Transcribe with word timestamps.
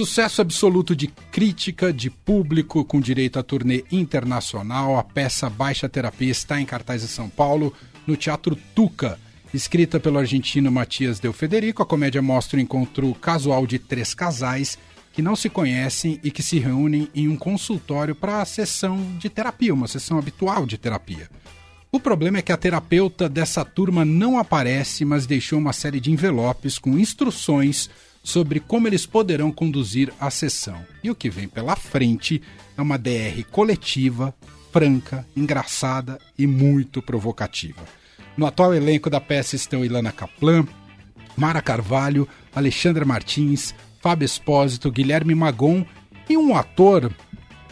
Sucesso 0.00 0.40
absoluto 0.40 0.96
de 0.96 1.08
crítica, 1.30 1.92
de 1.92 2.08
público, 2.08 2.82
com 2.86 2.98
direito 2.98 3.38
a 3.38 3.42
turnê 3.42 3.84
internacional, 3.92 4.98
a 4.98 5.04
peça 5.04 5.50
Baixa 5.50 5.90
Terapia 5.90 6.30
está 6.30 6.58
em 6.58 6.64
cartaz 6.64 7.04
em 7.04 7.06
São 7.06 7.28
Paulo, 7.28 7.74
no 8.06 8.16
Teatro 8.16 8.56
Tuca. 8.74 9.18
Escrita 9.52 10.00
pelo 10.00 10.16
argentino 10.16 10.72
Matias 10.72 11.20
Del 11.20 11.34
Federico, 11.34 11.82
a 11.82 11.86
comédia 11.86 12.22
mostra 12.22 12.56
o 12.56 12.62
encontro 12.62 13.14
casual 13.16 13.66
de 13.66 13.78
três 13.78 14.14
casais 14.14 14.78
que 15.12 15.20
não 15.20 15.36
se 15.36 15.50
conhecem 15.50 16.18
e 16.24 16.30
que 16.30 16.42
se 16.42 16.58
reúnem 16.58 17.10
em 17.14 17.28
um 17.28 17.36
consultório 17.36 18.14
para 18.14 18.40
a 18.40 18.46
sessão 18.46 18.96
de 19.18 19.28
terapia, 19.28 19.74
uma 19.74 19.86
sessão 19.86 20.18
habitual 20.18 20.64
de 20.64 20.78
terapia. 20.78 21.28
O 21.92 22.00
problema 22.00 22.38
é 22.38 22.42
que 22.42 22.52
a 22.52 22.56
terapeuta 22.56 23.28
dessa 23.28 23.66
turma 23.66 24.02
não 24.02 24.38
aparece, 24.38 25.04
mas 25.04 25.26
deixou 25.26 25.58
uma 25.58 25.74
série 25.74 26.00
de 26.00 26.10
envelopes 26.10 26.78
com 26.78 26.98
instruções 26.98 27.90
sobre 28.22 28.60
como 28.60 28.86
eles 28.86 29.06
poderão 29.06 29.50
conduzir 29.50 30.12
a 30.20 30.30
sessão. 30.30 30.84
E 31.02 31.10
o 31.10 31.14
que 31.14 31.30
vem 31.30 31.48
pela 31.48 31.76
frente 31.76 32.42
é 32.76 32.82
uma 32.82 32.98
DR 32.98 33.42
coletiva, 33.50 34.34
franca, 34.72 35.26
engraçada 35.36 36.18
e 36.38 36.46
muito 36.46 37.02
provocativa. 37.02 37.82
No 38.36 38.46
atual 38.46 38.74
elenco 38.74 39.10
da 39.10 39.20
peça 39.20 39.56
estão 39.56 39.84
Ilana 39.84 40.12
Kaplan, 40.12 40.66
Mara 41.36 41.60
Carvalho, 41.60 42.28
Alexandra 42.54 43.04
Martins, 43.04 43.74
Fábio 44.00 44.24
Espósito, 44.24 44.90
Guilherme 44.90 45.34
Magon 45.34 45.84
e 46.28 46.36
um 46.36 46.56
ator 46.56 47.12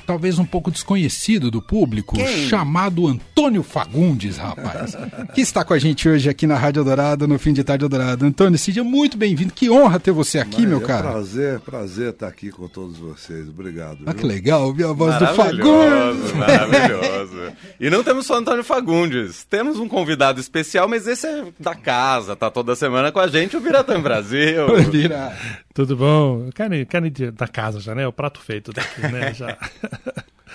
talvez 0.09 0.39
um 0.39 0.45
pouco 0.47 0.71
desconhecido 0.71 1.51
do 1.51 1.61
público, 1.61 2.17
Quem? 2.17 2.49
chamado 2.49 3.07
Antônio 3.07 3.63
Fagundes, 3.63 4.39
rapaz, 4.39 4.97
que 5.35 5.43
está 5.43 5.63
com 5.63 5.75
a 5.75 5.79
gente 5.79 6.09
hoje 6.09 6.31
aqui 6.31 6.47
na 6.47 6.57
Rádio 6.57 6.83
Dourado, 6.83 7.29
no 7.29 7.39
fim 7.39 7.53
de 7.53 7.63
tarde 7.63 7.87
Dourado. 7.87 8.25
Antônio, 8.25 8.59
seja 8.59 8.83
muito 8.83 9.19
bem-vindo. 9.19 9.53
Que 9.53 9.69
honra 9.69 10.01
ter 10.01 10.11
você 10.11 10.39
aqui, 10.39 10.63
Mas 10.63 10.71
meu 10.71 10.79
é 10.79 10.81
cara. 10.81 11.11
Prazer, 11.11 11.61
prazer 11.61 12.09
estar 12.09 12.27
aqui 12.27 12.51
com 12.51 12.67
todos 12.69 12.97
vocês. 12.97 13.51
Obrigado. 13.51 13.99
Ah, 14.07 14.15
que 14.15 14.25
legal, 14.25 14.63
ouvir 14.63 14.85
a 14.85 14.93
voz 14.95 15.19
do 15.19 15.27
Fagundes. 15.27 16.33
Maravilhoso. 16.33 17.53
e 17.79 17.91
não 17.91 18.03
temos 18.03 18.25
só 18.25 18.39
Antônio 18.39 18.65
Fagundes, 18.65 19.45
temos 19.45 19.79
um 19.79 19.87
convidado 19.87 20.41
especial, 20.41 20.89
mas 20.89 21.07
esse 21.07 21.27
é 21.27 21.45
da 21.61 21.75
casa, 21.75 22.35
tá 22.35 22.51
toda 22.51 22.75
semana 22.75 23.13
com 23.13 23.21
a 23.21 23.27
gente, 23.27 23.59
o 23.59 23.61
Biratã 23.61 24.01
Brasil. 24.01 24.75
Vira. 24.91 25.37
Tudo 25.79 25.97
bom? 25.97 26.51
Carne, 26.57 26.85
carne 26.85 27.09
de, 27.09 27.31
da 27.31 27.47
casa 27.47 27.79
já, 27.79 27.95
né? 27.95 28.05
O 28.05 28.13
prato 28.13 28.41
feito 28.41 28.73
daqui, 28.73 29.01
né? 29.01 29.31
Já. 29.39 29.57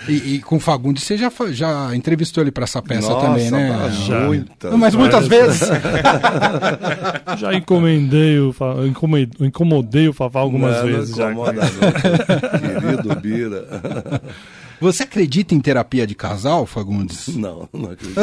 E, 0.06 0.34
e, 0.34 0.38
com 0.40 0.56
o 0.56 0.60
Fagundes 0.60 1.02
você 1.02 1.16
já, 1.16 1.32
já 1.50 1.96
entrevistou 1.96 2.42
ele 2.42 2.50
para 2.50 2.64
essa 2.64 2.82
peça 2.82 3.08
Nossa, 3.08 3.26
também, 3.26 3.50
né? 3.50 3.90
Já. 4.06 4.20
Muitas, 4.20 4.70
Não, 4.70 4.76
mas 4.76 4.94
muitas 4.94 5.26
vezes. 5.26 5.60
já 7.38 7.54
encomendei 7.54 8.38
o, 8.38 8.54
incomodei, 8.86 9.30
incomodei 9.40 10.08
o 10.08 10.12
Fafá 10.12 10.40
algumas 10.40 10.76
não, 10.76 10.84
vezes. 10.84 11.16
Não 11.16 11.30
incomoda, 11.30 11.62
já. 11.62 11.70
Não. 11.70 12.82
Querido 12.82 13.20
Bira. 13.20 13.64
Você 14.80 15.04
acredita 15.04 15.54
em 15.54 15.60
terapia 15.60 16.06
de 16.06 16.14
casal, 16.14 16.66
Fagundes? 16.66 17.28
Não, 17.34 17.68
não 17.72 17.90
acredito. 17.90 18.20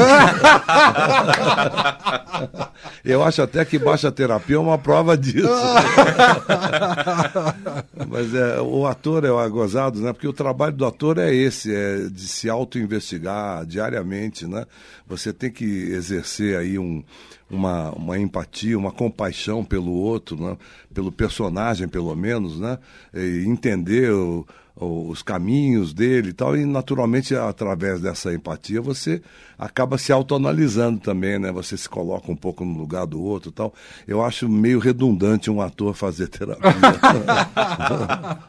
Eu 3.03 3.23
acho 3.23 3.41
até 3.41 3.65
que 3.65 3.77
baixa 3.77 4.11
terapia 4.11 4.55
é 4.55 4.59
uma 4.59 4.77
prova 4.77 5.17
disso. 5.17 5.47
Mas 8.07 8.33
é, 8.33 8.61
o 8.61 8.87
ator 8.87 9.25
é 9.25 9.49
gozado, 9.49 9.99
né? 9.99 10.13
Porque 10.13 10.27
o 10.27 10.33
trabalho 10.33 10.73
do 10.73 10.85
ator 10.85 11.17
é 11.17 11.33
esse, 11.33 11.73
é 11.73 12.07
de 12.09 12.27
se 12.27 12.49
auto-investigar 12.49 13.65
diariamente, 13.65 14.47
né? 14.47 14.65
Você 15.07 15.33
tem 15.33 15.51
que 15.51 15.65
exercer 15.65 16.57
aí 16.57 16.79
um, 16.79 17.03
uma, 17.49 17.91
uma 17.91 18.17
empatia, 18.17 18.77
uma 18.77 18.91
compaixão 18.91 19.63
pelo 19.63 19.91
outro, 19.91 20.41
né? 20.41 20.57
pelo 20.93 21.11
personagem, 21.11 21.87
pelo 21.87 22.15
menos, 22.15 22.59
né? 22.59 22.77
E 23.13 23.43
entender 23.45 24.11
o, 24.11 24.45
os 24.75 25.21
caminhos 25.21 25.93
dele 25.93 26.29
e 26.29 26.33
tal, 26.33 26.55
e 26.55 26.65
naturalmente 26.65 27.35
através 27.35 28.01
dessa 28.01 28.33
empatia 28.33 28.81
você 28.81 29.21
acaba 29.61 29.95
se 29.95 30.11
autoanalisando 30.11 30.99
também, 30.99 31.37
né? 31.37 31.51
Você 31.51 31.77
se 31.77 31.87
coloca 31.87 32.31
um 32.31 32.35
pouco 32.35 32.65
no 32.65 32.75
lugar 32.75 33.05
do 33.05 33.21
outro 33.21 33.51
tal. 33.51 33.71
Eu 34.07 34.25
acho 34.25 34.49
meio 34.49 34.79
redundante 34.79 35.51
um 35.51 35.61
ator 35.61 35.93
fazer 35.93 36.29
terapia. 36.29 36.71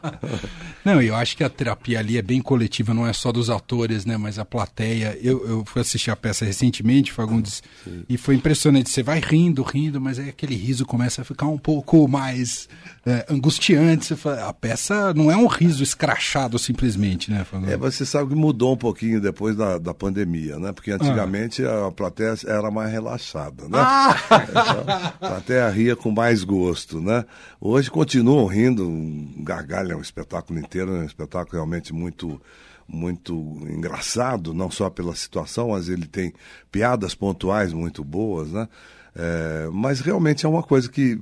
não, 0.83 0.99
eu 0.99 1.15
acho 1.15 1.37
que 1.37 1.43
a 1.43 1.49
terapia 1.49 1.99
ali 1.99 2.17
é 2.17 2.21
bem 2.23 2.41
coletiva, 2.41 2.95
não 2.95 3.05
é 3.05 3.13
só 3.13 3.31
dos 3.31 3.51
atores, 3.51 4.05
né? 4.05 4.17
Mas 4.17 4.39
a 4.39 4.45
plateia. 4.45 5.15
Eu, 5.21 5.47
eu 5.47 5.63
fui 5.63 5.83
assistir 5.83 6.09
a 6.09 6.15
peça 6.15 6.45
recentemente, 6.45 7.11
Fagundes, 7.11 7.61
Sim. 7.83 8.03
e 8.09 8.17
foi 8.17 8.33
impressionante. 8.33 8.89
Você 8.89 9.03
vai 9.03 9.19
rindo, 9.19 9.61
rindo, 9.61 10.01
mas 10.01 10.17
aí 10.17 10.29
aquele 10.29 10.55
riso 10.55 10.83
começa 10.83 11.21
a 11.21 11.25
ficar 11.25 11.45
um 11.45 11.59
pouco 11.59 12.07
mais 12.07 12.67
é, 13.05 13.23
angustiante. 13.29 14.05
Você 14.05 14.15
fala, 14.15 14.49
a 14.49 14.53
peça 14.53 15.13
não 15.13 15.29
é 15.29 15.37
um 15.37 15.45
riso 15.45 15.83
escrachado 15.83 16.57
simplesmente, 16.57 17.29
né? 17.29 17.43
Fagundes? 17.43 17.71
É, 17.71 17.77
você 17.77 18.03
sabe 18.03 18.29
que 18.29 18.35
mudou 18.35 18.73
um 18.73 18.77
pouquinho 18.77 19.21
depois 19.21 19.55
da, 19.55 19.77
da 19.77 19.93
pandemia, 19.93 20.57
né? 20.57 20.71
Porque 20.71 20.91
Antigamente 21.03 21.63
ah. 21.65 21.87
a 21.87 21.91
plateia 21.91 22.35
era 22.45 22.71
mais 22.71 22.91
relaxada, 22.91 23.63
né? 23.63 23.77
Ah. 23.77 24.15
a 25.21 25.27
plateia 25.27 25.69
ria 25.69 25.95
com 25.95 26.11
mais 26.11 26.43
gosto, 26.43 27.01
né? 27.01 27.25
Hoje 27.59 27.89
continuam 27.91 28.45
rindo, 28.45 28.89
gargalham 29.37 29.99
o 29.99 30.01
espetáculo 30.01 30.59
inteiro, 30.59 30.95
é 30.95 30.99
um 30.99 31.05
espetáculo 31.05 31.53
realmente 31.53 31.93
muito 31.93 32.41
muito 32.85 33.33
engraçado, 33.61 34.53
não 34.53 34.69
só 34.69 34.89
pela 34.89 35.15
situação, 35.15 35.69
mas 35.69 35.87
ele 35.87 36.05
tem 36.05 36.33
piadas 36.69 37.15
pontuais 37.15 37.71
muito 37.71 38.03
boas, 38.03 38.51
né? 38.51 38.67
É, 39.15 39.69
mas 39.71 39.99
realmente 39.99 40.45
é 40.45 40.49
uma 40.49 40.63
coisa 40.63 40.89
que 40.89 41.19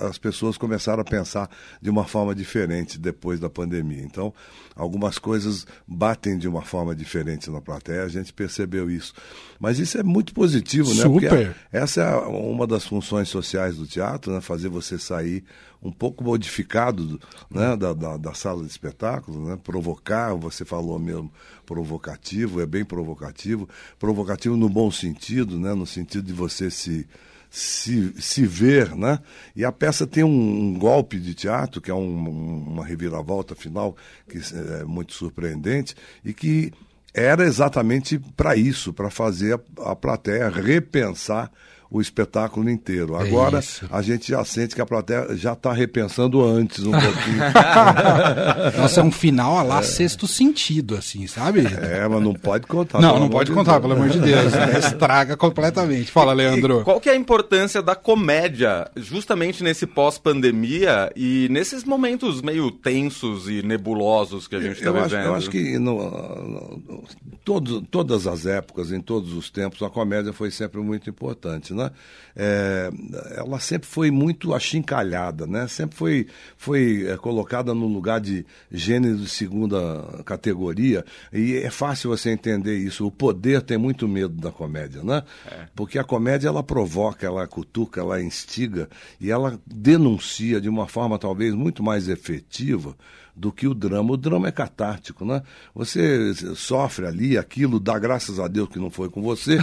as 0.00 0.16
pessoas 0.16 0.56
começaram 0.56 1.02
a 1.02 1.04
pensar 1.04 1.50
de 1.80 1.90
uma 1.90 2.04
forma 2.04 2.34
diferente 2.34 2.98
depois 2.98 3.40
da 3.40 3.50
pandemia. 3.50 4.02
Então, 4.02 4.32
algumas 4.76 5.18
coisas 5.18 5.66
batem 5.86 6.38
de 6.38 6.46
uma 6.46 6.62
forma 6.62 6.94
diferente 6.94 7.50
na 7.50 7.60
plateia, 7.60 8.04
a 8.04 8.08
gente 8.08 8.32
percebeu 8.32 8.88
isso. 8.88 9.12
Mas 9.58 9.80
isso 9.80 9.98
é 9.98 10.04
muito 10.04 10.32
positivo, 10.32 10.94
né? 10.94 11.02
Super. 11.02 11.28
Porque 11.28 11.54
essa 11.72 12.02
é 12.02 12.16
uma 12.16 12.66
das 12.66 12.84
funções 12.84 13.28
sociais 13.28 13.76
do 13.76 13.86
teatro, 13.86 14.32
né? 14.32 14.40
fazer 14.40 14.68
você 14.68 14.96
sair 14.96 15.44
um 15.82 15.90
pouco 15.90 16.22
modificado 16.22 17.20
né? 17.50 17.76
da, 17.76 17.92
da, 17.92 18.16
da 18.16 18.34
sala 18.34 18.62
de 18.62 18.70
espetáculo, 18.70 19.48
né? 19.48 19.58
provocar, 19.62 20.32
você 20.34 20.64
falou 20.64 20.96
mesmo, 20.96 21.32
provocativo, 21.66 22.60
é 22.60 22.66
bem 22.66 22.84
provocativo, 22.84 23.68
provocativo 23.98 24.56
no 24.56 24.68
bom 24.68 24.92
sentido, 24.92 25.58
né? 25.58 25.74
no 25.74 25.86
sentido 25.86 26.24
de 26.24 26.32
você 26.32 26.70
se 26.70 27.04
se, 27.52 28.14
se 28.18 28.46
ver, 28.46 28.96
né? 28.96 29.18
E 29.54 29.62
a 29.62 29.70
peça 29.70 30.06
tem 30.06 30.24
um, 30.24 30.30
um 30.30 30.78
golpe 30.78 31.20
de 31.20 31.34
teatro, 31.34 31.82
que 31.82 31.90
é 31.90 31.94
um, 31.94 32.64
uma 32.66 32.82
reviravolta 32.82 33.54
final, 33.54 33.94
que 34.26 34.38
é 34.38 34.84
muito 34.84 35.12
surpreendente, 35.12 35.94
e 36.24 36.32
que 36.32 36.72
era 37.12 37.44
exatamente 37.44 38.18
para 38.18 38.56
isso, 38.56 38.90
para 38.90 39.10
fazer 39.10 39.60
a, 39.78 39.90
a 39.90 39.94
plateia 39.94 40.48
repensar 40.48 41.52
o 41.92 42.00
espetáculo 42.00 42.70
inteiro. 42.70 43.14
É 43.16 43.22
Agora 43.22 43.58
é 43.58 43.62
a 43.90 44.00
gente 44.00 44.30
já 44.30 44.42
sente 44.44 44.74
que 44.74 44.80
a 44.80 44.86
plateia 44.86 45.36
já 45.36 45.52
está 45.52 45.72
repensando 45.72 46.42
antes 46.42 46.84
um 46.84 46.90
pouquinho. 46.92 47.38
Nossa, 48.78 49.00
é 49.00 49.04
um 49.04 49.12
final 49.12 49.58
a 49.58 49.62
lá 49.62 49.80
é. 49.80 49.82
sexto 49.82 50.26
sentido, 50.26 50.96
assim, 50.96 51.26
sabe? 51.26 51.60
É, 51.60 52.08
mas 52.08 52.22
não 52.22 52.32
pode 52.32 52.66
contar. 52.66 53.00
Não, 53.00 53.20
não 53.20 53.28
pode 53.28 53.52
contar, 53.52 53.72
Deus. 53.72 53.82
pelo 53.82 53.94
amor 53.94 54.08
de 54.08 54.20
Deus. 54.20 54.52
Né? 54.52 54.78
Estraga 54.80 55.36
completamente. 55.36 56.10
Fala, 56.10 56.32
Leandro. 56.32 56.80
E 56.80 56.84
qual 56.84 56.98
que 56.98 57.10
é 57.10 57.12
a 57.12 57.16
importância 57.16 57.82
da 57.82 57.94
comédia, 57.94 58.90
justamente 58.96 59.62
nesse 59.62 59.86
pós-pandemia 59.86 61.12
e 61.14 61.46
nesses 61.50 61.84
momentos 61.84 62.40
meio 62.40 62.70
tensos 62.70 63.48
e 63.48 63.62
nebulosos 63.62 64.48
que 64.48 64.56
a 64.56 64.60
gente 64.60 64.78
está 64.78 64.90
vivendo? 64.90 65.14
Acho, 65.14 65.28
eu 65.28 65.34
acho 65.34 65.50
que 65.50 65.78
no, 65.78 65.98
no, 65.98 67.04
todo, 67.44 67.82
todas 67.82 68.26
as 68.26 68.46
épocas, 68.46 68.92
em 68.92 69.00
todos 69.00 69.34
os 69.34 69.50
tempos, 69.50 69.82
a 69.82 69.90
comédia 69.90 70.32
foi 70.32 70.50
sempre 70.50 70.80
muito 70.80 71.10
importante, 71.10 71.74
né? 71.74 71.81
Né? 71.82 71.90
É, 72.34 72.90
ela 73.36 73.60
sempre 73.60 73.86
foi 73.86 74.10
muito 74.10 74.54
achincalhada, 74.54 75.46
né? 75.46 75.68
Sempre 75.68 75.96
foi, 75.96 76.26
foi 76.56 77.06
é, 77.06 77.16
colocada 77.16 77.74
no 77.74 77.86
lugar 77.86 78.20
de 78.20 78.46
gênero 78.70 79.18
de 79.18 79.28
segunda 79.28 80.22
categoria 80.24 81.04
e 81.32 81.56
é 81.56 81.70
fácil 81.70 82.10
você 82.10 82.30
entender 82.30 82.76
isso. 82.78 83.06
O 83.06 83.10
poder 83.10 83.60
tem 83.62 83.76
muito 83.76 84.08
medo 84.08 84.34
da 84.34 84.50
comédia, 84.50 85.02
né? 85.02 85.22
É. 85.46 85.66
Porque 85.74 85.98
a 85.98 86.04
comédia 86.04 86.48
ela 86.48 86.62
provoca, 86.62 87.26
ela 87.26 87.46
cutuca, 87.46 88.00
ela 88.00 88.22
instiga 88.22 88.88
e 89.20 89.30
ela 89.30 89.60
denuncia 89.66 90.60
de 90.60 90.68
uma 90.68 90.88
forma 90.88 91.18
talvez 91.18 91.54
muito 91.54 91.82
mais 91.82 92.08
efetiva 92.08 92.96
do 93.34 93.50
que 93.50 93.66
o 93.66 93.74
drama. 93.74 94.12
O 94.12 94.16
drama 94.16 94.48
é 94.48 94.52
catártico, 94.52 95.24
né? 95.24 95.42
Você 95.74 96.34
sofre 96.54 97.06
ali, 97.06 97.38
aquilo, 97.38 97.80
dá 97.80 97.98
graças 97.98 98.38
a 98.38 98.46
Deus 98.46 98.68
que 98.68 98.78
não 98.78 98.90
foi 98.90 99.08
com 99.08 99.22
você, 99.22 99.58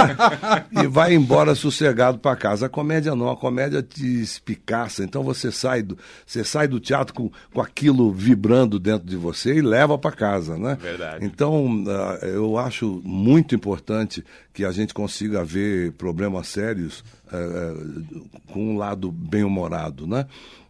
e 0.72 0.86
vai 0.86 1.14
embora 1.14 1.54
sossegado 1.54 2.18
para 2.18 2.36
casa. 2.36 2.66
A 2.66 2.68
comédia 2.68 3.14
não, 3.14 3.30
a 3.30 3.36
comédia 3.36 3.82
te 3.82 4.06
espicaça. 4.20 5.04
Então 5.04 5.22
você 5.22 5.52
sai 5.52 5.82
do, 5.82 5.98
você 6.24 6.42
sai 6.42 6.66
do 6.66 6.80
teatro 6.80 7.14
com, 7.14 7.30
com 7.52 7.60
aquilo 7.60 8.10
vibrando 8.12 8.78
dentro 8.78 9.06
de 9.06 9.16
você 9.16 9.56
e 9.56 9.62
leva 9.62 9.98
para 9.98 10.12
casa, 10.12 10.56
né? 10.56 10.76
Verdade. 10.80 11.24
Então 11.24 11.66
uh, 11.66 12.24
eu 12.24 12.58
acho 12.58 13.00
muito 13.04 13.54
importante 13.54 14.24
que 14.52 14.64
a 14.64 14.72
gente 14.72 14.94
consiga 14.94 15.44
ver 15.44 15.92
problemas 15.92 16.48
sérios 16.48 17.04
é, 17.30 17.74
com 18.52 18.74
um 18.74 18.78
lado 18.78 19.10
bem-humorado, 19.10 20.06
né? 20.06 20.26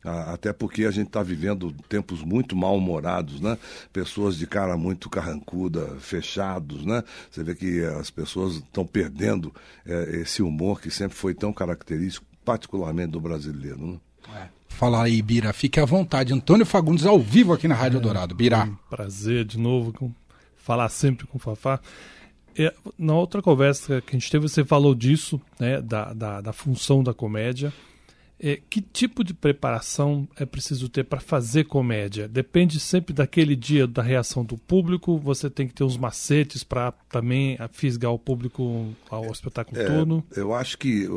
Até 0.07 0.53
porque 0.53 0.85
a 0.85 0.91
gente 0.91 1.09
está 1.09 1.23
vivendo 1.23 1.73
tempos 1.89 2.23
muito 2.23 2.55
mal-humorados, 2.55 3.41
né? 3.41 3.59
Pessoas 3.93 4.37
de 4.37 4.47
cara 4.47 4.77
muito 4.77 5.11
carrancuda, 5.11 5.97
fechados, 5.99 6.85
né? 6.85 7.03
Você 7.31 7.43
vê 7.43 7.55
que 7.55 7.85
as 7.85 8.11
pessoas 8.11 8.55
estão 8.55 8.87
perdendo 8.87 9.53
é, 9.85 10.21
esse 10.21 10.43
humor 10.43 10.81
que 10.81 10.91
sempre 10.91 11.17
foi 11.17 11.35
tão 11.35 11.53
característico, 11.53 12.25
particularmente 12.45 13.11
do 13.11 13.21
brasileiro, 13.21 13.79
né? 13.79 13.99
É. 14.35 14.57
Fala 14.69 15.03
aí, 15.03 15.23
Bira. 15.23 15.53
Fique 15.53 15.81
à 15.81 15.85
vontade. 15.85 16.35
Antônio 16.35 16.67
Fagundes 16.67 17.07
ao 17.07 17.19
vivo 17.19 17.53
aqui 17.53 17.67
na 17.67 17.75
Rádio 17.75 17.99
é, 17.99 18.01
Dourado. 18.01 18.35
Bira. 18.35 18.65
Um 18.65 18.77
prazer 18.91 19.45
de 19.45 19.59
novo 19.59 19.93
com, 19.93 20.13
falar 20.57 20.89
sempre 20.91 21.27
com 21.27 21.39
o 21.39 21.41
Fafá. 21.41 21.81
É, 22.59 22.73
na 22.99 23.15
outra 23.15 23.41
conversa 23.43 24.01
que 24.01 24.15
a 24.15 24.19
gente 24.19 24.31
teve, 24.31 24.49
você 24.49 24.65
falou 24.65 24.95
disso, 24.95 25.41
né, 25.59 25.81
da, 25.81 26.13
da, 26.13 26.41
da 26.41 26.53
função 26.53 27.03
da 27.03 27.15
comédia. 27.15 27.73
É, 28.39 28.61
que 28.69 28.83
tipo 28.83 29.25
de 29.25 29.33
preparação 29.33 30.29
é 30.37 30.45
preciso 30.45 30.89
ter 30.89 31.05
para 31.05 31.21
fazer 31.21 31.65
comédia? 31.65 32.29
Depende 32.29 32.79
sempre 32.79 33.15
daquele 33.15 33.57
dia 33.57 33.87
da 33.87 34.03
reação 34.03 34.45
do 34.45 34.59
público. 34.59 35.19
Você 35.19 35.49
tem 35.49 35.67
que 35.67 35.75
ter 35.75 35.85
uns 35.85 35.97
macetes 35.97 36.63
para 36.63 36.93
também 37.09 37.57
fisgar 37.73 38.13
o 38.13 38.19
público 38.19 38.89
ao 39.09 39.31
espetáculo 39.33 39.81
é, 39.81 39.87
todo. 39.87 40.25
Eu 40.37 40.55
acho 40.55 40.77
que, 40.77 41.09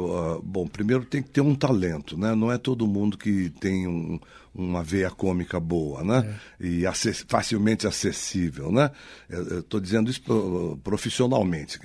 bom, 0.43 0.65
primeiro 0.67 1.03
tem 1.03 1.21
que 1.21 1.29
ter 1.29 1.41
um 1.41 1.55
talento, 1.55 2.17
né? 2.17 2.33
Não 2.33 2.51
é 2.51 2.57
todo 2.57 2.87
mundo 2.87 3.17
que 3.17 3.49
tem 3.59 3.85
um, 3.85 4.17
uma 4.53 4.83
veia 4.83 5.09
cômica 5.09 5.59
boa, 5.59 6.03
né? 6.03 6.37
É. 6.59 6.65
E 6.65 6.85
acess 6.85 7.25
facilmente 7.27 7.87
acessível, 7.87 8.71
né? 8.71 8.91
Eu 9.29 9.59
estou 9.59 9.79
dizendo 9.79 10.09
isso 10.09 10.21
profissionalmente. 10.83 11.79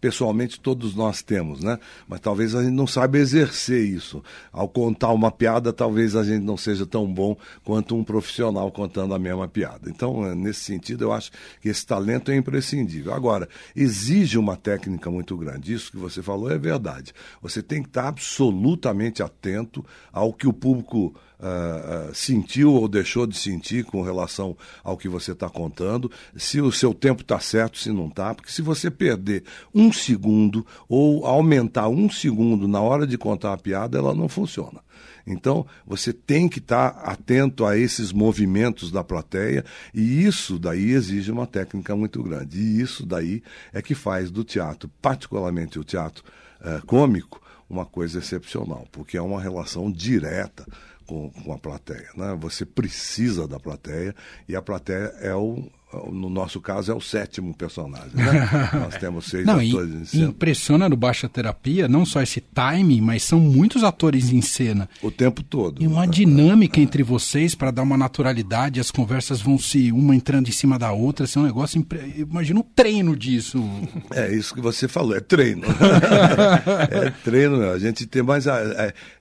Pessoalmente 0.00 0.60
todos 0.60 0.94
nós 0.94 1.22
temos, 1.22 1.62
né? 1.62 1.78
Mas 2.08 2.20
talvez 2.20 2.54
a 2.54 2.62
gente 2.62 2.72
não 2.72 2.86
saiba 2.86 3.18
exercer 3.18 3.84
isso. 3.84 4.22
Ao 4.52 4.68
contar 4.68 5.12
uma 5.12 5.30
piada, 5.30 5.72
talvez 5.72 6.14
a 6.16 6.24
gente 6.24 6.42
não 6.42 6.56
seja 6.56 6.86
tão 6.86 7.12
bom 7.12 7.36
quanto 7.64 7.96
um 7.96 8.04
profissional 8.04 8.70
contando 8.70 9.14
a 9.14 9.18
mesma 9.18 9.48
piada. 9.48 9.90
Então, 9.90 10.26
é, 10.26 10.34
nesse 10.34 10.60
sentido, 10.60 11.04
eu 11.04 11.12
acho 11.12 11.30
que 11.60 11.68
esse 11.68 11.84
talento 11.84 12.30
é 12.30 12.36
imprescindível. 12.36 13.12
Agora, 13.12 13.48
exige 13.74 14.38
uma 14.38 14.56
técnica 14.56 15.10
muito 15.10 15.36
grande. 15.36 15.72
Isso 15.72 15.90
que 15.90 15.96
você 15.96 16.22
falou 16.22 16.50
é 16.50 16.58
verdade. 16.58 17.12
Você 17.40 17.62
tem 17.62 17.82
que 17.82 17.88
estar 17.88 18.08
absolutamente 18.08 19.22
atento 19.22 19.84
ao 20.12 20.32
que 20.32 20.46
o 20.46 20.52
público 20.52 21.14
uh, 21.42 22.14
sentiu 22.14 22.72
ou 22.72 22.88
deixou 22.88 23.26
de 23.26 23.36
sentir 23.36 23.84
com 23.84 24.02
relação 24.02 24.56
ao 24.82 24.96
que 24.96 25.08
você 25.08 25.32
está 25.32 25.48
contando, 25.48 26.10
se 26.36 26.60
o 26.60 26.70
seu 26.70 26.94
tempo 26.94 27.22
está 27.22 27.40
certo, 27.40 27.78
se 27.78 27.90
não 27.90 28.06
está, 28.06 28.34
porque 28.34 28.52
se 28.52 28.62
você 28.62 28.90
perder 28.90 29.44
um 29.74 29.92
segundo 29.92 30.64
ou 30.88 31.26
aumentar 31.26 31.88
um 31.88 32.08
segundo 32.08 32.68
na 32.68 32.80
hora 32.80 33.06
de 33.06 33.18
contar 33.18 33.52
a 33.52 33.58
piada, 33.58 33.98
ela 33.98 34.14
não 34.14 34.28
funciona. 34.28 34.80
Então, 35.26 35.66
você 35.86 36.12
tem 36.12 36.48
que 36.48 36.58
estar 36.58 36.90
tá 36.90 37.00
atento 37.12 37.64
a 37.64 37.76
esses 37.78 38.12
movimentos 38.12 38.90
da 38.90 39.04
plateia, 39.04 39.64
e 39.94 40.24
isso 40.24 40.58
daí 40.58 40.90
exige 40.90 41.30
uma 41.30 41.46
técnica 41.46 41.94
muito 41.94 42.22
grande. 42.22 42.58
E 42.58 42.80
isso 42.80 43.06
daí 43.06 43.42
é 43.72 43.80
que 43.80 43.94
faz 43.94 44.30
do 44.30 44.42
teatro, 44.42 44.90
particularmente 45.00 45.78
o 45.78 45.84
teatro 45.84 46.24
uh, 46.60 46.84
cômico, 46.86 47.40
uma 47.70 47.86
coisa 47.86 48.18
excepcional, 48.18 48.86
porque 48.92 49.16
é 49.16 49.22
uma 49.22 49.40
relação 49.40 49.90
direta 49.90 50.66
com, 51.12 51.30
com 51.30 51.52
a 51.52 51.58
plateia. 51.58 52.08
Né? 52.16 52.34
Você 52.40 52.64
precisa 52.64 53.46
da 53.46 53.60
plateia 53.60 54.14
e 54.48 54.56
a 54.56 54.62
plateia 54.62 55.12
é 55.20 55.34
o, 55.34 55.70
no 56.10 56.30
nosso 56.30 56.60
caso, 56.60 56.90
é 56.90 56.94
o 56.94 57.00
sétimo 57.00 57.54
personagem. 57.54 58.10
Né? 58.14 58.48
Nós 58.72 58.96
temos 58.96 59.26
seis 59.26 59.46
não, 59.46 59.54
atores 59.54 59.94
em 59.94 60.04
cena. 60.04 60.24
Impressiona 60.24 60.88
no 60.88 60.96
Baixa 60.96 61.28
Terapia 61.28 61.86
não 61.86 62.06
só 62.06 62.22
esse 62.22 62.40
time, 62.40 63.00
mas 63.00 63.22
são 63.22 63.38
muitos 63.38 63.84
atores 63.84 64.32
em 64.32 64.40
cena. 64.40 64.88
O 65.02 65.10
tempo 65.10 65.42
todo. 65.42 65.82
E 65.82 65.86
uma 65.86 66.06
né? 66.06 66.12
dinâmica 66.12 66.80
é. 66.80 66.82
entre 66.82 67.02
vocês 67.02 67.54
para 67.54 67.70
dar 67.70 67.82
uma 67.82 67.96
naturalidade, 67.96 68.80
as 68.80 68.90
conversas 68.90 69.40
vão 69.40 69.58
se 69.58 69.92
uma 69.92 70.16
entrando 70.16 70.48
em 70.48 70.52
cima 70.52 70.78
da 70.78 70.92
outra, 70.92 71.26
isso 71.26 71.38
é 71.38 71.42
um 71.42 71.46
negócio. 71.46 71.78
Impre... 71.78 72.14
Imagina 72.16 72.60
um 72.60 72.66
treino 72.74 73.16
disso. 73.16 73.62
É 74.12 74.32
isso 74.34 74.54
que 74.54 74.60
você 74.60 74.86
falou, 74.86 75.16
é 75.16 75.20
treino. 75.20 75.62
é 76.90 77.10
treino, 77.24 77.70
a 77.70 77.78
gente 77.78 78.06
tem 78.06 78.22
mais. 78.22 78.46
A, 78.46 78.56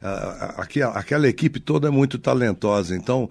a, 0.02 0.08
a, 0.08 0.46
aquela, 0.62 0.94
aquela 0.94 1.28
equipe 1.28 1.60
toda 1.60 1.88
é 1.88 1.92
muito 1.92 2.18
talentosa, 2.18 2.96
então, 2.96 3.30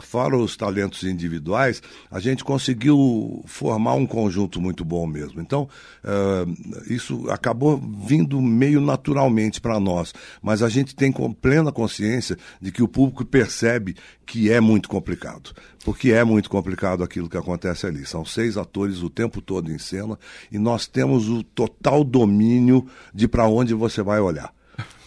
fora 0.00 0.36
os 0.36 0.56
talentos 0.56 1.04
individuais, 1.04 1.82
a 2.10 2.18
gente 2.18 2.42
consegue 2.42 2.59
conseguiu 2.60 3.42
formar 3.46 3.94
um 3.94 4.06
conjunto 4.06 4.60
muito 4.60 4.84
bom 4.84 5.06
mesmo. 5.06 5.40
Então, 5.40 5.66
uh, 6.04 6.92
isso 6.92 7.28
acabou 7.30 7.78
vindo 7.78 8.40
meio 8.40 8.82
naturalmente 8.82 9.60
para 9.60 9.80
nós, 9.80 10.12
mas 10.42 10.62
a 10.62 10.68
gente 10.68 10.94
tem 10.94 11.10
plena 11.40 11.72
consciência 11.72 12.36
de 12.60 12.70
que 12.70 12.82
o 12.82 12.88
público 12.88 13.24
percebe 13.24 13.96
que 14.26 14.52
é 14.52 14.60
muito 14.60 14.90
complicado, 14.90 15.52
porque 15.84 16.12
é 16.12 16.22
muito 16.22 16.50
complicado 16.50 17.02
aquilo 17.02 17.30
que 17.30 17.36
acontece 17.38 17.86
ali. 17.86 18.04
São 18.04 18.26
seis 18.26 18.58
atores 18.58 19.02
o 19.02 19.08
tempo 19.08 19.40
todo 19.40 19.72
em 19.72 19.78
cena 19.78 20.18
e 20.52 20.58
nós 20.58 20.86
temos 20.86 21.28
o 21.30 21.42
total 21.42 22.04
domínio 22.04 22.86
de 23.14 23.26
para 23.26 23.48
onde 23.48 23.72
você 23.72 24.02
vai 24.02 24.20
olhar. 24.20 24.52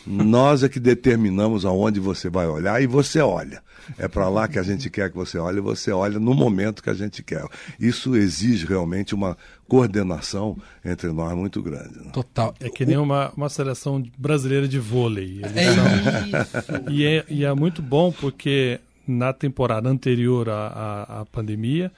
Nós 0.05 0.63
é 0.63 0.69
que 0.69 0.79
determinamos 0.79 1.65
aonde 1.65 1.99
você 1.99 2.29
vai 2.29 2.47
olhar 2.47 2.81
e 2.81 2.87
você 2.87 3.19
olha. 3.19 3.61
É 3.97 4.07
para 4.07 4.29
lá 4.29 4.47
que 4.47 4.57
a 4.57 4.63
gente 4.63 4.89
quer 4.89 5.09
que 5.09 5.15
você 5.15 5.37
olhe, 5.37 5.59
você 5.59 5.91
olha 5.91 6.19
no 6.19 6.33
momento 6.33 6.81
que 6.81 6.89
a 6.89 6.93
gente 6.93 7.21
quer. 7.21 7.45
Isso 7.79 8.15
exige 8.15 8.65
realmente 8.65 9.13
uma 9.13 9.37
coordenação 9.67 10.57
entre 10.83 11.11
nós 11.11 11.35
muito 11.35 11.61
grande. 11.61 11.97
Né? 11.99 12.11
Total. 12.13 12.53
É 12.59 12.69
que 12.69 12.85
nem 12.85 12.97
uma, 12.97 13.31
uma 13.35 13.49
seleção 13.49 14.03
brasileira 14.17 14.67
de 14.67 14.79
vôlei. 14.79 15.41
É 15.43 15.63
isso. 15.63 16.91
E 16.91 17.05
é, 17.05 17.25
e 17.29 17.45
é 17.45 17.53
muito 17.53 17.81
bom 17.81 18.11
porque 18.11 18.79
na 19.07 19.33
temporada 19.33 19.89
anterior 19.89 20.49
à, 20.49 20.67
à, 20.67 21.21
à 21.21 21.25
pandemia, 21.25 21.91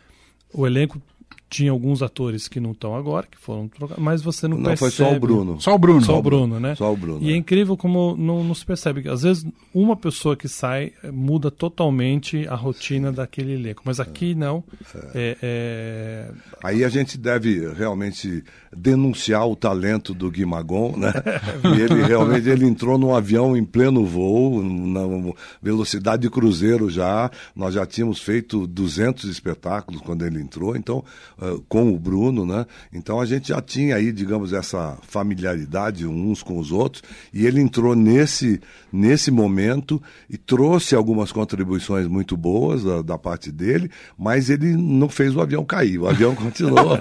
o 0.53 0.65
elenco 0.65 1.01
tinha 1.55 1.71
alguns 1.71 2.01
atores 2.01 2.49
que 2.49 2.59
não 2.59 2.71
estão 2.71 2.95
agora, 2.95 3.25
que 3.31 3.37
foram 3.37 3.69
trocados, 3.69 4.03
mas 4.03 4.21
você 4.21 4.45
não, 4.45 4.57
não 4.57 4.65
percebe. 4.65 4.83
Não, 4.83 4.91
foi 4.91 4.91
só 4.91 5.15
o 5.15 5.19
Bruno. 5.19 5.61
Só 5.61 5.75
o 5.75 5.77
Bruno. 5.77 6.01
Só 6.01 6.19
o 6.19 6.21
Bruno, 6.21 6.59
né? 6.59 6.75
Só 6.75 6.91
o 6.91 6.97
Bruno. 6.97 7.19
E 7.21 7.29
é, 7.29 7.33
é 7.33 7.37
incrível 7.37 7.77
como 7.77 8.13
não, 8.17 8.43
não, 8.43 8.53
se 8.53 8.65
percebe. 8.65 9.07
Às 9.07 9.21
vezes, 9.21 9.45
uma 9.73 9.95
pessoa 9.95 10.35
que 10.35 10.49
sai 10.49 10.91
eh, 11.01 11.11
muda 11.11 11.49
totalmente 11.49 12.45
a 12.49 12.55
rotina 12.55 13.09
daquele 13.09 13.53
elenco, 13.53 13.83
mas 13.85 14.01
aqui 14.01 14.33
é. 14.33 14.35
não. 14.35 14.65
É. 15.13 15.37
É, 15.41 16.31
Aí 16.61 16.83
a 16.83 16.89
gente 16.89 17.17
deve 17.17 17.71
realmente 17.71 18.43
denunciar 18.75 19.47
o 19.47 19.55
talento 19.55 20.13
do 20.13 20.29
Guimagon, 20.29 20.97
né? 20.97 21.13
e 21.77 21.81
ele 21.81 22.03
realmente 22.03 22.49
ele 22.49 22.65
entrou 22.65 22.97
num 22.97 23.15
avião 23.15 23.55
em 23.55 23.63
pleno 23.63 24.05
voo, 24.05 24.61
na 24.61 25.01
velocidade 25.61 26.23
de 26.23 26.29
cruzeiro 26.29 26.89
já. 26.89 27.31
Nós 27.55 27.75
já 27.75 27.85
tínhamos 27.85 28.19
feito 28.19 28.67
200 28.67 29.23
espetáculos 29.29 30.01
quando 30.01 30.25
ele 30.25 30.41
entrou, 30.41 30.75
então 30.75 31.01
uh, 31.53 31.63
com 31.67 31.93
o 31.93 31.99
Bruno, 31.99 32.45
né? 32.45 32.65
Então 32.93 33.19
a 33.19 33.25
gente 33.25 33.49
já 33.49 33.61
tinha 33.61 33.95
aí, 33.95 34.11
digamos, 34.11 34.53
essa 34.53 34.97
familiaridade 35.01 36.05
uns 36.05 36.41
com 36.41 36.59
os 36.59 36.71
outros, 36.71 37.03
e 37.33 37.45
ele 37.45 37.61
entrou 37.61 37.95
nesse 37.95 38.59
nesse 38.95 39.29
momento 39.29 40.01
e 40.29 40.37
trouxe 40.37 40.95
algumas 40.95 41.31
contribuições 41.31 42.07
muito 42.07 42.37
boas 42.37 42.83
da, 42.83 43.01
da 43.01 43.17
parte 43.17 43.51
dele, 43.51 43.91
mas 44.17 44.49
ele 44.49 44.75
não 44.77 45.09
fez 45.09 45.35
o 45.35 45.41
avião 45.41 45.65
cair, 45.65 45.99
o 45.99 46.07
avião 46.07 46.33
continuou. 46.35 46.97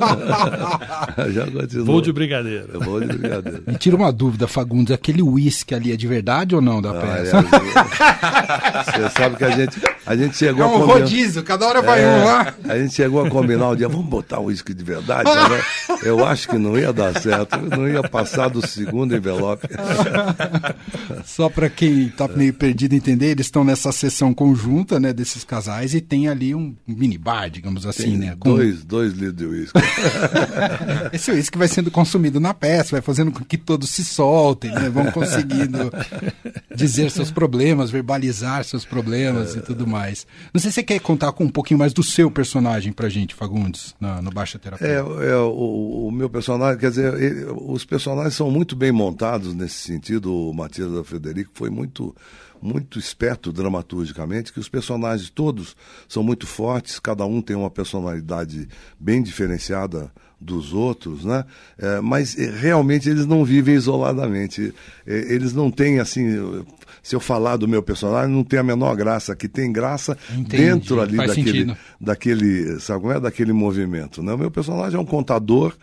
já 1.32 1.46
continuou. 1.46 1.86
Voo 1.86 2.00
de 2.00 2.12
brigadeiro. 2.12 2.80
Voo 2.80 3.00
de 3.00 3.06
brigadeiro. 3.06 3.62
Me 3.66 3.78
tira 3.78 3.94
uma 3.96 4.12
dúvida, 4.12 4.48
Fagundes, 4.48 4.92
aquele 4.92 5.22
uísque 5.22 5.74
ali 5.74 5.92
é 5.92 5.96
de 5.96 6.06
verdade 6.06 6.54
ou 6.54 6.60
não 6.60 6.82
da 6.82 6.90
ah, 6.90 7.00
peça? 7.00 7.38
É, 7.38 7.42
você 8.84 9.10
sabe 9.10 9.36
que 9.36 9.44
a 9.44 9.50
gente, 9.50 9.80
a 10.04 10.16
gente 10.16 10.36
chegou 10.36 10.64
é 10.64 10.66
um 10.66 10.70
a 10.70 10.80
combinar... 10.80 11.00
rodízio, 11.00 11.42
cada 11.44 11.66
hora 11.66 11.80
vai 11.80 12.02
é, 12.02 12.08
um 12.08 12.24
lá. 12.24 12.54
A 12.68 12.78
gente 12.78 12.94
chegou 12.94 13.24
a 13.24 13.30
combinar 13.30 13.70
um 13.70 13.76
dia, 13.76 13.88
vamos 13.88 14.06
botar 14.06 14.23
um 14.32 14.44
uísque 14.44 14.74
de 14.74 14.84
verdade? 14.84 15.30
Né? 15.30 15.98
Eu 16.02 16.24
acho 16.24 16.48
que 16.48 16.58
não 16.58 16.78
ia 16.78 16.92
dar 16.92 17.20
certo, 17.20 17.56
não 17.60 17.88
ia 17.88 18.02
passar 18.02 18.48
do 18.48 18.66
segundo 18.66 19.16
envelope. 19.16 19.68
Só 21.24 21.48
para 21.48 21.68
quem 21.70 22.06
está 22.06 22.28
meio 22.28 22.52
perdido 22.52 22.94
entender, 22.94 23.30
eles 23.30 23.46
estão 23.46 23.64
nessa 23.64 23.92
sessão 23.92 24.34
conjunta, 24.34 25.00
né, 25.00 25.12
desses 25.12 25.44
casais 25.44 25.94
e 25.94 26.00
tem 26.00 26.28
ali 26.28 26.54
um 26.54 26.74
mini 26.86 27.16
bar, 27.16 27.48
digamos 27.48 27.86
assim, 27.86 28.02
tem 28.02 28.18
né? 28.18 28.36
Com... 28.38 28.54
Dois, 28.54 28.84
dois 28.84 29.12
litros 29.12 29.36
de 29.36 29.46
uísque. 29.46 29.78
Esse 31.12 31.30
uísque 31.30 31.58
vai 31.58 31.68
sendo 31.68 31.90
consumido 31.90 32.38
na 32.40 32.52
peça, 32.52 32.92
vai 32.92 33.00
fazendo 33.00 33.32
com 33.32 33.44
que 33.44 33.56
todos 33.56 33.90
se 33.90 34.04
soltem, 34.04 34.70
né? 34.70 34.88
Vão 34.88 35.10
conseguindo 35.10 35.92
dizer 36.74 37.10
seus 37.10 37.30
problemas, 37.30 37.90
verbalizar 37.90 38.64
seus 38.64 38.84
problemas 38.84 39.54
e 39.54 39.60
tudo 39.60 39.86
mais. 39.86 40.26
Não 40.52 40.60
sei 40.60 40.70
se 40.70 40.76
você 40.76 40.82
quer 40.82 40.98
contar 41.00 41.32
com 41.32 41.44
um 41.44 41.50
pouquinho 41.50 41.78
mais 41.78 41.92
do 41.92 42.02
seu 42.02 42.30
personagem 42.30 42.92
pra 42.92 43.08
gente, 43.08 43.34
Fagundes, 43.34 43.94
na, 44.00 44.13
no 44.23 44.30
Baixa 44.30 44.59
Terapia. 44.59 44.87
É, 44.87 44.97
é 44.97 45.37
o, 45.37 46.06
o, 46.06 46.11
meu 46.12 46.28
personagem, 46.28 46.78
quer 46.78 46.90
dizer, 46.90 47.14
ele, 47.14 47.44
os 47.44 47.85
personagens 47.85 48.35
são 48.35 48.50
muito 48.50 48.75
bem 48.75 48.92
montados 48.92 49.54
nesse 49.54 49.76
sentido. 49.76 50.35
O 50.35 50.52
Matias 50.52 50.92
da 50.92 51.04
Frederico 51.04 51.50
foi 51.54 51.71
muito 51.71 52.14
muito 52.62 52.99
esperto 52.99 53.52
dramaturgicamente, 53.52 54.50
que 54.50 54.59
os 54.59 54.71
personagens 54.71 55.28
todos 55.28 55.76
são 56.09 56.23
muito 56.23 56.47
fortes, 56.47 56.99
cada 56.99 57.26
um 57.26 57.42
tem 57.42 57.54
uma 57.54 57.68
personalidade 57.68 58.66
bem 58.99 59.23
diferenciada 59.23 60.11
dos 60.40 60.72
outros, 60.72 61.24
né? 61.24 61.44
É, 61.78 62.00
mas 62.00 62.38
é, 62.38 62.50
realmente 62.50 63.08
eles 63.08 63.26
não 63.26 63.44
vivem 63.44 63.74
isoladamente. 63.74 64.74
É, 65.06 65.32
eles 65.32 65.52
não 65.52 65.70
têm 65.70 66.00
assim. 66.00 66.64
Se 67.02 67.14
eu 67.14 67.20
falar 67.20 67.56
do 67.56 67.68
meu 67.68 67.82
personagem, 67.82 68.34
não 68.34 68.44
tem 68.44 68.58
a 68.58 68.62
menor 68.62 68.94
graça. 68.96 69.34
Que 69.36 69.48
tem 69.48 69.72
graça 69.72 70.16
Entendi, 70.30 70.56
dentro 70.56 71.00
ali 71.00 71.16
faz 71.16 71.30
daquele, 71.30 71.50
sentido. 71.50 71.76
daquele, 72.00 72.80
sabe 72.80 73.00
como 73.00 73.12
é? 73.12 73.20
Daquele 73.20 73.52
movimento. 73.52 74.22
Né? 74.22 74.32
O 74.32 74.38
meu 74.38 74.50
personagem 74.50 74.98
é 74.98 75.00
um 75.00 75.06
contador. 75.06 75.74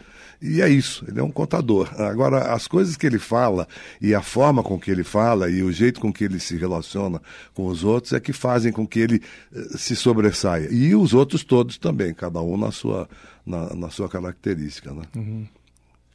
E 0.42 0.60
é 0.60 0.68
isso, 0.68 1.06
ele 1.08 1.20
é 1.20 1.24
um 1.24 1.30
contador. 1.30 1.94
Agora, 2.02 2.54
as 2.54 2.68
coisas 2.68 2.98
que 2.98 3.06
ele 3.06 3.20
fala 3.20 3.68
e 4.02 4.16
a 4.16 4.24
forma 4.24 4.64
com 4.64 4.80
que 4.80 4.90
ele 4.90 5.04
fala 5.04 5.52
e 5.52 5.62
o 5.62 5.72
jeito 5.72 6.00
com 6.00 6.12
que 6.12 6.24
ele 6.24 6.40
se 6.40 6.58
relaciona 6.58 7.22
com 7.54 7.68
os 7.68 7.84
outros 7.84 8.14
é 8.14 8.20
que 8.20 8.34
fazem 8.34 8.72
com 8.72 8.88
que 8.88 9.00
ele 9.00 9.22
eh, 9.54 9.78
se 9.78 9.96
sobressaia. 9.96 10.68
E 10.72 10.96
os 10.96 11.14
outros 11.14 11.44
todos 11.44 11.78
também, 11.78 12.12
cada 12.12 12.42
um 12.42 12.58
na 12.58 12.72
sua, 12.72 13.08
na, 13.46 13.76
na 13.76 13.90
sua 13.92 14.10
característica. 14.10 14.92
Né? 14.92 15.04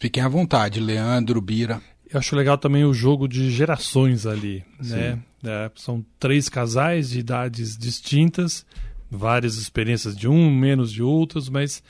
Fiquem 0.00 0.22
à 0.22 0.28
vontade, 0.28 0.80
Leandro, 0.80 1.40
Bira. 1.40 1.80
Eu 2.10 2.18
acho 2.18 2.34
legal 2.34 2.58
também 2.58 2.84
o 2.84 2.92
jogo 2.92 3.28
de 3.28 3.50
gerações 3.50 4.26
ali, 4.26 4.64
né? 4.80 5.20
É, 5.44 5.70
são 5.76 6.04
três 6.18 6.48
casais 6.48 7.10
de 7.10 7.20
idades 7.20 7.76
distintas, 7.76 8.66
várias 9.08 9.56
experiências 9.56 10.16
de 10.16 10.28
um, 10.28 10.50
menos 10.50 10.92
de 10.92 11.02
outros, 11.02 11.48
mas 11.48 11.82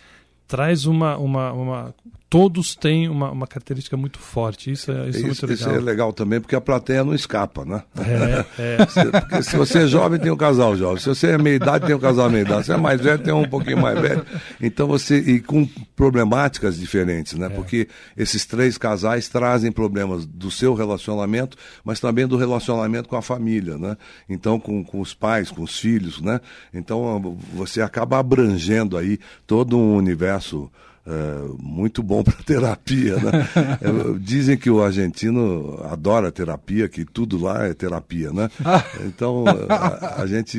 traz 0.46 0.86
uma, 0.86 1.16
uma, 1.16 1.52
uma 1.52 1.94
todos 2.28 2.74
têm 2.74 3.08
uma, 3.08 3.30
uma 3.30 3.46
característica 3.46 3.96
muito 3.96 4.18
forte. 4.18 4.70
Isso 4.72 4.90
é, 4.90 5.08
isso 5.08 5.18
é 5.18 5.22
muito 5.22 5.32
Isso, 5.32 5.46
legal. 5.46 5.56
isso 5.56 5.70
é 5.70 5.80
legal 5.80 6.12
também, 6.12 6.40
porque 6.40 6.56
a 6.56 6.60
plateia 6.60 7.04
não 7.04 7.14
escapa, 7.14 7.64
né? 7.64 7.82
É, 7.98 8.44
é. 8.82 8.86
Se- 9.42 9.56
você 9.56 9.84
é 9.84 9.86
jovem, 9.86 10.18
tem 10.18 10.30
um 10.30 10.36
casal 10.36 10.76
jovem. 10.76 10.98
Se 11.00 11.08
você 11.08 11.28
é 11.28 11.38
meia 11.38 11.56
idade, 11.56 11.86
tem 11.86 11.94
um 11.94 11.98
casal 12.00 12.28
meia 12.28 12.42
idade. 12.42 12.66
Se 12.66 12.72
é 12.72 12.76
mais 12.76 13.00
velho, 13.00 13.18
tem 13.22 13.32
um 13.32 13.48
pouquinho 13.48 13.78
mais 13.80 14.00
velho. 14.00 14.24
Então 14.60 14.86
você. 14.86 15.18
E 15.18 15.40
com 15.40 15.66
problemáticas 15.94 16.78
diferentes, 16.78 17.34
né? 17.34 17.48
Porque 17.48 17.88
esses 18.16 18.44
três 18.44 18.76
casais 18.78 19.28
trazem 19.28 19.72
problemas 19.72 20.26
do 20.26 20.50
seu 20.50 20.74
relacionamento, 20.74 21.56
mas 21.84 22.00
também 22.00 22.26
do 22.26 22.36
relacionamento 22.36 23.08
com 23.08 23.16
a 23.16 23.22
família, 23.22 23.78
né? 23.78 23.96
Então, 24.28 24.58
com, 24.60 24.84
com 24.84 25.00
os 25.00 25.14
pais, 25.14 25.50
com 25.50 25.62
os 25.62 25.78
filhos, 25.78 26.20
né? 26.20 26.40
Então 26.72 27.36
você 27.54 27.80
acaba 27.80 28.18
abrangendo 28.18 28.96
aí 28.96 29.18
todo 29.46 29.76
um 29.78 29.94
universo. 29.96 30.70
É, 31.06 31.48
muito 31.60 32.02
bom 32.02 32.22
para 32.24 32.34
terapia, 32.44 33.16
né? 33.16 33.48
É, 33.80 34.18
Dizem 34.18 34.56
que 34.56 34.68
o 34.68 34.82
argentino 34.82 35.78
adora 35.84 36.32
terapia, 36.32 36.88
que 36.88 37.04
tudo 37.04 37.38
lá 37.40 37.64
é 37.66 37.74
terapia, 37.74 38.32
né? 38.32 38.50
Então 39.06 39.44
a, 39.68 40.22
a 40.22 40.26
gente 40.26 40.58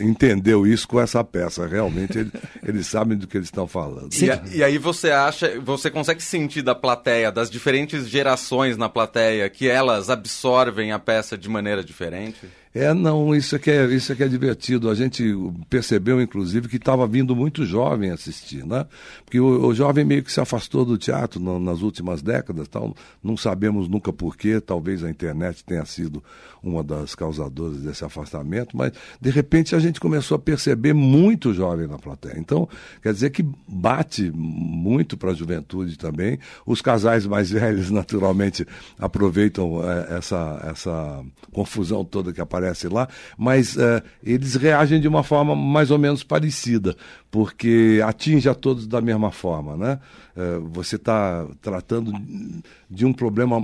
entendeu 0.00 0.66
isso 0.66 0.86
com 0.88 1.00
essa 1.00 1.22
peça. 1.22 1.66
Realmente 1.66 2.18
ele- 2.18 2.32
eles 2.66 2.86
sabem 2.86 3.16
do 3.16 3.26
que 3.26 3.36
eles 3.36 3.48
estão 3.48 3.66
falando. 3.66 4.08
E, 4.52 4.58
e 4.58 4.64
aí 4.64 4.78
você 4.78 5.10
acha, 5.10 5.60
você 5.60 5.90
consegue 5.90 6.22
sentir 6.22 6.62
da 6.62 6.74
plateia, 6.74 7.30
das 7.30 7.50
diferentes 7.50 8.08
gerações 8.08 8.76
na 8.76 8.88
plateia, 8.88 9.48
que 9.50 9.68
elas 9.68 10.08
absorvem 10.10 10.92
a 10.92 10.98
peça 10.98 11.36
de 11.36 11.48
maneira 11.48 11.82
diferente? 11.84 12.38
É, 12.76 12.92
não, 12.92 13.32
isso 13.32 13.54
é 13.54 13.58
que 13.60 13.70
é, 13.70 13.84
isso 13.86 14.12
é, 14.12 14.16
que 14.16 14.24
é 14.24 14.26
divertido. 14.26 14.90
A 14.90 14.96
gente 14.96 15.22
percebeu, 15.70 16.20
inclusive, 16.20 16.68
que 16.68 16.74
estava 16.74 17.06
vindo 17.06 17.36
muito 17.36 17.64
jovem 17.64 18.10
assistir, 18.10 18.66
né? 18.66 18.84
Porque 19.24 19.38
o, 19.38 19.66
o 19.68 19.72
jovem 19.72 20.04
meio 20.04 20.24
que 20.24 20.32
se 20.32 20.40
afastou 20.40 20.84
do 20.84 20.98
teatro 20.98 21.38
no- 21.38 21.60
nas 21.60 21.82
últimas 21.82 22.20
décadas, 22.20 22.66
tal. 22.66 22.92
não 23.22 23.36
sabemos 23.36 23.86
nunca 23.88 24.12
porquê, 24.12 24.60
talvez 24.60 25.04
a 25.04 25.08
internet 25.10 25.62
tenha 25.64 25.84
sido 25.84 26.20
uma 26.60 26.82
das 26.82 27.14
causadoras 27.14 27.76
desse 27.82 28.04
afastamento, 28.04 28.76
mas 28.76 28.90
de 29.20 29.30
repente 29.30 29.76
a 29.76 29.78
gente 29.78 30.00
começou 30.00 30.34
a 30.34 30.38
perceber 30.38 30.94
muito 30.94 31.52
jovem 31.54 31.86
na 31.86 31.98
plateia. 31.98 32.34
Então, 32.38 32.68
quer 33.02 33.12
dizer 33.12 33.30
que 33.30 33.46
bate 33.68 34.32
muito 34.34 35.16
para 35.16 35.30
a 35.30 35.34
juventude 35.34 35.96
também. 35.96 36.38
Os 36.66 36.80
casais 36.82 37.24
mais 37.24 37.50
velhos, 37.52 37.88
naturalmente, 37.90 38.66
aproveitam 38.98 39.80
eh, 39.88 40.16
essa, 40.16 40.60
essa 40.72 41.22
confusão 41.52 42.04
toda 42.04 42.32
que 42.32 42.40
aparece 42.40 42.63
lá, 42.90 43.08
mas 43.36 43.76
eh, 43.76 44.02
eles 44.22 44.54
reagem 44.54 45.00
de 45.00 45.08
uma 45.08 45.22
forma 45.22 45.54
mais 45.54 45.90
ou 45.90 45.98
menos 45.98 46.22
parecida, 46.22 46.96
porque 47.30 48.00
atinge 48.04 48.48
a 48.48 48.54
todos 48.54 48.86
da 48.86 49.00
mesma 49.00 49.30
forma. 49.30 49.76
Né? 49.76 49.98
Eh, 50.36 50.58
você 50.72 50.96
está 50.96 51.46
tratando 51.60 52.12
de 52.90 53.04
um 53.04 53.12
problema 53.12 53.62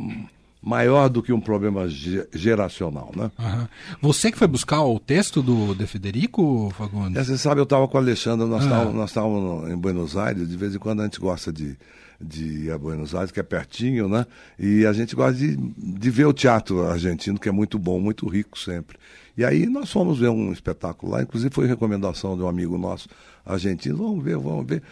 maior 0.63 1.09
do 1.09 1.23
que 1.23 1.33
um 1.33 1.41
problema 1.41 1.89
ge- 1.89 2.27
geracional. 2.35 3.11
Né? 3.17 3.31
Aham. 3.39 3.69
Você 4.03 4.31
que 4.31 4.37
foi 4.37 4.47
buscar 4.47 4.83
o 4.83 4.99
texto 5.01 5.43
do 5.43 5.75
De 5.75 5.87
Federico, 5.87 6.71
Fagundes? 6.77 7.17
É, 7.17 7.25
você 7.25 7.39
sabe, 7.39 7.61
eu 7.61 7.65
estava 7.65 7.89
com 7.89 7.97
a 7.97 8.01
Alexandra, 8.01 8.47
nós 8.47 8.63
Ah. 8.63 8.67
estávamos 8.67 8.95
nós 8.95 9.11
estávamos 9.11 9.71
em 9.71 9.77
Buenos 9.77 10.17
Aires, 10.19 10.47
de 10.49 10.57
vez 10.59 10.75
em 10.75 10.79
quando 10.79 11.01
a 11.01 11.05
gente 11.05 11.19
gosta 11.19 11.51
de, 11.51 11.79
de 12.21 12.71
Buenos 12.79 13.15
Aires, 13.15 13.33
que 13.33 13.41
é 13.41 13.43
pertinho, 13.43 14.09
né? 14.09 14.27
E 14.59 14.85
a 14.85 14.93
gente 14.93 15.17
gosta 15.17 15.35
de, 15.35 15.57
de 15.57 16.11
ver 16.11 16.27
o 16.27 16.33
teatro 16.33 16.87
argentino, 16.87 17.39
que 17.39 17.49
é 17.49 17.53
muito 17.53 17.79
bom, 17.79 17.99
muito 17.99 18.29
rico 18.29 18.59
sempre. 18.59 18.99
E 19.37 19.45
aí 19.45 19.67
nós 19.67 19.91
fomos 19.91 20.19
ver 20.19 20.29
um 20.29 20.53
espetáculo 20.53 21.13
lá, 21.13 21.23
inclusive 21.23 21.55
foi 21.55 21.67
recomendação 21.67 22.37
de 22.37 22.43
um 22.43 22.49
amigo 22.49 22.77
nosso 22.77 23.09
argentino, 23.45 23.97
vamos 23.97 24.23
ver, 24.23 24.37
vamos 24.37 24.67
ver. 24.67 24.83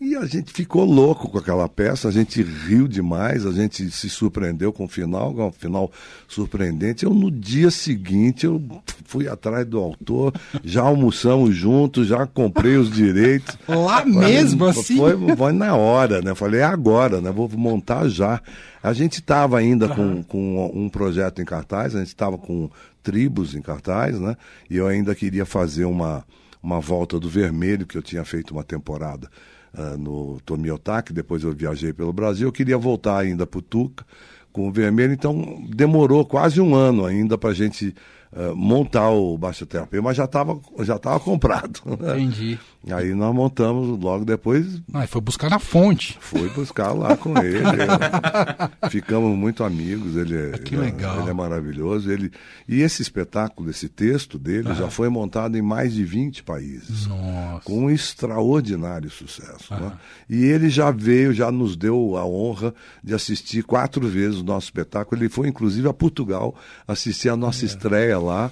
E 0.00 0.16
a 0.16 0.24
gente 0.24 0.50
ficou 0.50 0.86
louco 0.86 1.28
com 1.28 1.36
aquela 1.36 1.68
peça, 1.68 2.08
a 2.08 2.10
gente 2.10 2.42
riu 2.42 2.88
demais, 2.88 3.44
a 3.44 3.52
gente 3.52 3.90
se 3.90 4.08
surpreendeu 4.08 4.72
com 4.72 4.84
o 4.84 4.88
final, 4.88 5.34
com 5.34 5.48
um 5.48 5.52
final 5.52 5.92
surpreendente. 6.26 7.04
Eu, 7.04 7.12
no 7.12 7.30
dia 7.30 7.70
seguinte, 7.70 8.46
eu 8.46 8.62
fui 9.04 9.28
atrás 9.28 9.66
do 9.66 9.78
autor, 9.78 10.32
já 10.64 10.80
almoçamos 10.80 11.54
juntos, 11.54 12.06
já 12.06 12.26
comprei 12.26 12.78
os 12.78 12.90
direitos. 12.90 13.58
Lá 13.68 14.02
mesmo, 14.02 14.64
assim? 14.64 14.96
Foi, 14.96 15.36
foi 15.36 15.52
na 15.52 15.76
hora, 15.76 16.22
né? 16.22 16.34
Falei, 16.34 16.60
é 16.60 16.64
agora, 16.64 17.20
né? 17.20 17.30
Vou 17.30 17.46
montar 17.50 18.08
já. 18.08 18.40
A 18.82 18.94
gente 18.94 19.20
estava 19.20 19.58
ainda 19.58 19.86
com, 19.86 20.22
com 20.22 20.72
um 20.74 20.88
projeto 20.88 21.42
em 21.42 21.44
cartaz, 21.44 21.94
a 21.94 21.98
gente 21.98 22.08
estava 22.08 22.38
com 22.38 22.70
tribos 23.02 23.54
em 23.54 23.60
cartaz, 23.60 24.18
né? 24.18 24.34
E 24.70 24.78
eu 24.78 24.86
ainda 24.86 25.14
queria 25.14 25.44
fazer 25.44 25.84
uma, 25.84 26.24
uma 26.62 26.80
volta 26.80 27.20
do 27.20 27.28
vermelho, 27.28 27.86
que 27.86 27.98
eu 27.98 28.02
tinha 28.02 28.24
feito 28.24 28.52
uma 28.52 28.64
temporada 28.64 29.28
ah, 29.74 29.96
no 29.96 30.40
Tomiotaki, 30.44 31.12
depois 31.12 31.42
eu 31.42 31.52
viajei 31.52 31.92
pelo 31.92 32.12
Brasil, 32.12 32.48
eu 32.48 32.52
queria 32.52 32.78
voltar 32.78 33.18
ainda 33.18 33.46
para 33.46 33.58
o 33.58 33.62
Tuca 33.62 34.04
com 34.52 34.68
o 34.68 34.72
vermelho, 34.72 35.12
então 35.12 35.62
demorou 35.68 36.24
quase 36.24 36.60
um 36.60 36.74
ano 36.74 37.04
ainda 37.06 37.36
para 37.38 37.50
a 37.50 37.54
gente 37.54 37.94
ah, 38.32 38.52
montar 38.54 39.10
o 39.10 39.36
Baixa 39.38 39.66
Terapia, 39.66 40.00
mas 40.02 40.16
já 40.16 40.24
estava 40.24 40.58
já 40.80 40.98
tava 40.98 41.18
comprado. 41.20 41.80
né? 42.00 42.18
Entendi. 42.20 42.58
Aí 42.90 43.12
nós 43.14 43.34
montamos 43.34 44.00
logo 44.02 44.24
depois, 44.24 44.80
Ah, 44.94 45.06
foi 45.06 45.20
buscar 45.20 45.50
na 45.50 45.58
fonte. 45.58 46.16
fui 46.18 46.48
buscar 46.48 46.92
lá 46.92 47.14
com 47.14 47.36
ele. 47.38 47.60
Ficamos 48.90 49.36
muito 49.36 49.62
amigos. 49.64 50.16
Ele 50.16 50.34
é, 50.34 50.52
que 50.58 50.76
legal. 50.76 51.20
ele 51.20 51.28
é 51.28 51.32
maravilhoso. 51.34 52.10
Ele, 52.10 52.30
e 52.66 52.80
esse 52.80 53.02
espetáculo, 53.02 53.68
esse 53.68 53.86
texto 53.86 54.38
dele, 54.38 54.74
já 54.74 54.88
foi 54.88 55.10
montado 55.10 55.58
em 55.58 55.62
mais 55.62 55.92
de 55.92 56.02
20 56.04 56.42
países. 56.42 57.06
Nossa. 57.06 57.60
Com 57.64 57.84
um 57.84 57.90
extraordinário 57.90 59.10
sucesso. 59.10 59.74
né? 59.74 59.92
E 60.28 60.44
ele 60.44 60.70
já 60.70 60.90
veio, 60.90 61.34
já 61.34 61.50
nos 61.52 61.76
deu 61.76 62.16
a 62.16 62.24
honra 62.24 62.72
de 63.04 63.12
assistir 63.14 63.62
quatro 63.62 64.08
vezes 64.08 64.39
o 64.40 64.44
nosso 64.44 64.66
espetáculo. 64.66 65.20
Ele 65.20 65.28
foi, 65.28 65.48
inclusive, 65.48 65.88
a 65.88 65.92
Portugal 65.92 66.54
assistir 66.86 67.28
a 67.28 67.36
nossa 67.36 67.64
estreia 67.64 68.18
lá. 68.18 68.50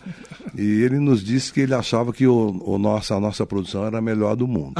E 0.56 0.82
ele 0.82 0.98
nos 0.98 1.22
disse 1.22 1.52
que 1.52 1.60
ele 1.60 1.74
achava 1.74 2.12
que 2.12 2.26
o, 2.26 2.60
o 2.64 2.78
nossa, 2.78 3.14
a 3.14 3.20
nossa 3.20 3.46
produção 3.46 3.84
era 3.86 3.98
a 3.98 4.00
melhor 4.00 4.34
do 4.36 4.46
mundo. 4.48 4.74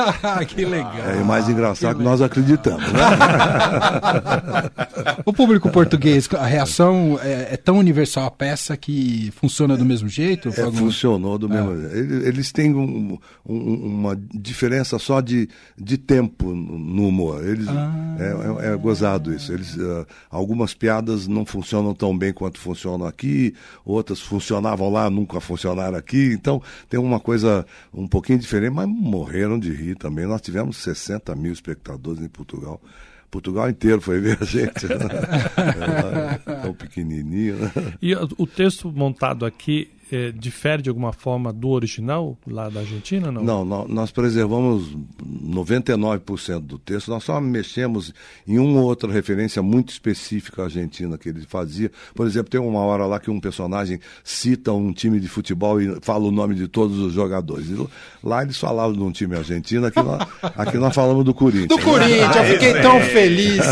que 0.48 0.64
legal. 0.64 0.94
É, 0.98 1.22
mais 1.24 1.48
engraçado 1.48 1.98
que 1.98 2.04
nós 2.04 2.20
acreditamos, 2.22 2.84
né? 2.92 3.00
O 5.26 5.32
público 5.32 5.70
português, 5.70 6.28
a 6.38 6.46
reação 6.46 7.18
é, 7.22 7.54
é 7.54 7.56
tão 7.56 7.78
universal 7.78 8.26
à 8.26 8.30
peça 8.30 8.76
que 8.76 9.32
funciona 9.36 9.76
do 9.76 9.84
mesmo 9.84 10.08
jeito? 10.08 10.48
É, 10.48 10.52
Fagundes? 10.52 10.80
funcionou 10.80 11.38
do 11.38 11.48
mesmo 11.48 11.76
jeito. 11.80 11.96
Eles, 12.26 12.52
têm 12.52 12.74
um- 12.74 13.18
um- 13.46 13.74
uma 13.86 14.18
diferença 14.34 14.98
só 14.98 15.20
de, 15.20 15.48
de 15.78 15.96
tempo 15.96 16.52
no 16.54 17.08
humor. 17.08 17.44
Eles, 17.46 17.66
é, 17.68 18.66
é- 18.68 18.72
é 18.72 18.76
gozado 18.76 19.32
isso. 19.34 19.52
Eles, 19.52 19.76
ah, 19.80 20.06
algumas 20.54 20.72
piadas 20.72 21.26
não 21.26 21.44
funcionam 21.44 21.92
tão 21.92 22.16
bem 22.16 22.32
quanto 22.32 22.60
funcionam 22.60 23.06
aqui, 23.06 23.54
outras 23.84 24.20
funcionavam 24.20 24.88
lá, 24.88 25.10
nunca 25.10 25.40
funcionaram 25.40 25.98
aqui. 25.98 26.32
Então 26.32 26.62
tem 26.88 26.98
uma 26.98 27.18
coisa 27.18 27.66
um 27.92 28.06
pouquinho 28.06 28.38
diferente, 28.38 28.72
mas 28.72 28.88
morreram 28.88 29.58
de 29.58 29.72
rir 29.72 29.96
também. 29.96 30.26
Nós 30.26 30.40
tivemos 30.40 30.76
60 30.78 31.34
mil 31.34 31.52
espectadores 31.52 32.22
em 32.22 32.28
Portugal. 32.28 32.80
Portugal 33.30 33.68
inteiro 33.68 34.00
foi 34.00 34.20
ver 34.20 34.38
a 34.40 34.44
gente. 34.44 34.86
Né? 34.86 34.94
É, 36.46 36.62
tão 36.62 36.72
pequenininho. 36.74 37.56
Né? 37.56 37.72
E 38.00 38.14
o 38.14 38.46
texto 38.46 38.92
montado 38.92 39.44
aqui 39.44 39.90
é, 40.12 40.30
difere 40.32 40.82
de 40.82 40.88
alguma 40.88 41.12
forma 41.12 41.52
do 41.52 41.68
original 41.70 42.36
lá 42.46 42.68
da 42.68 42.80
Argentina, 42.80 43.32
não? 43.32 43.42
Não, 43.42 43.64
nó- 43.64 43.86
nós 43.88 44.10
preservamos 44.10 44.94
99% 45.54 46.60
do 46.60 46.78
texto. 46.78 47.08
Nós 47.10 47.24
só 47.24 47.40
mexemos 47.40 48.12
em 48.46 48.58
uma 48.58 48.80
ou 48.80 48.86
outra 48.86 49.10
referência 49.12 49.62
muito 49.62 49.90
específica 49.90 50.64
argentina 50.64 51.16
que 51.18 51.28
ele 51.28 51.42
fazia. 51.48 51.90
Por 52.14 52.26
exemplo, 52.26 52.50
tem 52.50 52.60
uma 52.60 52.80
hora 52.80 53.06
lá 53.06 53.18
que 53.20 53.30
um 53.30 53.40
personagem 53.40 54.00
cita 54.22 54.72
um 54.72 54.92
time 54.92 55.20
de 55.20 55.28
futebol 55.28 55.80
e 55.80 55.98
fala 56.00 56.24
o 56.24 56.30
nome 56.30 56.54
de 56.54 56.68
todos 56.68 56.98
os 56.98 57.12
jogadores. 57.12 57.68
E 57.68 57.86
lá 58.22 58.42
eles 58.42 58.56
falavam 58.58 58.92
de 58.94 59.00
um 59.02 59.12
time 59.12 59.36
argentino, 59.36 59.86
aqui 59.86 60.02
nós, 60.02 60.26
aqui 60.56 60.78
nós 60.78 60.94
falamos 60.94 61.24
do 61.24 61.34
Corinthians. 61.34 61.68
Do 61.68 61.78
Corinthians, 61.80 62.36
eu 62.36 62.44
fiquei 62.44 62.72
tão 62.80 63.00
feliz. 63.00 63.62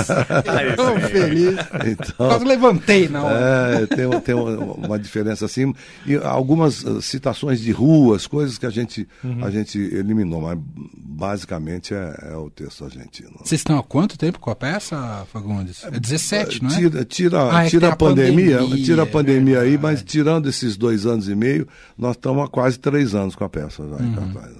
tão 0.76 1.00
feliz. 1.00 1.54
Então, 1.86 2.28
Quase 2.28 2.44
levantei 2.44 3.08
na 3.08 3.22
hora. 3.24 3.38
É, 3.82 3.86
tem, 3.86 4.20
tem 4.20 4.34
uma, 4.34 4.50
uma 4.86 4.98
diferença 4.98 5.44
assim. 5.44 5.72
E 6.06 6.16
algumas 6.22 6.82
uh, 6.84 7.00
citações 7.02 7.60
de 7.60 7.70
ruas, 7.72 8.26
coisas 8.26 8.58
que 8.58 8.66
a 8.66 8.70
gente, 8.70 9.06
a 9.42 9.50
gente 9.50 9.78
eliminou, 9.78 10.40
mas 10.42 10.58
basicamente 10.96 11.94
é, 11.94 12.30
é 12.32 12.36
o 12.36 12.50
texto 12.50 12.84
argentino. 12.84 13.32
Vocês 13.44 13.60
estão 13.60 13.78
há 13.78 13.82
quanto 13.82 14.16
tempo 14.18 14.38
com 14.40 14.50
a 14.50 14.56
peça, 14.56 15.26
Fagundes? 15.32 15.84
É 15.84 15.90
17, 15.98 16.62
não 16.62 16.70
é? 16.70 16.74
Tira, 16.76 17.04
tira, 17.04 17.56
Ah, 17.56 17.64
é 17.66 17.68
tira 17.68 17.88
a 17.88 17.92
a 17.92 17.96
pandemia, 17.96 18.58
pandemia, 18.58 18.84
tira 18.84 19.02
a 19.02 19.06
é 19.06 19.08
pandemia 19.08 19.60
aí, 19.60 19.78
mas 19.78 20.02
tirando 20.02 20.48
esses 20.48 20.76
dois 20.76 21.06
anos 21.06 21.28
e 21.28 21.34
meio, 21.34 21.66
nós 21.96 22.16
estamos 22.16 22.44
há 22.44 22.48
quase 22.48 22.78
três 22.78 23.14
anos 23.14 23.34
com 23.34 23.44
a 23.44 23.48
peça 23.48 23.86
já 23.88 23.96
Uhum. 23.96 24.06
em 24.06 24.14
cartaz. 24.14 24.52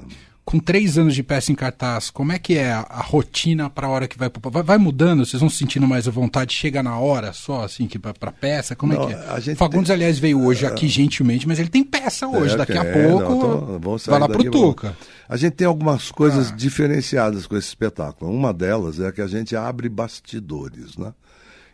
Com 0.52 0.58
três 0.58 0.98
anos 0.98 1.14
de 1.14 1.22
peça 1.22 1.50
em 1.50 1.54
cartaz, 1.54 2.10
como 2.10 2.30
é 2.30 2.38
que 2.38 2.58
é 2.58 2.74
a, 2.74 2.80
a 2.80 3.00
rotina 3.00 3.70
para 3.70 3.86
a 3.86 3.90
hora 3.90 4.06
que 4.06 4.18
vai 4.18 4.30
vai, 4.50 4.62
vai 4.62 4.76
mudando? 4.76 5.24
Vocês 5.24 5.40
vão 5.40 5.48
sentindo 5.48 5.86
mais 5.88 6.06
a 6.06 6.10
vontade? 6.10 6.52
Chega 6.52 6.82
na 6.82 6.98
hora 6.98 7.32
só, 7.32 7.64
assim, 7.64 7.86
que 7.86 7.98
pra 7.98 8.12
peça? 8.30 8.76
Como 8.76 8.92
Não, 8.92 9.04
é 9.04 9.06
que 9.06 9.48
é? 9.48 9.52
a 9.52 9.56
Fagundes, 9.56 9.90
aliás, 9.90 10.18
veio 10.18 10.44
hoje 10.44 10.66
aqui 10.66 10.88
gentilmente, 10.88 11.48
mas 11.48 11.58
ele 11.58 11.70
tem 11.70 11.82
peça 11.82 12.28
hoje. 12.28 12.52
É, 12.52 12.58
Daqui 12.58 12.76
a 12.76 12.84
é, 12.84 12.92
pouco 13.08 13.78
não, 13.80 13.98
sair 13.98 14.10
vai 14.10 14.20
lá 14.20 14.28
pro 14.28 14.44
daqui, 14.44 14.50
vamos- 14.50 14.74
Tuca. 14.74 14.94
A 15.26 15.38
gente 15.38 15.54
tem 15.54 15.66
algumas 15.66 16.10
coisas 16.12 16.52
Ah. 16.52 16.54
diferenciadas 16.54 17.46
com 17.46 17.56
esse 17.56 17.68
espetáculo. 17.68 18.30
Uma 18.30 18.52
delas 18.52 19.00
é 19.00 19.10
que 19.10 19.22
a 19.22 19.26
gente 19.26 19.56
abre 19.56 19.88
bastidores, 19.88 20.98
né? 20.98 21.14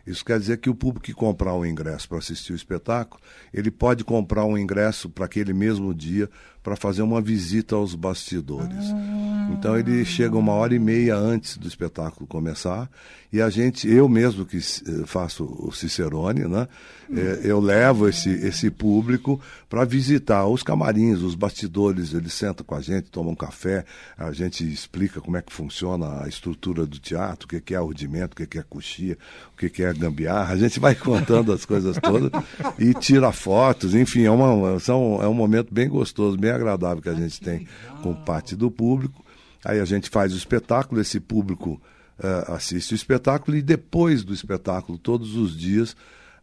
Isso 0.07 0.23
quer 0.23 0.39
dizer 0.39 0.57
que 0.57 0.69
o 0.69 0.73
público 0.73 1.05
que 1.05 1.13
comprar 1.13 1.53
um 1.53 1.65
ingresso 1.65 2.07
para 2.07 2.17
assistir 2.17 2.53
o 2.53 2.55
espetáculo, 2.55 3.21
ele 3.53 3.69
pode 3.69 4.03
comprar 4.05 4.45
um 4.45 4.57
ingresso 4.57 5.09
para 5.09 5.25
aquele 5.25 5.53
mesmo 5.53 5.93
dia 5.93 6.29
para 6.61 6.75
fazer 6.75 7.01
uma 7.01 7.21
visita 7.21 7.75
aos 7.75 7.95
bastidores. 7.95 8.85
Então 9.51 9.77
ele 9.77 10.05
chega 10.05 10.37
uma 10.37 10.53
hora 10.53 10.75
e 10.75 10.79
meia 10.79 11.15
antes 11.15 11.57
do 11.57 11.67
espetáculo 11.67 12.27
começar 12.27 12.89
e 13.31 13.41
a 13.41 13.49
gente, 13.49 13.87
eu 13.87 14.09
mesmo 14.09 14.43
que 14.43 14.57
eh, 14.57 15.05
faço 15.05 15.43
o 15.43 15.71
Cicerone, 15.71 16.47
né? 16.47 16.67
eh, 17.15 17.41
eu 17.43 17.59
levo 17.59 18.07
esse, 18.07 18.29
esse 18.29 18.71
público 18.71 19.39
para 19.69 19.85
visitar 19.85 20.47
os 20.47 20.63
camarins, 20.63 21.21
os 21.21 21.35
bastidores, 21.35 22.11
eles 22.13 22.33
sentam 22.33 22.65
com 22.65 22.73
a 22.73 22.81
gente, 22.81 23.11
tomam 23.11 23.33
um 23.33 23.35
café, 23.35 23.85
a 24.17 24.31
gente 24.31 24.63
explica 24.63 25.21
como 25.21 25.37
é 25.37 25.43
que 25.43 25.53
funciona 25.53 26.23
a 26.23 26.27
estrutura 26.27 26.87
do 26.87 26.97
teatro, 26.97 27.45
o 27.45 27.61
que 27.61 27.75
é 27.75 27.77
rudimento, 27.77 28.33
o 28.33 28.47
que 28.47 28.57
é 28.57 28.63
coxia, 28.63 29.15
o 29.53 29.57
que 29.57 29.83
é 29.83 29.93
gambiarra, 29.93 30.55
a 30.55 30.57
gente 30.57 30.79
vai 30.79 30.95
contando 30.95 31.53
as 31.53 31.65
coisas 31.65 31.97
todas 31.97 32.31
e 32.79 32.95
tira 32.95 33.31
fotos, 33.31 33.93
enfim, 33.93 34.23
é, 34.23 34.31
uma, 34.31 34.79
são, 34.79 35.19
é 35.21 35.27
um 35.27 35.35
momento 35.35 35.71
bem 35.71 35.87
gostoso, 35.87 36.35
bem 36.35 36.51
agradável 36.59 37.01
que 37.01 37.09
a 37.09 37.13
gente 37.13 37.39
tem 37.39 37.67
com 38.03 38.13
parte 38.13 38.55
do 38.55 38.69
público. 38.69 39.25
Aí 39.63 39.79
a 39.79 39.85
gente 39.85 40.09
faz 40.09 40.33
o 40.33 40.37
espetáculo, 40.37 41.01
esse 41.01 41.19
público 41.19 41.81
eh, 42.21 42.45
assiste 42.47 42.93
o 42.93 42.95
espetáculo 42.95 43.57
e 43.57 43.61
depois 43.61 44.23
do 44.23 44.33
espetáculo, 44.33 44.97
todos 44.97 45.35
os 45.35 45.57
dias, 45.57 45.95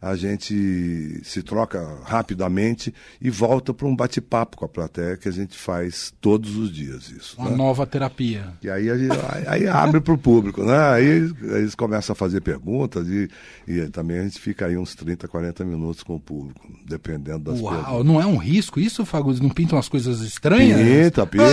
a 0.08 0.16
gente 0.16 1.20
se 1.24 1.42
troca 1.42 1.98
rapidamente 2.04 2.94
e 3.20 3.28
volta 3.30 3.74
para 3.74 3.86
um 3.86 3.94
bate-papo 3.96 4.56
com 4.56 4.64
a 4.64 4.68
plateia 4.68 5.16
que 5.16 5.28
a 5.28 5.32
gente 5.32 5.56
faz 5.56 6.12
todos 6.20 6.56
os 6.56 6.72
dias 6.72 7.10
isso. 7.10 7.34
Uma 7.38 7.50
né? 7.50 7.56
nova 7.56 7.86
terapia. 7.86 8.46
E 8.62 8.70
aí, 8.70 8.86
gente- 8.98 9.18
aí, 9.46 9.66
abre 9.66 10.00
para 10.00 10.14
o 10.14 10.18
público, 10.18 10.62
né? 10.62 10.78
Aí 10.90 11.06
eles 11.42 11.74
começam 11.74 12.12
a 12.12 12.16
fazer 12.16 12.40
perguntas 12.40 13.08
e, 13.08 13.28
e 13.66 13.88
também 13.88 14.20
a 14.20 14.22
gente 14.22 14.38
fica 14.40 14.66
aí 14.66 14.78
uns 14.78 14.94
30, 14.94 15.26
40 15.26 15.64
minutos 15.64 16.02
com 16.02 16.14
o 16.14 16.20
público, 16.20 16.60
dependendo 16.86 17.50
das 17.50 17.60
Uau, 17.60 17.74
perguntas. 17.74 18.06
não 18.06 18.20
é 18.20 18.26
um 18.26 18.36
risco 18.36 18.78
isso, 18.78 19.04
Fagundes? 19.04 19.40
Não 19.40 19.50
pintam 19.50 19.76
umas 19.76 19.88
coisas 19.88 20.20
estranhas? 20.20 20.78
Pinta, 20.78 21.26
pinta. 21.26 21.46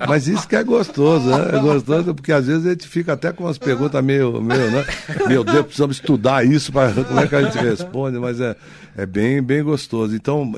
Mas 0.08 0.26
isso 0.26 0.48
que 0.48 0.56
é 0.56 0.64
gostoso, 0.64 1.28
né? 1.28 1.56
É 1.56 1.60
gostoso 1.60 2.14
porque 2.14 2.32
às 2.32 2.46
vezes 2.46 2.66
a 2.66 2.70
gente 2.70 2.88
fica 2.88 3.12
até 3.12 3.32
com 3.32 3.44
umas 3.44 3.58
perguntas 3.58 4.02
meio, 4.02 4.40
meio 4.40 4.70
né? 4.70 4.84
Meu 5.26 5.44
Deus, 5.44 5.66
precisamos 5.66 5.96
estudar 5.96 6.29
isso 6.44 6.72
para 6.72 6.92
como 7.04 7.20
é 7.20 7.26
que 7.26 7.34
a 7.34 7.42
gente 7.42 7.58
responde, 7.58 8.18
mas 8.18 8.40
é, 8.40 8.56
é 8.96 9.06
bem, 9.06 9.42
bem 9.42 9.62
gostoso. 9.62 10.14
Então, 10.14 10.52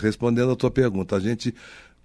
respondendo 0.00 0.52
a 0.52 0.56
tua 0.56 0.70
pergunta, 0.70 1.16
a 1.16 1.20
gente 1.20 1.54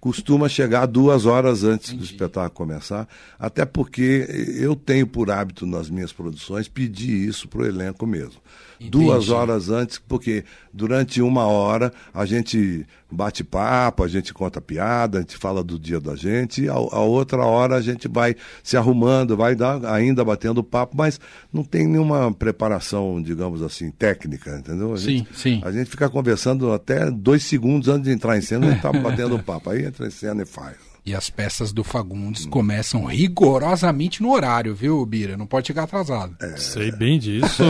costuma 0.00 0.48
chegar 0.48 0.86
duas 0.86 1.26
horas 1.26 1.62
antes 1.62 1.92
do 1.92 2.02
espetáculo 2.02 2.50
começar, 2.50 3.06
até 3.38 3.66
porque 3.66 4.26
eu 4.58 4.74
tenho 4.74 5.06
por 5.06 5.30
hábito 5.30 5.66
nas 5.66 5.90
minhas 5.90 6.12
produções 6.12 6.68
pedir 6.68 7.28
isso 7.28 7.46
pro 7.46 7.66
elenco 7.66 8.06
mesmo. 8.06 8.40
Duas 8.88 9.24
Entendi. 9.24 9.32
horas 9.32 9.68
antes, 9.68 9.98
porque 9.98 10.42
durante 10.72 11.20
uma 11.20 11.44
hora 11.46 11.92
a 12.14 12.24
gente 12.24 12.86
bate 13.10 13.44
papo, 13.44 14.02
a 14.02 14.08
gente 14.08 14.32
conta 14.32 14.58
piada, 14.58 15.18
a 15.18 15.20
gente 15.20 15.36
fala 15.36 15.62
do 15.62 15.78
dia 15.78 16.00
da 16.00 16.16
gente, 16.16 16.62
e 16.62 16.68
a, 16.68 16.72
a 16.72 17.00
outra 17.00 17.44
hora 17.44 17.76
a 17.76 17.82
gente 17.82 18.08
vai 18.08 18.34
se 18.62 18.78
arrumando, 18.78 19.36
vai 19.36 19.54
dar, 19.54 19.84
ainda 19.84 20.24
batendo 20.24 20.64
papo, 20.64 20.96
mas 20.96 21.20
não 21.52 21.62
tem 21.62 21.86
nenhuma 21.86 22.32
preparação, 22.32 23.20
digamos 23.20 23.60
assim, 23.62 23.90
técnica, 23.90 24.56
entendeu? 24.56 24.94
A 24.94 24.96
Sim, 24.96 25.18
gente, 25.18 25.38
sim. 25.38 25.60
A 25.62 25.70
gente 25.70 25.90
fica 25.90 26.08
conversando 26.08 26.72
até 26.72 27.10
dois 27.10 27.42
segundos 27.42 27.88
antes 27.88 28.04
de 28.04 28.12
entrar 28.12 28.38
em 28.38 28.40
cena, 28.40 28.66
a 28.66 28.70
gente 28.70 28.82
tá 28.82 28.92
batendo 28.96 29.38
papo. 29.42 29.70
Aí 29.70 29.84
entra 29.84 30.06
em 30.06 30.10
cena 30.10 30.42
e 30.42 30.46
faz. 30.46 30.89
E 31.04 31.14
as 31.14 31.30
peças 31.30 31.72
do 31.72 31.82
Fagundes 31.82 32.44
começam 32.46 33.04
rigorosamente 33.06 34.22
no 34.22 34.32
horário, 34.32 34.74
viu, 34.74 35.04
Bira? 35.06 35.36
Não 35.36 35.46
pode 35.46 35.66
chegar 35.66 35.84
atrasado. 35.84 36.34
É. 36.40 36.56
Sei 36.56 36.92
bem 36.92 37.18
disso. 37.18 37.62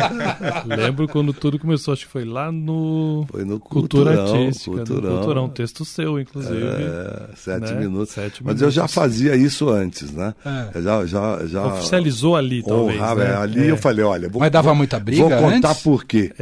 Lembro 0.66 1.06
quando 1.08 1.32
tudo 1.32 1.58
começou, 1.58 1.92
acho 1.92 2.06
que 2.06 2.12
foi 2.12 2.24
lá 2.24 2.50
no 2.50 3.26
Foi 3.30 3.44
no 3.44 3.58
Cultura 3.60 4.16
Culturão, 4.16 4.42
Artística, 4.42 4.70
Culturão. 4.76 5.10
no 5.10 5.16
Culturão, 5.18 5.48
texto 5.48 5.84
seu, 5.84 6.18
inclusive. 6.18 6.64
É, 6.64 7.28
sete 7.36 7.72
né? 7.72 7.80
minutos. 7.80 8.10
Sete 8.14 8.42
Mas 8.44 8.60
eu 8.62 8.70
já 8.70 8.88
fazia 8.88 9.36
isso 9.36 9.68
antes, 9.68 10.10
né? 10.10 10.34
É. 10.74 10.80
Já, 10.80 11.04
já, 11.06 11.46
já 11.46 11.66
Oficializou 11.66 12.36
ali, 12.36 12.62
talvez. 12.62 12.98
né? 13.00 13.06
é, 13.32 13.36
Ali 13.36 13.66
É. 13.66 13.70
eu 13.70 13.76
falei, 13.76 14.04
olha, 14.04 14.28
vou, 14.28 14.40
Mas 14.40 14.50
dava 14.50 14.68
vou- 14.68 14.76
muita 14.76 14.98
briga 14.98 15.28
Vou 15.28 15.50
contar 15.50 15.70
antes? 15.70 15.82
por 15.82 16.04
quê. 16.04 16.32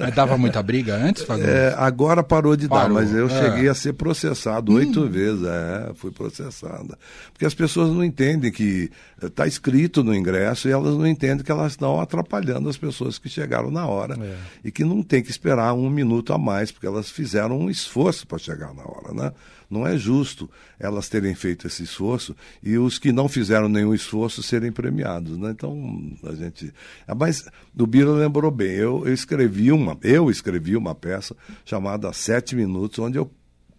Mas 0.00 0.14
dava 0.14 0.36
muita 0.36 0.62
briga 0.62 0.96
antes, 0.96 1.22
Fagundes? 1.22 1.48
É, 1.50 1.74
agora 1.78 2.22
parou 2.22 2.56
de 2.56 2.66
dar, 2.68 2.74
Parou, 2.82 2.94
mas 2.94 3.12
eu 3.14 3.26
é. 3.26 3.30
cheguei 3.30 3.68
a 3.68 3.74
ser 3.74 3.92
processado 3.94 4.72
oito 4.74 5.03
vezes. 5.10 5.44
É, 5.44 5.92
fui 5.94 6.10
processada. 6.10 6.98
Porque 7.32 7.44
as 7.44 7.54
pessoas 7.54 7.90
não 7.90 8.04
entendem 8.04 8.50
que 8.50 8.90
está 9.22 9.46
escrito 9.46 10.02
no 10.02 10.14
ingresso 10.14 10.68
e 10.68 10.72
elas 10.72 10.94
não 10.94 11.06
entendem 11.06 11.44
que 11.44 11.52
elas 11.52 11.72
estão 11.72 12.00
atrapalhando 12.00 12.68
as 12.68 12.76
pessoas 12.76 13.18
que 13.18 13.28
chegaram 13.28 13.70
na 13.70 13.86
hora. 13.86 14.16
É. 14.22 14.36
E 14.64 14.70
que 14.70 14.84
não 14.84 15.02
tem 15.02 15.22
que 15.22 15.30
esperar 15.30 15.74
um 15.74 15.90
minuto 15.90 16.32
a 16.32 16.38
mais, 16.38 16.70
porque 16.70 16.86
elas 16.86 17.10
fizeram 17.10 17.58
um 17.58 17.70
esforço 17.70 18.26
para 18.26 18.38
chegar 18.38 18.74
na 18.74 18.82
hora, 18.82 19.12
né? 19.12 19.32
Não 19.70 19.86
é 19.86 19.96
justo 19.96 20.48
elas 20.78 21.08
terem 21.08 21.34
feito 21.34 21.66
esse 21.66 21.82
esforço 21.82 22.36
e 22.62 22.76
os 22.78 22.98
que 22.98 23.10
não 23.12 23.28
fizeram 23.28 23.68
nenhum 23.68 23.94
esforço 23.94 24.42
serem 24.42 24.70
premiados, 24.70 25.38
né? 25.38 25.50
Então, 25.50 26.12
a 26.24 26.34
gente... 26.34 26.72
Ah, 27.06 27.14
Mas 27.14 27.44
o 27.78 27.86
Bira 27.86 28.10
lembrou 28.10 28.50
bem, 28.50 28.72
eu, 28.72 29.06
eu 29.06 29.12
escrevi 29.12 29.72
uma, 29.72 29.96
eu 30.02 30.30
escrevi 30.30 30.76
uma 30.76 30.94
peça 30.94 31.34
chamada 31.64 32.12
Sete 32.12 32.54
Minutos, 32.54 32.98
onde 32.98 33.18
eu 33.18 33.30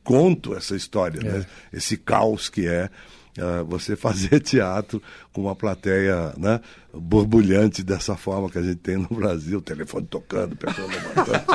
conto 0.06 0.56
essa 0.56 0.76
história, 0.76 1.20
né? 1.22 1.46
Esse 1.74 1.98
caos 1.98 2.48
que 2.48 2.68
é 2.68 2.90
ah, 3.38 3.64
você 3.64 3.96
fazer 3.98 4.40
teatro 4.40 5.02
com 5.36 5.42
uma 5.42 5.54
plateia 5.56 6.32
né, 6.38 6.62
borbulhante 6.94 7.84
dessa 7.84 8.16
forma 8.16 8.50
que 8.50 8.58
a 8.58 8.62
gente 8.62 8.78
tem 8.78 8.96
no 8.96 9.10
Brasil, 9.10 9.62
telefone 9.62 10.08
tocando, 10.10 10.56
pessoa 10.56 10.88
levantando. 10.88 11.46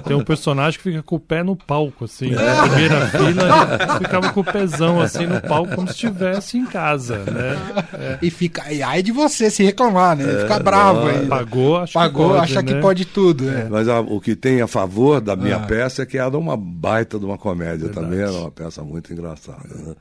Tem 0.06 0.16
um 0.16 0.22
personagem 0.22 0.78
que 0.78 0.84
fica 0.84 1.02
com 1.02 1.16
o 1.16 1.20
pé 1.20 1.42
no 1.42 1.56
palco, 1.56 2.04
assim. 2.04 2.30
Na 2.30 2.62
primeira 2.68 3.06
fila, 3.08 3.98
ficava 3.98 4.32
com 4.32 4.40
o 4.40 4.44
pezão, 4.44 5.00
assim, 5.00 5.26
no 5.26 5.40
palco, 5.40 5.74
como 5.74 5.88
se 5.88 5.94
estivesse 5.94 6.56
em 6.56 6.66
casa, 6.66 7.18
né? 7.18 8.18
E 8.22 8.30
fica. 8.30 8.72
E 8.72 8.80
ai 8.82 9.02
de 9.02 9.10
você 9.10 9.50
se 9.50 9.64
reclamar, 9.64 10.16
né? 10.16 10.42
Fica 10.42 10.60
bravo 10.60 11.08
aí. 11.08 11.26
Pagou, 11.26 11.78
acho 11.78 11.92
Pagou, 11.94 12.28
que 12.28 12.34
pode, 12.38 12.44
acha 12.52 12.62
né? 12.62 12.72
que 12.74 12.80
pode 12.80 13.04
tudo. 13.06 13.44
né? 13.44 13.66
Mas 13.68 13.88
a- 13.88 14.00
o 14.00 14.20
que 14.20 14.36
tem 14.36 14.60
a 14.62 14.68
favor 14.68 15.20
da 15.20 15.34
minha 15.34 15.56
Ah. 15.56 15.60
peça 15.66 16.02
é 16.02 16.06
que 16.06 16.16
era 16.18 16.38
uma 16.38 16.56
baita 16.56 17.18
de 17.18 17.24
uma 17.24 17.36
comédia 17.38 17.86
Verdade. 17.86 18.06
também, 18.06 18.20
era 18.20 18.32
uma 18.32 18.50
peça 18.52 18.82
muito 18.84 19.12
engraçada. 19.12 19.66
Né? 19.74 19.94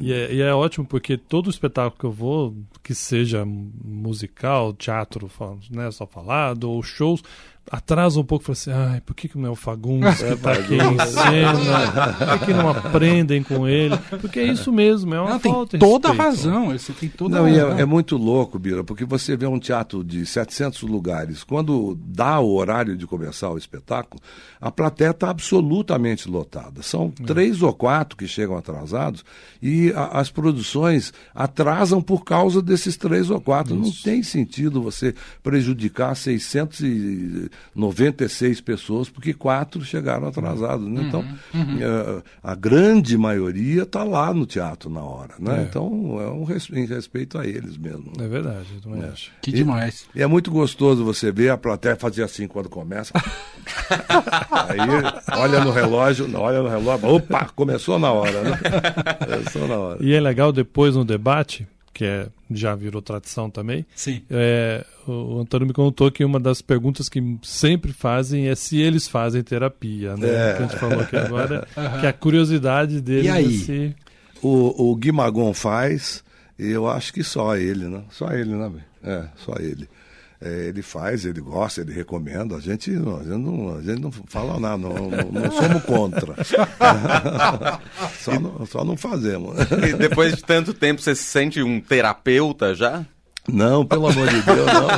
E 0.00 0.12
é, 0.12 0.32
e 0.32 0.40
é 0.40 0.54
ótimo 0.54 0.86
porque 0.86 1.16
todo 1.16 1.50
espetáculo 1.50 1.98
que 1.98 2.04
eu 2.04 2.12
vou, 2.12 2.56
que 2.82 2.94
seja 2.94 3.44
musical, 3.44 4.72
teatro, 4.72 5.30
né, 5.70 5.90
só 5.90 6.06
falado, 6.06 6.70
ou 6.70 6.82
shows, 6.82 7.22
atrasa 7.70 8.18
um 8.18 8.24
pouco, 8.24 8.44
fala 8.44 8.52
assim, 8.54 8.70
ai, 8.92 9.00
por 9.00 9.14
que, 9.14 9.28
que 9.28 9.38
não 9.38 9.46
é 9.48 9.50
o 9.50 9.54
Fagundes 9.56 10.18
que 10.22 10.32
está 10.32 10.52
aqui 10.52 10.74
em 10.74 10.98
cena? 11.06 12.12
Por 12.12 12.38
que, 12.38 12.46
que 12.46 12.52
não 12.54 12.68
aprendem 12.70 13.42
com 13.42 13.66
ele? 13.68 13.96
Porque 14.20 14.40
é 14.40 14.44
isso 14.44 14.72
mesmo, 14.72 15.14
é 15.14 15.20
uma 15.20 15.30
não, 15.30 15.38
tem 15.38 15.52
falta 15.52 15.78
toda 15.78 16.08
a 16.08 16.12
razão, 16.12 16.68
você 16.70 16.92
tem 16.92 17.08
toda 17.08 17.36
Não, 17.38 17.44
a 17.44 17.50
e 17.50 17.58
razão. 17.58 17.78
é, 17.78 17.82
é 17.82 17.84
muito 17.84 18.16
louco, 18.16 18.58
Bira, 18.58 18.82
porque 18.84 19.04
você 19.04 19.36
vê 19.36 19.46
um 19.46 19.58
teatro 19.58 20.02
de 20.02 20.24
700 20.26 20.82
lugares, 20.82 21.44
quando 21.44 21.98
dá 22.06 22.38
o 22.40 22.52
horário 22.54 22.96
de 22.96 23.06
começar 23.06 23.50
o 23.50 23.58
espetáculo, 23.58 24.20
a 24.60 24.70
plateia 24.70 25.10
está 25.10 25.30
absolutamente 25.30 26.28
lotada. 26.28 26.82
São 26.82 27.10
três 27.10 27.62
ou 27.62 27.72
quatro 27.72 28.16
que 28.16 28.26
chegam 28.26 28.56
atrasados 28.56 29.24
e 29.62 29.92
a- 29.94 30.18
as 30.18 30.30
produções 30.30 31.12
atrasam 31.34 32.02
por 32.02 32.24
causa 32.24 32.60
desses 32.60 32.96
três 32.96 33.30
ou 33.30 33.40
quatro. 33.40 33.74
Não 33.74 33.90
tem 33.90 34.22
sentido 34.22 34.82
você 34.82 35.14
prejudicar 35.42 36.14
696 37.74 38.60
pessoas 38.60 39.08
porque 39.08 39.32
quatro 39.34 39.84
chegaram 39.84 40.26
atrasados. 40.28 40.86
né? 40.88 41.02
Então, 41.06 41.24
eh, 41.54 42.22
a 42.42 42.54
grande 42.54 43.16
maioria 43.16 43.82
está 43.82 44.02
lá 44.04 44.32
no 44.34 44.44
teatro 44.46 44.90
na 44.90 45.00
hora. 45.02 45.34
Né? 45.38 45.60
É. 45.60 45.62
Então, 45.62 46.18
é 46.20 46.28
um 46.30 46.44
res- 46.44 46.70
em 46.70 46.86
respeito 46.86 47.38
a 47.38 47.46
eles 47.46 47.76
mesmo. 47.76 48.12
É 48.18 48.26
verdade, 48.26 48.66
eu 48.74 48.80
também 48.80 49.04
acho. 49.08 49.30
Que 49.42 49.50
E- 49.50 49.54
demais. 49.54 50.06
E 50.14 50.22
é 50.22 50.26
muito 50.26 50.50
gostoso 50.50 51.04
você 51.04 51.30
ver 51.30 51.50
a 51.50 51.56
plateia 51.56 51.96
fazer 51.96 52.22
assim 52.22 52.46
quando 52.46 52.68
começa. 52.68 53.12
Aí 54.68 54.78
olha 55.38 55.64
no 55.64 55.70
relógio, 55.70 56.28
olha 56.38 56.62
no 56.62 56.68
relógio, 56.68 57.08
opa, 57.08 57.46
começou 57.54 57.98
na 57.98 58.10
hora, 58.12 58.42
né? 58.42 58.58
Começou 59.24 59.68
na 59.68 59.76
hora. 59.76 59.98
E 60.04 60.12
é 60.14 60.20
legal 60.20 60.52
depois 60.52 60.94
no 60.96 61.04
debate, 61.04 61.66
que 61.92 62.04
é, 62.04 62.28
já 62.50 62.74
virou 62.74 63.02
tradição 63.02 63.50
também, 63.50 63.84
Sim. 63.94 64.22
é, 64.30 64.84
o 65.06 65.40
Antônio 65.40 65.66
me 65.66 65.72
contou 65.72 66.10
que 66.10 66.24
uma 66.24 66.38
das 66.38 66.62
perguntas 66.62 67.08
que 67.08 67.38
sempre 67.42 67.92
fazem 67.92 68.48
é 68.48 68.54
se 68.54 68.80
eles 68.80 69.08
fazem 69.08 69.42
terapia, 69.42 70.16
né? 70.16 70.28
É. 70.28 70.54
Que 70.54 70.62
a 70.62 70.66
gente 70.66 70.78
falou 70.78 71.00
aqui 71.00 71.16
agora, 71.16 71.66
que 72.00 72.06
a 72.06 72.12
curiosidade 72.12 73.00
deles 73.00 73.26
E 73.26 73.28
aí? 73.30 73.56
é 73.56 73.58
se... 73.58 73.96
O, 74.42 74.90
o 74.90 74.94
Gui 74.96 75.10
Magon 75.10 75.52
faz, 75.52 76.22
e 76.58 76.68
eu 76.68 76.88
acho 76.88 77.12
que 77.12 77.24
só 77.24 77.56
ele, 77.56 77.86
né? 77.88 78.02
Só 78.10 78.30
ele, 78.32 78.54
né? 78.54 78.70
É, 79.02 79.24
só 79.36 79.54
ele. 79.58 79.88
É, 80.40 80.66
ele 80.68 80.82
faz, 80.82 81.24
ele 81.24 81.40
gosta, 81.40 81.80
ele 81.80 81.92
recomenda. 81.92 82.54
A 82.56 82.60
gente, 82.60 82.90
não- 82.92 83.16
a 83.16 83.24
gente, 83.24 83.36
não, 83.38 83.76
a 83.76 83.82
gente 83.82 84.00
não 84.00 84.12
fala 84.12 84.60
nada, 84.60 84.76
não, 84.78 84.94
não, 85.10 85.32
não 85.32 85.50
somos 85.50 85.82
contra. 85.82 86.34
só, 88.20 88.38
não, 88.38 88.66
só 88.66 88.84
não 88.84 88.96
fazemos. 88.96 89.56
E 89.88 89.94
depois 89.94 90.36
de 90.36 90.44
tanto 90.44 90.72
tempo, 90.72 91.00
você 91.02 91.14
se 91.14 91.24
sente 91.24 91.62
um 91.62 91.80
terapeuta 91.80 92.74
já? 92.74 93.04
Não, 93.52 93.84
pelo 93.84 94.08
amor 94.08 94.28
de 94.28 94.42
Deus, 94.42 94.66
não. 94.66 94.88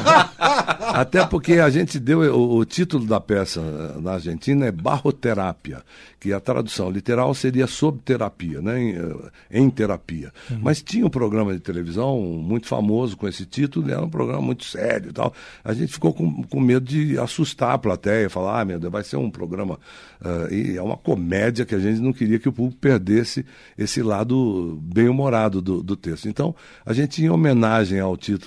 Até 0.92 1.24
porque 1.24 1.54
a 1.54 1.70
gente 1.70 1.98
deu 1.98 2.20
o, 2.34 2.56
o 2.58 2.64
título 2.64 3.06
da 3.06 3.20
peça 3.20 3.60
eh, 3.60 4.00
na 4.00 4.14
Argentina 4.14 4.66
é 4.66 4.72
Barroterápia, 4.72 5.82
que 6.18 6.32
a 6.32 6.40
tradução 6.40 6.90
literal 6.90 7.32
seria 7.32 7.66
sob 7.66 8.00
terapia, 8.04 8.60
né? 8.60 8.80
em, 8.80 8.96
eh, 8.96 9.30
em 9.52 9.70
terapia. 9.70 10.32
Mas 10.60 10.82
tinha 10.82 11.06
um 11.06 11.10
programa 11.10 11.52
de 11.54 11.60
televisão 11.60 12.20
muito 12.20 12.66
famoso 12.66 13.16
com 13.16 13.28
esse 13.28 13.46
título, 13.46 13.90
era 13.90 14.02
um 14.02 14.10
programa 14.10 14.42
muito 14.42 14.64
sério 14.64 15.10
e 15.10 15.12
tal. 15.12 15.32
A 15.64 15.72
gente 15.72 15.92
ficou 15.92 16.12
com, 16.12 16.42
com 16.42 16.60
medo 16.60 16.84
de 16.84 17.18
assustar 17.18 17.74
a 17.74 17.78
plateia, 17.78 18.28
falar, 18.28 18.60
ah, 18.60 18.64
meu 18.64 18.78
Deus, 18.78 18.92
vai 18.92 19.04
ser 19.04 19.16
um 19.16 19.30
programa. 19.30 19.78
ah, 20.22 20.48
e 20.50 20.76
é 20.76 20.82
uma 20.82 20.96
comédia 20.96 21.64
que 21.64 21.74
a 21.74 21.78
gente 21.78 22.00
não 22.00 22.12
queria 22.12 22.38
que 22.38 22.48
o 22.48 22.52
público 22.52 22.80
perdesse 22.80 23.46
esse 23.78 24.02
lado 24.02 24.78
bem-humorado 24.82 25.62
do, 25.62 25.82
do 25.82 25.96
texto. 25.96 26.28
Então, 26.28 26.54
a 26.84 26.92
gente, 26.92 27.22
em 27.22 27.30
homenagem 27.30 28.00
ao 28.00 28.16
título 28.16 28.39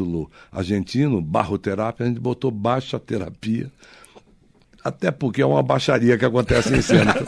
argentino, 0.51 1.21
barroterapia, 1.21 2.05
a 2.05 2.09
gente 2.09 2.19
botou 2.19 2.49
baixa 2.49 2.99
terapia. 2.99 3.69
Até 4.83 5.11
porque 5.11 5.41
é 5.41 5.45
uma 5.45 5.63
baixaria 5.63 6.17
que 6.17 6.25
acontece 6.25 6.75
em 6.75 6.81
cena. 6.81 7.13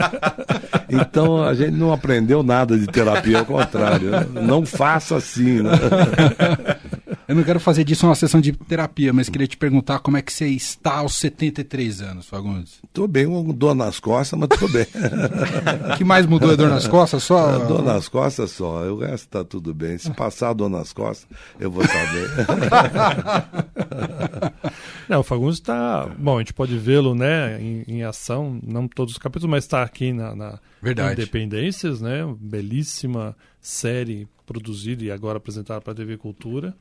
Então 0.88 1.42
a 1.42 1.52
gente 1.52 1.72
não 1.72 1.92
aprendeu 1.92 2.44
nada 2.44 2.78
de 2.78 2.86
terapia, 2.86 3.40
ao 3.40 3.44
contrário. 3.44 4.08
né? 4.08 4.24
Não 4.40 4.64
faça 4.64 5.16
assim. 5.16 5.60
Né? 5.60 5.72
Eu 7.28 7.34
não 7.34 7.42
quero 7.42 7.58
fazer 7.58 7.82
disso 7.82 8.06
uma 8.06 8.14
sessão 8.14 8.40
de 8.40 8.52
terapia, 8.52 9.12
mas 9.12 9.28
queria 9.28 9.48
te 9.48 9.56
perguntar 9.56 9.98
como 9.98 10.16
é 10.16 10.22
que 10.22 10.32
você 10.32 10.46
está 10.46 10.98
aos 10.98 11.16
73 11.16 12.00
anos, 12.00 12.26
Fagundes. 12.26 12.80
Tô 12.92 13.08
bem, 13.08 13.26
com 13.26 13.52
dor 13.52 13.74
nas 13.74 13.98
costas, 13.98 14.38
mas 14.38 14.48
tô 14.48 14.68
bem. 14.68 14.86
O 15.92 15.96
que 15.96 16.04
mais 16.04 16.26
mudou 16.26 16.52
é 16.52 16.56
dor 16.56 16.68
nas 16.68 16.86
costas? 16.86 17.22
Só. 17.24 17.56
A 17.56 17.58
dor 17.58 17.82
nas 17.82 18.08
costas 18.08 18.50
só, 18.50 18.84
o 18.84 18.98
resto 18.98 19.28
tá 19.28 19.44
tudo 19.44 19.74
bem. 19.74 19.98
Se 19.98 20.10
passar 20.12 20.50
a 20.50 20.52
dor 20.52 20.68
nas 20.68 20.92
costas, 20.92 21.26
eu 21.58 21.70
vou 21.70 21.82
estar 21.82 22.12
bem. 22.12 22.24
Não, 25.08 25.20
o 25.20 25.22
Fagundes 25.22 25.58
está... 25.58 26.08
Bom, 26.18 26.36
a 26.36 26.38
gente 26.40 26.52
pode 26.52 26.76
vê-lo, 26.78 27.14
né, 27.14 27.60
em, 27.60 27.84
em 27.86 28.02
ação, 28.02 28.58
não 28.62 28.88
todos 28.88 29.12
os 29.12 29.18
capítulos, 29.18 29.50
mas 29.50 29.64
está 29.64 29.82
aqui 29.82 30.12
na, 30.12 30.34
na 30.34 30.58
Verdade. 30.82 31.22
Independências, 31.22 32.00
né? 32.00 32.22
Belíssima 32.38 33.36
série 33.60 34.28
produzida 34.46 35.02
e 35.04 35.10
agora 35.10 35.38
apresentada 35.38 35.80
para 35.80 35.92
a 35.92 35.96
TV 35.96 36.16
Cultura. 36.16 36.72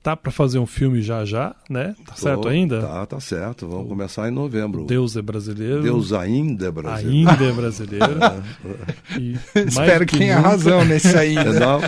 Tá 0.00 0.16
para 0.16 0.30
fazer 0.30 0.60
um 0.60 0.66
filme 0.66 1.02
já 1.02 1.24
já, 1.24 1.56
né? 1.68 1.94
Tá 2.06 2.14
certo 2.14 2.42
Tô- 2.42 2.48
ainda? 2.48 2.80
Tá, 2.82 3.04
tá 3.06 3.18
certo. 3.20 3.68
Vamos 3.68 3.88
começar 3.88 4.28
em 4.28 4.30
novembro. 4.30 4.84
Deus 4.84 5.16
é 5.16 5.22
brasileiro. 5.22 5.82
Deus 5.82 6.12
ainda 6.12 6.66
é 6.66 6.70
brasileiro. 6.70 7.28
ainda 7.30 7.44
é 7.44 7.52
brasileiro. 7.52 8.06
E 9.18 9.32
mais 9.54 9.66
Espero 9.66 10.06
que 10.06 10.16
tenha 10.18 10.36
nunca- 10.36 10.48
razão 10.48 10.84
nesse 10.84 11.16
aí. 11.16 11.36
É, 11.36 11.44
não, 11.44 11.80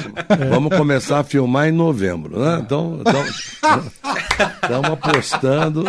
Vamos 0.51 0.77
começar 0.77 1.21
a 1.21 1.25
filmar 1.25 1.69
em 1.69 1.73
novembro, 1.73 2.39
né? 2.41 2.59
Então, 2.65 3.01
estamos 4.63 4.91
apostando. 4.93 5.85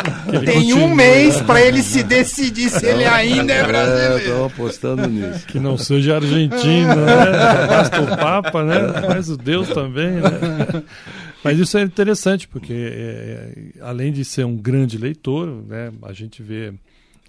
Tem 0.46 0.74
um 0.74 0.80
continue, 0.80 0.96
mês 0.96 1.42
para 1.42 1.62
ele 1.62 1.82
se 1.82 2.04
decidir 2.04 2.70
se 2.70 2.86
ele 2.86 3.04
ainda 3.06 3.52
é 3.54 3.66
brasileiro. 3.66 4.18
Estamos 4.20 4.54
apostando 4.54 5.08
nisso. 5.08 5.46
Que 5.48 5.60
não 5.60 5.78
seja 5.78 6.16
argentino, 6.18 6.96
né? 6.96 7.68
Basta 7.68 8.02
o 8.02 8.08
Papa, 8.18 8.64
né? 8.64 8.78
Mas 9.16 9.30
o 9.30 9.38
Deus 9.38 9.70
também, 9.70 10.12
né? 10.12 10.84
Mas 11.44 11.60
isso 11.60 11.78
é 11.78 11.82
interessante, 11.84 12.48
porque 12.48 12.74
é, 12.74 13.72
além 13.82 14.12
de 14.12 14.26
ser 14.26 14.46
um 14.46 14.56
grande 14.56 14.98
leitor, 14.98 15.48
né? 15.68 15.92
A 16.02 16.12
gente 16.14 16.42
vê 16.42 16.74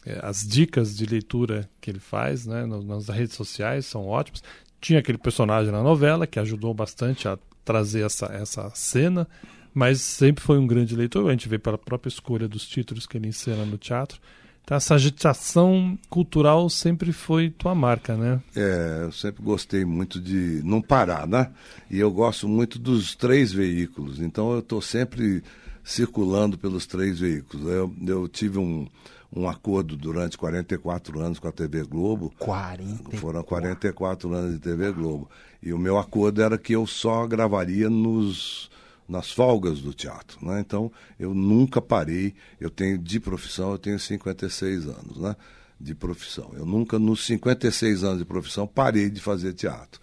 é, 0.05 0.18
as 0.22 0.40
dicas 0.46 0.96
de 0.96 1.05
leitura 1.07 1.68
que 1.81 1.90
ele 1.90 1.99
faz, 1.99 2.46
né? 2.46 2.64
no- 2.64 2.83
Nas 2.83 3.09
redes 3.09 3.35
sociais 3.35 3.85
são 3.87 4.07
ótimas. 4.07 4.42
Tinha 4.81 4.99
aquele 5.01 5.18
personagem 5.18 5.72
na 5.72 5.83
novela 5.83 6.27
que 6.27 6.38
ajudou 6.38 6.72
bastante 6.72 7.29
a 7.29 7.38
trazer 7.64 8.05
essa, 8.07 8.27
essa 8.27 8.70
cena, 8.75 9.27
mas 9.75 10.01
sempre 10.01 10.42
foi 10.42 10.59
um 10.59 10.66
grande 10.66 10.94
leitor. 10.96 11.27
A 11.29 11.33
gente 11.33 11.49
vê 11.49 11.59
pela 11.59 11.77
própria 11.77 12.09
escolha 12.09 12.46
dos 12.49 12.66
títulos 12.66 13.07
que 13.07 13.16
ele 13.18 13.29
encena 13.29 13.64
no 13.66 13.77
teatro. 13.77 14.18
Então, 14.67 14.77
essa 14.77 14.97
agitação 14.97 15.97
cultural 16.11 16.69
sempre 16.69 17.13
foi 17.13 17.51
tua 17.51 17.73
marca, 17.73 18.17
né? 18.17 18.41
É, 18.57 19.03
eu 19.05 19.13
sempre 19.13 19.41
gostei 19.41 19.85
muito 19.85 20.21
de 20.21 20.61
não 20.65 20.83
parar, 20.83 21.25
né? 21.25 21.53
E 21.89 22.01
eu 22.01 22.11
gosto 22.11 22.49
muito 22.49 22.77
dos 22.77 23.15
três 23.15 23.53
veículos, 23.53 24.19
então 24.19 24.51
eu 24.51 24.59
estou 24.59 24.83
sempre 24.83 25.41
circulando 25.85 26.59
pelos 26.59 26.85
três 26.85 27.21
veículos. 27.21 27.65
Eu, 27.69 27.95
eu 28.05 28.27
tive 28.27 28.59
um, 28.59 28.89
um 29.33 29.49
acordo 29.49 29.97
durante 29.97 30.37
44 30.37 31.21
anos 31.21 31.39
com 31.39 31.47
a 31.47 31.53
TV 31.53 31.85
Globo. 31.85 32.35
40. 32.37 33.17
Foram 33.19 33.45
44 33.45 34.35
anos 34.35 34.55
de 34.55 34.59
TV 34.59 34.91
Globo. 34.91 35.31
E 35.63 35.73
o 35.73 35.79
meu 35.79 35.97
acordo 35.97 36.43
era 36.43 36.59
que 36.59 36.73
eu 36.73 36.89
só 36.89 37.25
gravaria 37.25 37.89
nos, 37.89 38.69
nas 39.09 39.31
folgas 39.31 39.81
do 39.81 39.95
teatro. 39.95 40.38
Né? 40.45 40.61
Então, 40.61 40.90
eu 41.19 41.35
nunca 41.35 41.81
parei. 41.81 42.35
Eu 42.61 42.71
tenho, 42.71 42.99
de 42.99 43.21
profissão, 43.21 43.73
eu 43.73 43.79
tenho 43.79 43.99
56 43.99 44.87
anos 44.87 45.19
né? 45.19 45.37
de 45.81 45.95
profissão. 45.95 46.53
Eu 46.55 46.66
nunca, 46.66 46.99
nos 46.99 47.25
56 47.27 48.05
anos 48.05 48.19
de 48.19 48.25
profissão, 48.25 48.66
parei 48.66 49.11
de 49.11 49.21
fazer 49.21 49.53
teatro. 49.53 50.01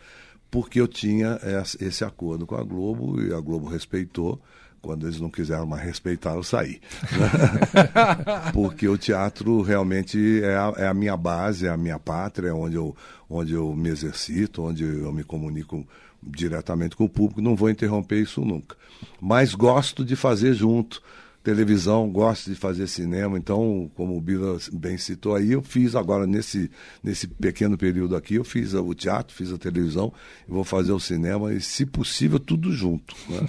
Porque 0.50 0.80
eu 0.80 0.88
tinha 0.88 1.40
esse 1.80 2.04
acordo 2.04 2.46
com 2.46 2.56
a 2.56 2.64
Globo 2.64 3.20
e 3.22 3.34
a 3.34 3.40
Globo 3.40 3.68
respeitou. 3.68 4.40
Quando 4.84 5.08
eles 5.08 5.20
não 5.20 5.30
quiseram 5.30 5.66
mais 5.66 5.82
respeitar, 5.82 6.34
eu 6.34 6.44
saí. 6.44 6.82
né? 7.14 8.52
Porque 8.52 8.86
o 8.86 8.98
teatro 8.98 9.62
realmente 9.62 10.44
é 10.44 10.58
a, 10.58 10.74
é 10.76 10.88
a 10.88 10.94
minha 10.94 11.16
base, 11.16 11.66
é 11.66 11.70
a 11.70 11.78
minha 11.78 11.98
pátria, 11.98 12.50
é 12.50 12.54
onde 12.54 12.76
eu, 12.76 12.94
onde 13.30 13.54
eu 13.54 13.74
me 13.74 13.88
exercito, 13.88 14.62
onde 14.62 14.84
eu 14.84 15.12
me 15.14 15.24
comunico 15.24 15.88
diretamente 16.28 16.96
com 16.96 17.06
o 17.06 17.10
público. 17.10 17.42
Não 17.42 17.56
vou 17.56 17.70
interromper 17.70 18.22
isso 18.22 18.42
nunca. 18.42 18.76
Mas 19.22 19.54
gosto 19.54 20.04
de 20.04 20.16
fazer 20.16 20.54
junto. 20.54 21.02
Televisão, 21.44 22.10
gosto 22.10 22.50
de 22.50 22.56
fazer 22.56 22.88
cinema, 22.88 23.38
então, 23.38 23.92
como 23.96 24.16
o 24.16 24.22
Bila 24.22 24.58
bem 24.72 24.98
citou 24.98 25.36
aí, 25.36 25.52
eu 25.52 25.62
fiz 25.62 25.94
agora 25.94 26.26
nesse, 26.26 26.72
nesse 27.04 27.28
pequeno 27.28 27.78
período 27.78 28.16
aqui, 28.16 28.36
eu 28.36 28.46
fiz 28.46 28.74
o 28.74 28.94
teatro, 28.94 29.36
fiz 29.36 29.52
a 29.52 29.58
televisão, 29.58 30.14
vou 30.48 30.64
fazer 30.64 30.94
o 30.94 31.02
cinema, 31.02 31.54
e 31.54 31.60
se 31.60 31.86
possível, 31.86 32.40
tudo 32.40 32.72
junto. 32.72 33.14
Né? 33.28 33.42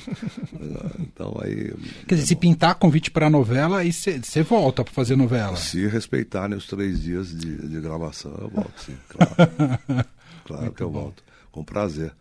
então 1.06 1.38
aí. 1.40 1.72
Quer 2.08 2.16
dizer, 2.16 2.26
se 2.26 2.34
pintar 2.34 2.74
convite 2.74 3.12
para 3.12 3.30
novela, 3.30 3.78
aí 3.78 3.92
você 3.92 4.42
volta 4.42 4.82
para 4.82 4.92
fazer 4.92 5.14
novela. 5.14 5.54
Se 5.54 5.86
respeitarem 5.86 6.58
os 6.58 6.66
três 6.66 7.00
dias 7.00 7.28
de, 7.28 7.68
de 7.68 7.80
gravação, 7.80 8.36
eu 8.40 8.48
volto, 8.48 8.80
sim, 8.80 8.96
claro. 9.08 10.04
claro 10.44 10.72
que 10.72 10.82
eu 10.82 10.90
volto, 10.90 11.22
com 11.52 11.62
prazer. 11.62 12.12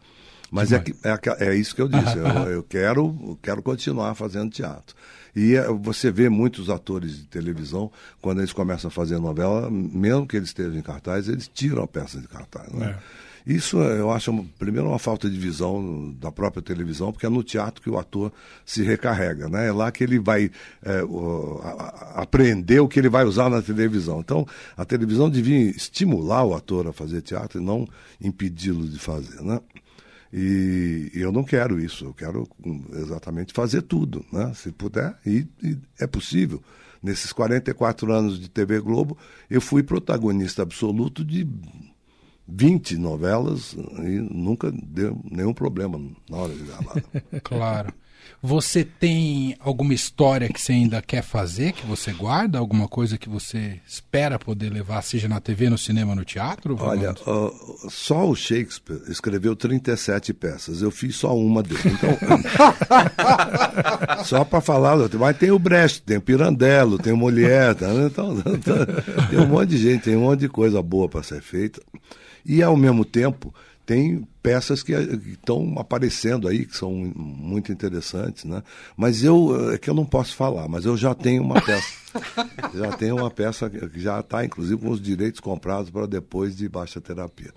Mas 0.53 0.71
é, 0.71 0.79
que, 0.79 0.93
é, 1.03 1.47
é, 1.47 1.55
isso 1.55 1.75
que 1.75 1.81
eu 1.81 1.87
disse. 1.87 2.15
eu, 2.15 2.25
eu, 2.25 2.63
quero, 2.63 3.17
eu 3.23 3.39
quero 3.41 3.63
continuar 3.63 4.13
fazendo 4.13 4.51
teatro. 4.51 4.95
E 5.35 5.55
é, 5.55 5.67
você 5.67 6.11
vê 6.11 6.29
muitos 6.29 6.69
atores 6.69 7.17
de 7.17 7.23
televisão, 7.23 7.91
quando 8.21 8.37
eles 8.37 8.53
começam 8.53 8.87
a 8.87 8.91
fazer 8.91 9.17
novela, 9.17 9.67
mesmo 9.71 10.27
que 10.27 10.37
eles 10.37 10.49
estejam 10.49 10.77
em 10.77 10.83
cartaz, 10.83 11.27
eles 11.27 11.47
tiram 11.51 11.81
a 11.81 11.87
peça 11.87 12.21
de 12.21 12.27
cartaz. 12.27 12.71
Né? 12.71 12.95
É. 12.95 13.23
Isso 13.51 13.77
eu 13.79 14.11
acho, 14.11 14.31
primeiro, 14.59 14.87
uma 14.87 14.99
falta 14.99 15.27
de 15.27 15.37
visão 15.37 16.15
da 16.21 16.31
própria 16.31 16.61
televisão, 16.61 17.11
porque 17.11 17.25
é 17.25 17.29
no 17.29 17.43
teatro 17.43 17.81
que 17.81 17.89
o 17.89 17.97
ator 17.97 18.31
se 18.63 18.83
recarrega, 18.83 19.49
né? 19.49 19.67
É 19.67 19.71
lá 19.71 19.91
que 19.91 20.03
ele 20.03 20.17
vai 20.17 20.49
é, 20.81 21.03
o, 21.03 21.59
a, 21.61 21.69
a, 21.69 22.21
aprender 22.21 22.79
o 22.79 22.87
que 22.87 22.99
ele 22.99 23.09
vai 23.09 23.25
usar 23.25 23.49
na 23.49 23.61
televisão. 23.61 24.21
Então, 24.21 24.47
a 24.77 24.85
televisão 24.85 25.29
devia 25.29 25.59
estimular 25.71 26.45
o 26.45 26.55
ator 26.55 26.87
a 26.87 26.93
fazer 26.93 27.21
teatro 27.21 27.59
e 27.59 27.63
não 27.63 27.85
impedi-lo 28.21 28.87
de 28.87 28.97
fazer, 28.97 29.41
né? 29.41 29.59
E, 30.35 31.11
eu 31.13 31.31
não 31.31 31.43
quero 31.43 31.79
isso, 31.79 32.05
eu 32.05 32.13
quero 32.13 32.49
exatamente 32.93 33.53
fazer 33.53 33.83
tudo, 33.83 34.25
né? 34.33 34.51
Se 34.55 34.71
puder, 34.71 35.15
e, 35.23 35.47
e 35.61 35.77
é 35.99 36.07
possível. 36.07 36.59
Nesses 37.03 37.31
44 37.31 38.11
anos 38.11 38.39
de 38.39 38.49
TV 38.49 38.79
Globo, 38.79 39.15
eu 39.47 39.61
fui 39.61 39.83
protagonista 39.83 40.63
absoluto 40.63 41.23
de 41.23 41.47
20 42.47 42.97
novelas 42.97 43.73
e 43.73 44.19
nunca 44.33 44.71
deu 44.71 45.21
nenhum 45.29 45.53
problema 45.53 46.01
na 46.27 46.37
hora 46.37 46.53
de 46.53 46.63
gravar. 46.63 47.03
claro. 47.43 47.93
Você 48.41 48.83
tem 48.83 49.55
alguma 49.59 49.93
história 49.93 50.49
que 50.49 50.59
você 50.59 50.73
ainda 50.73 51.01
quer 51.01 51.21
fazer, 51.21 51.71
que 51.71 51.85
você 51.85 52.11
guarda? 52.11 52.59
Alguma 52.59 52.89
coisa 52.89 53.17
que 53.17 53.29
você 53.29 53.79
espera 53.87 54.37
poder 54.37 54.69
levar, 54.69 55.01
seja 55.01 55.29
na 55.29 55.39
TV, 55.39 55.69
no 55.69 55.77
cinema, 55.77 56.13
no 56.13 56.25
teatro? 56.25 56.75
Olha, 56.79 57.13
uh, 57.13 57.89
só 57.89 58.27
o 58.27 58.35
Shakespeare 58.35 59.01
escreveu 59.07 59.55
37 59.55 60.33
peças. 60.33 60.81
Eu 60.81 60.91
fiz 60.91 61.15
só 61.15 61.33
uma 61.37 61.63
dele. 61.63 61.79
Então, 61.85 62.17
só 64.25 64.43
para 64.43 64.59
falar, 64.59 64.97
mas 65.17 65.37
tem 65.37 65.51
o 65.51 65.57
Brecht, 65.57 66.01
tem 66.01 66.17
o 66.17 66.21
Pirandello, 66.21 66.97
tem 66.97 67.13
o 67.13 67.17
Molière, 67.17 67.75
tá, 67.75 67.87
então, 67.93 68.35
tem 69.29 69.39
um 69.39 69.47
monte 69.47 69.69
de 69.69 69.77
gente, 69.77 70.03
tem 70.03 70.17
um 70.17 70.21
monte 70.21 70.41
de 70.41 70.49
coisa 70.49 70.81
boa 70.81 71.07
para 71.07 71.23
ser 71.23 71.41
feita. 71.41 71.81
E, 72.45 72.61
ao 72.61 72.75
mesmo 72.75 73.05
tempo, 73.05 73.53
tem 73.85 74.27
peças 74.41 74.81
que 74.81 74.93
estão 74.93 75.75
aparecendo 75.77 76.47
aí, 76.47 76.65
que 76.65 76.75
são 76.75 76.91
muito 76.93 77.71
interessantes, 77.71 78.45
né? 78.45 78.63
Mas 78.95 79.23
eu, 79.23 79.73
é 79.73 79.77
que 79.77 79.89
eu 79.89 79.93
não 79.93 80.05
posso 80.05 80.35
falar, 80.35 80.67
mas 80.67 80.85
eu 80.85 80.95
já 80.95 81.13
tenho 81.13 81.43
uma 81.43 81.61
peça. 81.61 81.93
já 82.73 82.91
tenho 82.93 83.17
uma 83.17 83.29
peça 83.29 83.69
que 83.69 83.99
já 83.99 84.19
está, 84.19 84.45
inclusive, 84.45 84.79
com 84.79 84.89
os 84.89 85.01
direitos 85.01 85.39
comprados 85.39 85.89
para 85.89 86.05
depois 86.05 86.55
de 86.55 86.69
baixa 86.69 87.01
terapia. 87.01 87.53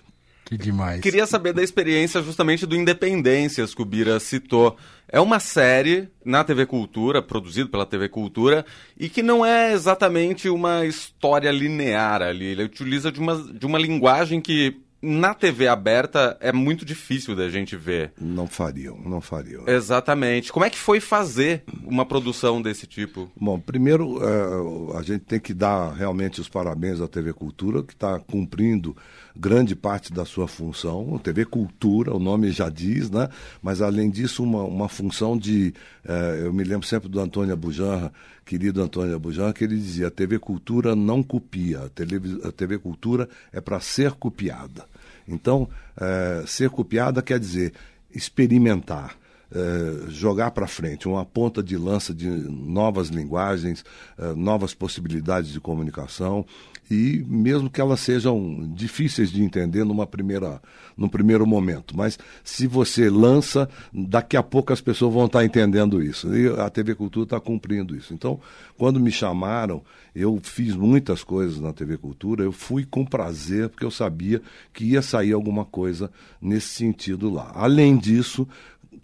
Que 0.47 0.57
demais. 0.57 1.01
Queria 1.01 1.27
saber 1.27 1.53
da 1.53 1.63
experiência 1.63 2.23
justamente 2.23 2.65
do 2.67 2.77
Independências 2.77 3.75
que 3.75 3.83
o 3.83 3.85
Bira 3.85 4.21
citou. 4.21 4.77
É 5.09 5.19
uma 5.21 5.41
série 5.41 6.09
na 6.25 6.45
TV 6.45 6.67
Cultura, 6.67 7.21
produzido 7.21 7.69
pela 7.69 7.85
TV 7.85 8.09
Cultura, 8.09 8.65
e 8.97 9.09
que 9.09 9.25
não 9.25 9.45
é 9.45 9.73
exatamente 9.73 10.49
uma 10.49 10.87
história 10.87 11.51
linear 11.51 12.23
ali. 12.23 12.47
Ele 12.47 12.63
utiliza 12.63 13.11
de 13.11 13.19
uma, 13.19 13.37
de 13.37 13.67
uma 13.67 13.79
linguagem 13.79 14.41
que 14.41 14.86
na 15.07 15.33
TV 15.35 15.69
aberta 15.69 16.37
é 16.41 16.53
muito 16.53 16.85
difícil 16.85 17.37
da 17.37 17.49
gente 17.49 17.77
ver. 17.77 18.13
Não 18.21 18.49
fariam, 18.49 18.99
não 18.99 19.21
fariam. 19.21 19.63
Exatamente. 19.69 20.53
Como 20.53 20.65
é 20.65 20.71
que 20.71 20.79
foi 20.79 20.99
fazer 20.99 21.63
uma 21.85 22.05
produção 22.05 22.61
desse 22.61 22.89
tipo? 22.89 23.31
Bom, 23.41 23.61
primeiro 23.61 24.19
uh, 24.19 24.97
a 24.97 25.03
gente 25.03 25.25
tem 25.25 25.39
que 25.39 25.55
dar 25.55 25.93
realmente 25.93 26.41
os 26.41 26.49
parabéns 26.49 27.01
à 27.01 27.07
TV 27.07 27.33
Cultura, 27.33 27.85
que 27.85 27.93
está 27.93 28.19
cumprindo 28.19 28.97
grande 29.37 29.77
parte 29.77 30.13
da 30.13 30.25
sua 30.25 30.49
função. 30.49 31.19
TV 31.19 31.45
Cultura, 31.45 32.13
o 32.13 32.19
nome 32.19 32.51
já 32.51 32.69
diz, 32.69 33.09
né? 33.09 33.29
Mas 33.63 33.81
além 33.81 34.11
disso, 34.11 34.43
uma, 34.43 34.65
uma 34.65 34.89
função 34.89 35.39
de. 35.39 35.73
Uh, 36.05 36.47
eu 36.47 36.53
me 36.53 36.65
lembro 36.65 36.87
sempre 36.87 37.09
do 37.09 37.21
Antônio 37.21 37.53
Abujanra, 37.53 38.13
querido 38.45 38.83
Antônio 38.83 39.15
Abujanra, 39.15 39.53
que 39.53 39.63
ele 39.63 39.77
dizia: 39.77 40.09
a 40.09 40.11
TV 40.11 40.39
Cultura 40.39 40.97
não 40.97 41.23
copia, 41.23 41.85
a 41.85 41.89
TV, 41.89 42.41
a 42.43 42.51
TV 42.51 42.79
Cultura 42.79 43.29
é 43.53 43.61
para 43.61 43.79
ser 43.79 44.13
copiada. 44.13 44.85
Então, 45.29 45.69
é, 46.01 46.45
ser 46.47 46.71
copiada 46.71 47.23
quer 47.23 47.39
dizer 47.39 47.73
experimentar. 48.15 49.17
É, 49.49 50.11
jogar 50.11 50.51
para 50.51 50.67
frente 50.67 51.07
uma 51.07 51.25
ponta 51.25 51.63
de 51.63 51.77
lança 51.77 52.13
de 52.13 52.29
novas 52.29 53.09
linguagens, 53.09 53.85
é, 54.19 54.35
novas 54.35 54.75
possibilidades 54.75 55.53
de 55.53 55.61
comunicação 55.61 56.45
e 56.91 57.25
mesmo 57.27 57.69
que 57.69 57.81
elas 57.81 58.01
sejam 58.01 58.71
difíceis 58.75 59.31
de 59.31 59.43
entender 59.43 59.85
numa 59.85 60.07
primeira, 60.07 60.61
num 60.97 61.09
primeiro 61.09 61.47
momento. 61.47 61.97
Mas 61.97 62.19
se 62.45 62.67
você 62.67 63.11
lança, 63.11 63.69
daqui 63.93 64.37
a 64.37 64.43
pouco 64.43 64.73
as 64.73 64.81
pessoas 64.81 65.13
vão 65.13 65.27
estar 65.27 65.45
entendendo 65.45 66.03
isso. 66.03 66.35
E 66.35 66.49
a 66.61 66.71
TV 66.71 66.95
Cultura 66.95 67.25
está 67.25 67.41
cumprindo 67.41 67.97
isso. 67.97 68.15
Então, 68.15 68.41
quando 68.79 69.01
me 69.01 69.11
chamaram, 69.11 69.83
eu 70.15 70.39
fiz 70.43 70.77
muitas 70.77 71.25
coisas 71.25 71.61
na 71.61 71.73
TV 71.73 71.99
Cultura, 71.99 72.45
eu 72.45 72.53
fui 72.53 72.85
com 72.85 73.05
prazer, 73.05 73.69
porque 73.69 73.85
eu 73.85 73.91
sabia 73.91 74.41
que 74.73 74.85
ia 74.85 75.03
sair 75.03 75.33
alguma 75.33 75.65
coisa 75.65 76.11
nesse 76.41 76.69
sentido 76.69 77.29
lá. 77.29 77.51
Além 77.55 77.97
disso, 77.97 78.47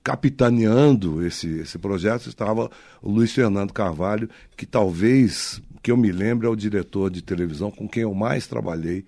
capitaneando 0.03 1.25
esse, 1.25 1.49
esse 1.61 1.79
projeto 1.79 2.29
estava 2.29 2.71
o 3.01 3.11
Luiz 3.11 3.33
Fernando 3.33 3.73
Carvalho, 3.73 4.29
que 4.57 4.67
talvez 4.67 5.61
que 5.83 5.91
eu 5.91 5.97
me 5.97 6.13
lembro, 6.13 6.47
é 6.47 6.51
o 6.51 6.57
diretor 6.57 7.11
de 7.11 7.21
televisão 7.21 7.71
com 7.71 7.89
quem 7.89 8.05
eu 8.05 8.15
mais 8.15 8.47
trabalhei 8.47 9.05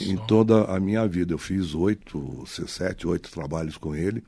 em 0.00 0.16
toda 0.16 0.64
a 0.64 0.80
minha 0.80 1.06
vida. 1.06 1.34
Eu 1.34 1.38
fiz 1.38 1.74
oito, 1.74 2.44
sete, 2.46 3.06
oito 3.06 3.30
trabalhos 3.30 3.76
com 3.76 3.94
ele 3.94 4.24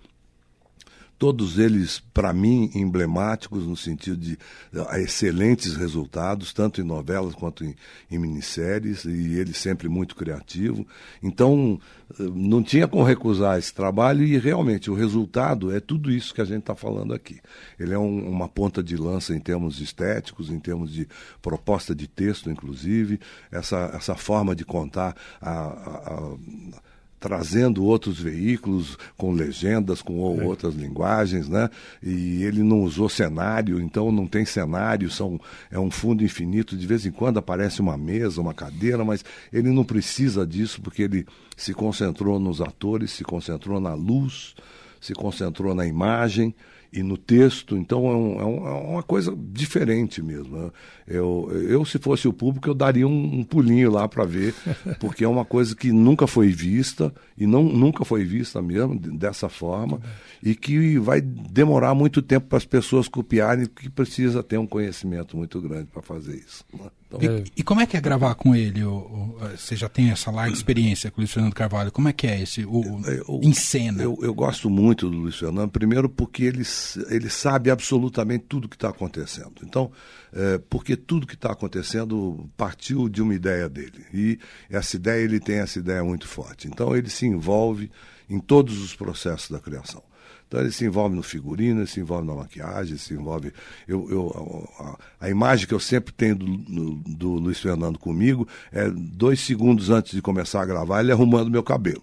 todos 1.21 1.59
eles, 1.59 2.01
para 2.15 2.33
mim, 2.33 2.71
emblemáticos 2.75 3.67
no 3.67 3.77
sentido 3.77 4.17
de 4.17 4.39
uh, 4.73 4.97
excelentes 4.97 5.77
resultados, 5.77 6.51
tanto 6.51 6.81
em 6.81 6.85
novelas 6.85 7.35
quanto 7.35 7.63
em, 7.63 7.77
em 8.11 8.19
minisséries, 8.19 9.05
e 9.05 9.39
ele 9.39 9.53
sempre 9.53 9.87
muito 9.87 10.17
criativo. 10.17 10.87
Então, 11.23 11.79
uh, 12.19 12.23
não 12.23 12.63
tinha 12.63 12.89
como 12.89 13.05
recusar 13.05 13.59
esse 13.59 13.75
trabalho, 13.75 14.25
e 14.25 14.39
realmente 14.39 14.91
o 14.91 14.95
resultado 14.95 15.71
é 15.71 15.79
tudo 15.79 16.11
isso 16.11 16.33
que 16.33 16.41
a 16.41 16.47
gente 16.47 16.61
está 16.61 16.75
falando 16.75 17.13
aqui. 17.13 17.39
Ele 17.79 17.93
é 17.93 17.99
um, 17.99 18.27
uma 18.27 18.49
ponta 18.49 18.83
de 18.83 18.97
lança 18.97 19.35
em 19.37 19.41
termos 19.41 19.79
estéticos, 19.79 20.49
em 20.49 20.59
termos 20.59 20.91
de 20.91 21.07
proposta 21.43 21.95
de 21.95 22.09
texto, 22.09 22.51
inclusive, 22.51 23.21
essa, 23.53 23.91
essa 23.95 24.15
forma 24.15 24.57
de 24.57 24.65
contar 24.65 25.15
a, 25.39 25.51
a, 25.51 26.15
a 26.15 26.90
trazendo 27.21 27.85
outros 27.85 28.19
veículos 28.19 28.97
com 29.17 29.31
legendas, 29.31 30.01
com 30.01 30.41
é. 30.41 30.45
outras 30.45 30.75
linguagens, 30.75 31.49
né? 31.49 31.69
E 32.03 32.43
ele 32.43 32.63
não 32.63 32.83
usou 32.83 33.11
cenário, 33.11 33.79
então 33.79 34.11
não 34.11 34.27
tem 34.27 34.47
cenário, 34.47 35.11
são, 35.11 35.39
é 35.71 35.79
um 35.79 35.91
fundo 35.91 36.25
infinito. 36.25 36.77
De 36.77 36.87
vez 36.87 37.05
em 37.05 37.13
quando 37.13 37.39
aparece 37.39 37.81
uma 37.81 37.99
mesa, 37.99 38.41
uma 38.41 38.55
cadeira, 38.55 39.05
mas 39.05 39.23
ele 39.53 39.69
não 39.71 39.85
precisa 39.85 40.47
disso 40.47 40.81
porque 40.81 41.03
ele 41.03 41.27
se 41.57 41.75
concentrou 41.75 42.41
nos 42.41 42.63
atores, 42.63 43.11
se 43.11 43.23
concentrou 43.23 43.79
na 43.79 43.93
luz, 43.93 44.55
se 44.99 45.13
concentrou 45.13 45.75
na 45.75 45.87
imagem 45.87 46.55
e 46.93 47.03
no 47.03 47.17
texto, 47.17 47.77
então 47.77 48.07
é, 48.07 48.15
um, 48.15 48.41
é, 48.41 48.45
um, 48.45 48.67
é, 48.67 48.71
uma 48.73 49.03
coisa 49.03 49.35
diferente 49.37 50.21
mesmo. 50.21 50.57
Né? 50.57 50.71
Eu, 51.07 51.49
eu, 51.69 51.85
se 51.85 51.99
fosse 51.99 52.27
o 52.27 52.33
público, 52.33 52.69
eu 52.69 52.75
daria 52.75 53.07
um, 53.07 53.41
um 53.41 53.45
pulinho 53.45 53.91
lá 53.91 54.09
para 54.09 54.25
ver, 54.25 54.55
porque 54.99 55.25
é 55.25 55.29
uma 55.29 55.45
coisa 55.45 55.75
que 55.75 55.93
nunca 55.93 56.27
foi 56.27 56.49
vista, 56.49 57.15
e 57.39 57.47
não, 57.47 57.63
nunca 57.63 58.05
foi 58.05 58.25
vista 58.25 58.61
mesmo 58.61 58.99
dessa 58.99 59.49
forma, 59.49 60.01
e 60.43 60.55
que 60.55 60.99
vai 60.99 61.21
demorar 61.21 61.95
muito 61.95 62.21
tempo 62.21 62.49
para 62.49 62.59
as 62.59 62.65
pessoas 62.65 63.07
copiarem, 63.07 63.67
porque 63.67 63.89
precisa 63.89 64.43
ter 64.43 64.59
um 64.59 64.67
conhecimento 64.67 65.37
muito 65.37 65.61
grande 65.61 65.87
para 65.87 66.03
fazer 66.03 66.37
isso. 66.37 66.65
Né? 66.73 66.91
Então, 67.13 67.21
e, 67.21 67.45
e, 67.57 67.63
como 67.63 67.81
é 67.81 67.87
que 67.87 67.97
é 67.97 68.01
gravar 68.01 68.35
com 68.37 68.55
ele? 68.55 68.85
O, 68.85 68.93
o, 68.93 69.39
você 69.57 69.75
já 69.75 69.89
tem 69.89 70.11
essa 70.11 70.31
larga 70.31 70.55
experiência 70.55 71.11
com 71.11 71.19
o 71.19 71.21
Luiz 71.23 71.33
Fernando 71.33 71.55
Carvalho. 71.55 71.91
Como 71.91 72.09
é 72.09 72.13
que 72.13 72.27
é 72.27 72.41
esse, 72.41 72.65
o, 72.65 72.83
eu, 73.07 73.41
em 73.43 73.53
cena? 73.53 74.03
Eu, 74.03 74.17
eu, 74.23 74.33
gosto 74.33 74.71
muito 74.71 75.11
do 75.11 75.17
Luiz 75.17 75.37
Fernando, 75.37 75.71
primeiro 75.71 76.09
porque 76.09 76.45
ele, 76.45 76.63
ele 77.09 77.29
sabe 77.29 77.71
absolutamente 77.71 78.45
tudo 78.49 78.67
o 78.67 78.69
que 78.69 78.77
está 78.77 78.91
acontecendo. 78.91 79.55
Então, 79.65 79.91
é, 80.33 80.59
porque 80.71 80.97
tudo 80.97 81.27
que 81.27 81.35
está 81.35 81.51
acontecendo 81.51 82.49
partiu 82.57 83.09
de 83.09 83.21
uma 83.21 83.35
ideia 83.35 83.69
dele. 83.69 84.05
E 84.15 84.39
essa 84.71 84.95
ideia, 84.95 85.23
ele 85.23 85.41
tem 85.41 85.57
essa 85.59 85.81
ideia 85.81 86.05
muito 86.05 86.29
forte. 86.29 86.69
Então, 86.69 86.97
ele 86.97 87.11
se 87.11 87.27
envolve 87.27 87.91
em 88.29 88.39
todos 88.39 88.81
os 88.81 88.95
processos 88.95 89.51
da 89.51 89.59
criação. 89.59 90.03
Então 90.51 90.61
ele 90.61 90.73
se 90.73 90.85
envolve 90.85 91.15
no 91.15 91.23
figurino, 91.23 91.79
ele 91.79 91.87
se 91.87 92.01
envolve 92.01 92.27
na 92.27 92.35
maquiagem, 92.35 92.97
se 92.97 93.15
envolve. 93.15 93.53
Eu, 93.87 94.11
eu, 94.11 94.69
a, 94.81 95.27
a 95.27 95.31
imagem 95.31 95.65
que 95.65 95.73
eu 95.73 95.79
sempre 95.79 96.13
tenho 96.13 96.35
do, 96.35 96.95
do, 97.07 97.29
Luiz 97.35 97.61
Fernando 97.61 98.01
comigo 98.01 98.49
é 98.73 98.91
dois 98.91 99.39
segundos 99.39 99.91
antes 99.91 100.11
de 100.11 100.21
começar 100.21 100.61
a 100.61 100.67
gravar, 100.67 101.03
ele 101.03 101.13
arrumando 101.13 101.53
meu 101.53 101.63
cabelo. 101.63 102.03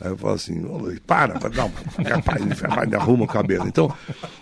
Aí 0.00 0.10
eu 0.10 0.16
falo 0.16 0.34
assim, 0.34 0.64
ô 0.64 0.78
Luiz, 0.78 1.00
para, 1.00 1.34
não, 1.34 1.72
rapaz, 2.04 2.60
vai, 2.60 2.94
arruma 2.94 3.24
o 3.24 3.28
cabelo. 3.28 3.66
Então, 3.66 3.92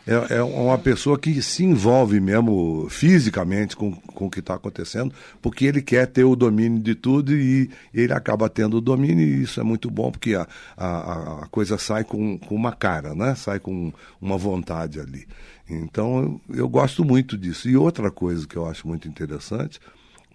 é, 0.06 0.36
é, 0.36 0.42
uma 0.42 0.76
pessoa 0.76 1.18
que 1.18 1.40
se 1.40 1.64
envolve 1.64 2.20
mesmo 2.20 2.86
fisicamente 2.90 3.74
com, 3.74 3.92
com 3.92 4.26
o 4.26 4.30
que 4.30 4.40
está 4.40 4.54
acontecendo, 4.54 5.14
porque 5.40 5.64
ele 5.64 5.80
quer 5.80 6.06
ter 6.06 6.24
o 6.24 6.36
domínio 6.36 6.82
de 6.82 6.94
tudo 6.94 7.34
e 7.34 7.70
ele 7.94 8.12
acaba 8.12 8.50
tendo 8.50 8.76
o 8.76 8.80
domínio, 8.82 9.26
e 9.26 9.42
isso 9.42 9.58
é 9.58 9.62
muito 9.62 9.90
bom, 9.90 10.10
porque 10.10 10.34
a, 10.34 10.46
a, 10.76 11.44
a 11.44 11.46
coisa 11.46 11.78
sai 11.78 12.04
com, 12.04 12.38
com 12.38 12.54
uma 12.54 12.72
cara, 12.72 13.14
né? 13.14 13.34
Sai 13.34 13.58
com 13.58 13.92
uma 14.20 14.36
vontade 14.36 15.00
ali. 15.00 15.26
Então, 15.68 16.40
eu, 16.48 16.58
eu 16.58 16.68
gosto 16.68 17.04
muito 17.04 17.36
disso. 17.36 17.68
E 17.68 17.76
outra 17.76 18.10
coisa 18.10 18.46
que 18.46 18.56
eu 18.56 18.68
acho 18.68 18.86
muito 18.86 19.08
interessante 19.08 19.80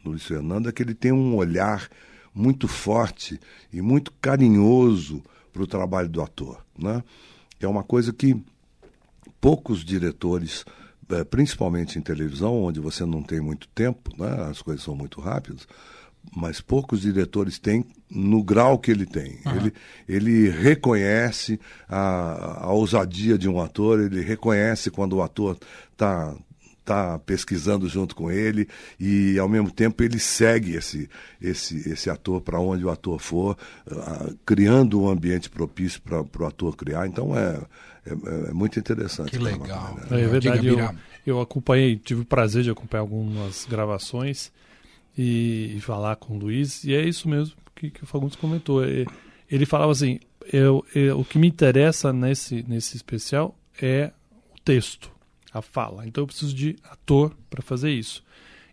no 0.04 0.12
Luiz 0.12 0.24
Fernando 0.24 0.68
é 0.68 0.72
que 0.72 0.82
ele 0.82 0.94
tem 0.94 1.12
um 1.12 1.36
olhar 1.36 1.88
muito 2.34 2.68
forte 2.68 3.40
e 3.72 3.82
muito 3.82 4.12
carinhoso 4.22 5.22
para 5.52 5.62
o 5.62 5.68
trabalho 5.68 6.10
do 6.10 6.22
ator. 6.22 6.64
Né? 6.78 7.04
É 7.60 7.68
uma 7.68 7.84
coisa 7.84 8.14
que 8.14 8.42
poucos 9.40 9.84
diretores, 9.84 10.66
eh, 11.10 11.24
principalmente 11.24 11.98
em 11.98 12.02
televisão, 12.02 12.64
onde 12.64 12.80
você 12.80 13.06
não 13.06 13.22
tem 13.22 13.42
muito 13.42 13.68
tempo, 13.70 14.12
né? 14.18 14.50
as 14.50 14.62
coisas 14.62 14.84
são 14.84 14.96
muito 14.96 15.20
rápidas, 15.20 15.68
mas 16.36 16.62
poucos 16.62 17.02
diretores 17.02 17.58
têm 17.58 17.86
no 18.10 18.44
grau 18.44 18.78
que 18.78 18.92
ele 18.92 19.06
tem. 19.06 19.40
Uhum. 19.46 19.56
Ele, 19.56 19.74
ele 20.08 20.50
reconhece 20.50 21.60
a, 21.90 22.66
a 22.66 22.72
ousadia 22.72 23.38
de 23.38 23.50
um 23.50 23.60
ator, 23.60 24.00
ele 24.00 24.22
reconhece 24.22 24.92
quando 24.92 25.14
o 25.14 25.22
ator 25.22 25.58
está 25.92 26.36
está 26.82 27.18
pesquisando 27.20 27.88
junto 27.88 28.16
com 28.16 28.32
ele 28.32 28.68
e 29.00 29.40
ao 29.40 29.48
mesmo 29.48 29.72
tempo 29.72 30.04
ele 30.04 30.20
segue 30.20 30.76
esse 30.76 31.10
esse 31.42 31.90
esse 31.90 32.10
ator 32.10 32.42
para 32.42 32.60
onde 32.60 32.84
o 32.84 32.90
ator 32.90 33.20
for, 33.20 33.58
uh, 33.88 34.38
criando 34.46 35.02
um 35.02 35.10
ambiente 35.10 35.50
propício 35.50 36.02
para 36.02 36.44
o 36.44 36.46
ator 36.46 36.76
criar. 36.76 37.08
Então 37.08 37.38
é, 37.38 37.62
é, 38.06 38.50
é 38.50 38.54
muito 38.54 38.80
interessante. 38.80 39.32
Que 39.32 39.38
legal. 39.38 39.96
Né? 39.96 40.24
É, 40.24 40.28
verdade. 40.28 40.68
Eu, 40.68 40.90
eu 41.26 41.42
acompanhei, 41.42 41.98
tive 41.98 42.22
o 42.22 42.26
prazer 42.26 42.64
de 42.64 42.72
acompanhar 42.72 43.02
algumas 43.02 43.66
gravações 43.66 44.52
e, 45.18 45.74
e 45.78 45.82
falar 45.82 46.16
com 46.16 46.36
o 46.36 46.40
Luiz 46.40 46.84
e 46.84 46.94
é 46.94 47.08
isso 47.08 47.30
mesmo 47.30 47.56
que, 47.76 47.90
que 47.90 48.04
o 48.04 48.08
Fagundes 48.08 48.36
comentou. 48.36 48.84
Ele 48.84 49.66
falava 49.66 49.92
assim, 49.92 50.20
eu, 50.52 50.84
eu, 50.96 51.20
o 51.20 51.26
que 51.26 51.38
me 51.38 51.48
interessa 51.48 52.12
nesse 52.12 52.66
nesse 52.68 52.96
especial 52.96 53.56
é 53.80 54.12
o 54.56 54.60
texto 54.64 55.12
a 55.54 55.62
fala. 55.62 56.06
Então 56.06 56.24
eu 56.24 56.28
preciso 56.28 56.54
de 56.54 56.76
ator 56.84 57.36
para 57.50 57.62
fazer 57.62 57.92
isso. 57.92 58.24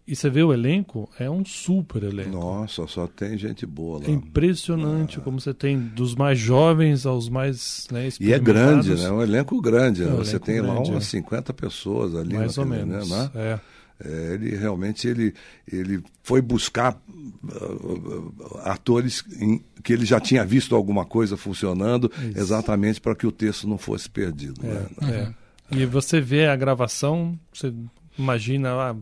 E 0.07 0.17
você 0.17 0.31
vê 0.31 0.43
o 0.43 0.55
elenco, 0.55 1.07
é 1.19 1.29
um 1.29 1.45
super 1.45 2.03
elenco. 2.03 2.31
Nossa, 2.31 2.87
só 2.87 3.07
tem 3.07 3.37
gente 3.37 3.67
boa 3.67 3.99
lá. 3.99 4.07
É 4.07 4.11
impressionante 4.11 5.19
é. 5.19 5.21
como 5.21 5.38
você 5.38 5.53
tem 5.53 5.79
dos 5.79 6.14
mais 6.14 6.38
jovens 6.38 7.05
aos 7.05 7.29
mais 7.29 7.87
né, 7.93 8.09
E 8.19 8.33
é 8.33 8.38
grande, 8.38 8.95
né? 8.95 9.11
Um 9.11 9.21
elenco 9.21 9.61
grande. 9.61 10.05
É 10.05 10.07
um 10.07 10.12
né? 10.12 10.17
você 10.17 10.38
tem 10.38 10.62
grande, 10.62 10.88
lá 10.88 10.95
umas 10.95 11.05
é. 11.05 11.11
50 11.11 11.53
pessoas 11.53 12.14
ali. 12.14 12.35
Mais 12.35 12.57
ou 12.57 12.64
menos, 12.64 13.11
né? 13.11 13.31
É. 13.35 13.61
É, 14.03 14.35
ele 14.35 14.57
realmente 14.57 15.09
ele, 15.09 15.35
ele 15.71 16.01
foi 16.23 16.41
buscar 16.41 16.95
uh, 16.95 18.59
atores 18.62 19.25
em, 19.41 19.61
que 19.83 19.93
ele 19.93 20.07
já 20.07 20.21
tinha 20.21 20.45
visto 20.45 20.77
alguma 20.77 21.05
coisa 21.05 21.37
funcionando 21.37 22.11
Isso. 22.17 22.38
exatamente 22.38 23.01
para 23.01 23.17
que 23.17 23.27
o 23.27 23.33
texto 23.33 23.67
não 23.67 23.77
fosse 23.77 24.09
perdido. 24.09 24.64
É, 24.64 24.69
né? 24.69 24.88
é. 25.03 25.47
E 25.70 25.85
você 25.85 26.20
vê 26.20 26.46
a 26.46 26.57
gravação, 26.57 27.38
você 27.52 27.72
imagina, 28.18 28.70
ah, 28.72 28.96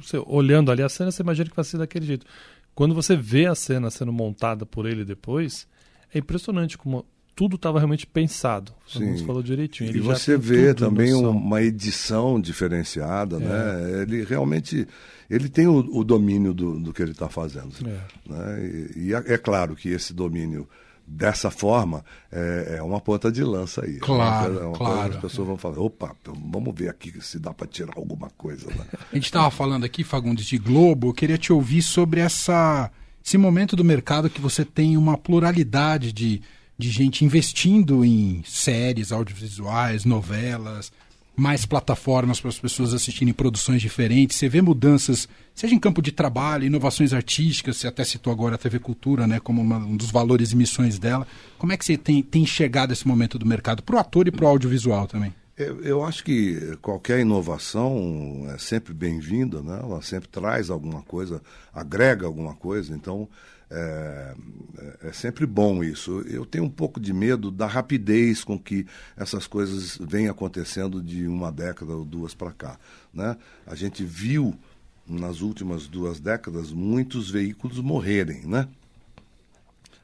você, 0.00 0.22
olhando 0.26 0.70
ali 0.70 0.82
a 0.82 0.88
cena, 0.88 1.10
você 1.10 1.22
imagina 1.22 1.48
que 1.48 1.56
vai 1.56 1.64
ser 1.64 1.78
daquele 1.78 2.06
jeito. 2.06 2.26
Quando 2.74 2.94
você 2.94 3.16
vê 3.16 3.46
a 3.46 3.54
cena 3.54 3.90
sendo 3.90 4.12
montada 4.12 4.66
por 4.66 4.86
ele 4.86 5.04
depois, 5.04 5.66
é 6.12 6.18
impressionante 6.18 6.76
como 6.76 7.06
tudo 7.34 7.56
estava 7.56 7.78
realmente 7.78 8.06
pensado. 8.06 8.72
Você 8.86 9.24
falou 9.24 9.42
direitinho. 9.42 9.90
Ele 9.90 9.98
e 9.98 10.00
você 10.00 10.36
vê 10.36 10.72
também 10.72 11.12
uma 11.14 11.62
edição 11.62 12.40
diferenciada, 12.40 13.36
é. 13.36 13.38
né? 13.40 14.02
Ele 14.02 14.24
realmente 14.24 14.86
ele 15.28 15.48
tem 15.48 15.66
o, 15.66 15.78
o 15.78 16.04
domínio 16.04 16.52
do, 16.52 16.78
do, 16.78 16.92
que 16.92 17.02
ele 17.02 17.12
está 17.12 17.28
fazendo. 17.28 17.72
É. 17.84 18.30
Né? 18.30 18.66
E, 18.94 19.06
e 19.06 19.14
é, 19.14 19.34
é 19.34 19.38
claro 19.38 19.74
que 19.74 19.88
esse 19.88 20.12
domínio 20.12 20.68
dessa 21.06 21.50
forma, 21.50 22.04
é, 22.32 22.76
é, 22.78 22.82
uma 22.82 23.00
ponta 23.00 23.30
de 23.30 23.42
lança 23.44 23.84
aí. 23.84 23.98
Claro, 23.98 24.58
é 24.58 24.66
uma 24.66 24.76
claro. 24.76 25.14
as 25.14 25.20
pessoas 25.20 25.46
vão 25.46 25.56
falar, 25.56 25.78
opa, 25.78 26.14
então 26.20 26.34
vamos 26.34 26.74
ver 26.74 26.88
aqui 26.88 27.12
se 27.20 27.38
dá 27.38 27.52
para 27.52 27.66
tirar 27.66 27.92
alguma 27.96 28.30
coisa. 28.30 28.66
Né? 28.68 28.84
A 29.12 29.14
gente 29.14 29.26
estava 29.26 29.50
falando 29.50 29.84
aqui, 29.84 30.02
Fagundes, 30.02 30.46
de 30.46 30.58
Globo, 30.58 31.08
eu 31.08 31.14
queria 31.14 31.38
te 31.38 31.52
ouvir 31.52 31.82
sobre 31.82 32.20
essa, 32.20 32.90
esse 33.24 33.36
momento 33.36 33.76
do 33.76 33.84
mercado 33.84 34.30
que 34.30 34.40
você 34.40 34.64
tem 34.64 34.96
uma 34.96 35.18
pluralidade 35.18 36.12
de, 36.12 36.42
de 36.78 36.90
gente 36.90 37.24
investindo 37.24 38.04
em 38.04 38.42
séries 38.46 39.12
audiovisuais, 39.12 40.04
novelas, 40.04 40.90
mais 41.36 41.66
plataformas 41.66 42.40
para 42.40 42.48
as 42.48 42.58
pessoas 42.58 42.94
assistirem 42.94 43.34
produções 43.34 43.82
diferentes. 43.82 44.36
Você 44.36 44.48
vê 44.48 44.62
mudanças, 44.62 45.28
seja 45.54 45.74
em 45.74 45.78
campo 45.78 46.00
de 46.00 46.12
trabalho, 46.12 46.64
inovações 46.64 47.12
artísticas, 47.12 47.76
você 47.76 47.88
até 47.88 48.04
citou 48.04 48.32
agora 48.32 48.54
a 48.54 48.58
TV 48.58 48.78
Cultura, 48.78 49.26
né, 49.26 49.40
como 49.40 49.60
uma, 49.60 49.78
um 49.78 49.96
dos 49.96 50.10
valores 50.10 50.52
e 50.52 50.56
missões 50.56 50.98
dela. 50.98 51.26
Como 51.58 51.72
é 51.72 51.76
que 51.76 51.84
você 51.84 51.96
tem, 51.96 52.22
tem 52.22 52.46
chegado 52.46 52.92
esse 52.92 53.06
momento 53.06 53.38
do 53.38 53.46
mercado 53.46 53.82
para 53.82 53.96
o 53.96 53.98
ator 53.98 54.28
e 54.28 54.30
para 54.30 54.44
o 54.44 54.48
audiovisual 54.48 55.06
também? 55.06 55.34
Eu, 55.56 55.80
eu, 55.82 56.04
acho 56.04 56.24
que 56.24 56.76
qualquer 56.82 57.20
inovação 57.20 58.44
é 58.52 58.58
sempre 58.58 58.92
bem-vinda, 58.92 59.62
né? 59.62 59.78
ela 59.80 60.02
sempre 60.02 60.28
traz 60.28 60.68
alguma 60.68 61.02
coisa, 61.02 61.40
agrega 61.72 62.26
alguma 62.26 62.54
coisa, 62.54 62.92
então 62.92 63.28
é, 63.76 65.08
é, 65.08 65.12
sempre 65.12 65.46
bom 65.46 65.82
isso. 65.82 66.20
Eu 66.22 66.46
tenho 66.46 66.64
um 66.64 66.70
pouco 66.70 67.00
de 67.00 67.12
medo 67.12 67.50
da 67.50 67.66
rapidez 67.66 68.44
com 68.44 68.58
que 68.58 68.86
essas 69.16 69.46
coisas 69.46 69.98
vêm 70.00 70.28
acontecendo 70.28 71.02
de 71.02 71.26
uma 71.26 71.50
década 71.50 71.94
ou 71.94 72.04
duas 72.04 72.34
para 72.34 72.52
cá. 72.52 72.78
Né? 73.12 73.36
A 73.66 73.74
gente 73.74 74.04
viu 74.04 74.56
nas 75.06 75.40
últimas 75.40 75.86
duas 75.86 76.20
décadas 76.20 76.72
muitos 76.72 77.30
veículos 77.30 77.78
morrerem, 77.78 78.46
né? 78.46 78.68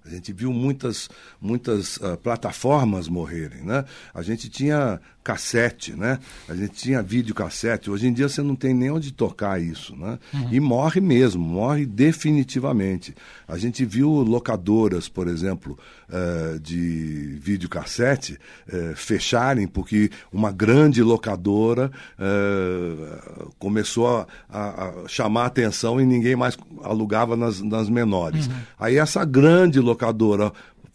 A 0.05 0.09
gente 0.09 0.33
viu 0.33 0.53
muitas, 0.53 1.11
muitas 1.41 1.99
uh, 1.99 2.17
plataformas 2.17 3.07
morrerem, 3.07 3.63
né? 3.63 3.85
A 4.15 4.23
gente 4.23 4.49
tinha 4.49 5.01
cassete, 5.23 5.93
né? 5.93 6.19
A 6.49 6.55
gente 6.55 6.73
tinha 6.75 7.03
videocassete. 7.03 7.91
Hoje 7.91 8.07
em 8.07 8.13
dia 8.13 8.29
você 8.29 8.43
não 8.43 8.57
tem 8.57 8.73
nem 8.73 8.91
onde 8.91 9.13
tocar 9.13 9.61
isso, 9.61 9.95
né? 9.95 10.19
Uhum. 10.33 10.49
E 10.51 10.61
morre 10.61 11.01
mesmo, 11.01 11.45
morre 11.45 11.85
definitivamente. 11.85 13.15
A 13.47 13.59
gente 13.59 13.85
viu 13.85 14.09
locadoras, 14.09 15.09
por 15.09 15.29
exemplo, 15.29 15.79
uh, 16.09 16.59
de 16.59 17.39
videocassete 17.41 18.39
uh, 18.69 18.97
fecharem 18.97 19.67
porque 19.67 20.11
uma 20.33 20.51
grande 20.51 21.03
locadora 21.03 21.91
uh, 22.19 23.53
começou 23.59 24.07
a, 24.09 24.27
a, 24.49 24.93
chamar 25.07 25.47
atenção 25.47 26.01
e 26.01 26.07
ninguém 26.07 26.35
mais 26.35 26.57
alugava 26.83 27.37
nas, 27.37 27.61
nas 27.61 27.91
menores. 27.91 28.47
Uhum. 28.47 28.53
Aí 28.79 28.97
essa 28.97 29.25
grande 29.25 29.81
locadora 29.81 30.51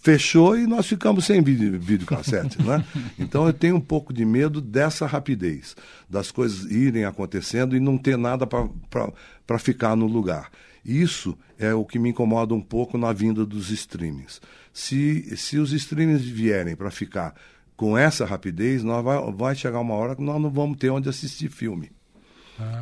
fechou 0.06 0.56
e 0.56 0.68
nós 0.68 0.86
ficamos 0.86 1.26
sem 1.26 1.42
vídeo, 1.42 1.80
videocassete, 1.80 2.62
né? 2.62 2.86
Então 3.18 3.48
eu 3.48 3.54
tenho 3.54 3.78
um 3.78 3.82
pouco 3.82 4.14
de 4.14 4.24
medo 4.24 4.62
dessa 4.62 5.08
rapidez, 5.08 5.76
das 6.08 6.30
coisas 6.30 6.70
irem 6.70 7.06
acontecendo 7.06 7.76
e 7.76 7.80
não 7.80 7.98
ter 7.98 8.16
nada 8.16 8.46
para 8.46 9.58
ficar 9.58 9.96
no 9.96 10.06
lugar. 10.06 10.52
Isso 10.86 11.36
é 11.58 11.74
o 11.74 11.84
que 11.84 11.98
me 11.98 12.10
incomoda 12.10 12.54
um 12.54 12.62
pouco 12.62 13.00
na 13.00 13.12
vinda 13.12 13.44
dos 13.44 13.72
streamings. 13.72 14.40
Se, 14.72 15.36
se 15.36 15.58
os 15.58 15.74
streamings 15.74 16.24
vierem 16.24 16.76
para 16.76 16.92
ficar 16.92 17.34
com 17.76 17.98
essa 17.98 18.26
rapidez, 18.26 18.84
nós 18.84 19.04
vai, 19.04 19.18
vai 19.32 19.56
chegar 19.56 19.80
uma 19.80 19.96
hora 19.96 20.16
que 20.16 20.22
nós 20.22 20.40
não 20.40 20.52
vamos 20.52 20.78
ter 20.78 20.92
onde 20.92 21.10
assistir 21.10 21.50
filme. 21.50 21.95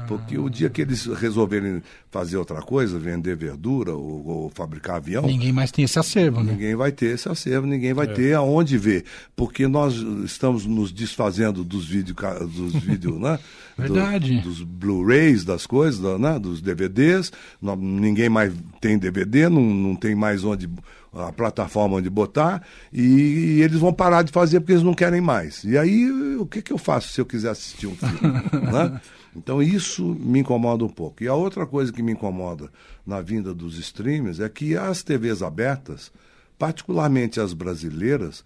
Porque 0.07 0.37
o 0.37 0.49
dia 0.49 0.69
que 0.69 0.81
eles 0.81 1.05
resolverem 1.05 1.81
fazer 2.11 2.37
outra 2.37 2.61
coisa, 2.61 2.99
vender 2.99 3.35
verdura 3.35 3.93
ou, 3.93 4.27
ou, 4.27 4.49
fabricar 4.49 4.97
avião. 4.97 5.23
Ninguém 5.23 5.51
mais 5.51 5.71
tem 5.71 5.85
esse 5.85 5.97
acervo, 5.97 6.43
né? 6.43 6.51
Ninguém 6.51 6.75
vai 6.75 6.91
ter 6.91 7.15
esse 7.15 7.27
acervo, 7.27 7.65
ninguém 7.65 7.93
vai 7.93 8.05
é. 8.05 8.13
ter 8.13 8.33
aonde 8.35 8.77
ver. 8.77 9.03
Porque 9.35 9.67
nós 9.67 9.95
estamos 10.23 10.65
nos 10.65 10.91
desfazendo 10.91 11.63
dos 11.63 11.87
vídeos, 11.87 12.15
dos 12.53 12.73
vídeos, 12.83 13.19
né? 13.19 13.39
Verdade. 13.75 14.37
Do, 14.37 14.49
dos 14.49 14.61
Blu-rays, 14.61 15.43
das 15.43 15.65
coisas, 15.65 16.19
né? 16.19 16.37
dos 16.37 16.61
DVDs. 16.61 17.31
Não, 17.59 17.75
ninguém 17.75 18.29
mais 18.29 18.53
tem 18.79 18.97
DVD, 18.97 19.49
não, 19.49 19.61
não 19.63 19.95
tem 19.95 20.13
mais 20.13 20.43
onde 20.43 20.69
a 21.15 21.31
plataforma 21.31 21.97
onde 21.97 22.09
botar 22.09 22.63
e, 22.91 23.01
e, 23.01 23.61
eles 23.61 23.79
vão 23.79 23.93
parar 23.93 24.23
de 24.23 24.31
fazer 24.31 24.59
porque 24.59 24.73
eles 24.73 24.83
não 24.83 24.95
querem 24.95 25.21
mais. 25.21 25.63
E 25.63 25.77
aí, 25.77 26.11
o 26.39 26.45
que, 26.45 26.61
que 26.61 26.73
eu 26.73 26.77
faço 26.77 27.09
se 27.09 27.21
eu 27.21 27.25
quiser 27.25 27.51
assistir 27.51 27.87
um 27.87 27.95
filme? 27.95 28.19
né? 28.71 28.99
Então 29.35 29.61
isso 29.61 30.03
me 30.03 30.39
incomoda 30.39 30.83
um 30.85 30.89
pouco. 30.89 31.23
E 31.23 31.27
a 31.27 31.33
outra 31.33 31.65
coisa 31.65 31.91
que 31.91 32.03
me 32.03 32.11
incomoda 32.11 32.69
na 33.05 33.21
vinda 33.21 33.53
dos 33.53 33.77
streamers 33.77 34.39
é 34.39 34.47
que 34.47 34.77
as 34.77 35.03
TVs 35.03 35.41
abertas, 35.41 36.11
particularmente 36.57 37.39
as 37.39 37.53
brasileiras, 37.53 38.43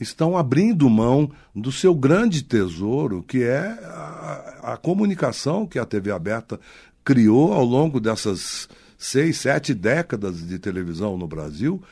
estão 0.00 0.36
abrindo 0.36 0.88
mão 0.90 1.30
do 1.54 1.70
seu 1.70 1.94
grande 1.94 2.42
tesouro, 2.42 3.22
que 3.22 3.42
é 3.42 3.60
a, 3.60 4.72
a 4.72 4.76
comunicação 4.76 5.66
que 5.66 5.78
a 5.78 5.84
TV 5.84 6.10
aberta 6.10 6.58
criou 7.04 7.52
ao 7.52 7.64
longo 7.64 8.00
dessas 8.00 8.68
seis, 8.98 9.38
sete 9.38 9.74
décadas 9.74 10.46
de 10.46 10.58
televisão 10.58 11.16
no 11.16 11.28
Brasil 11.28 11.82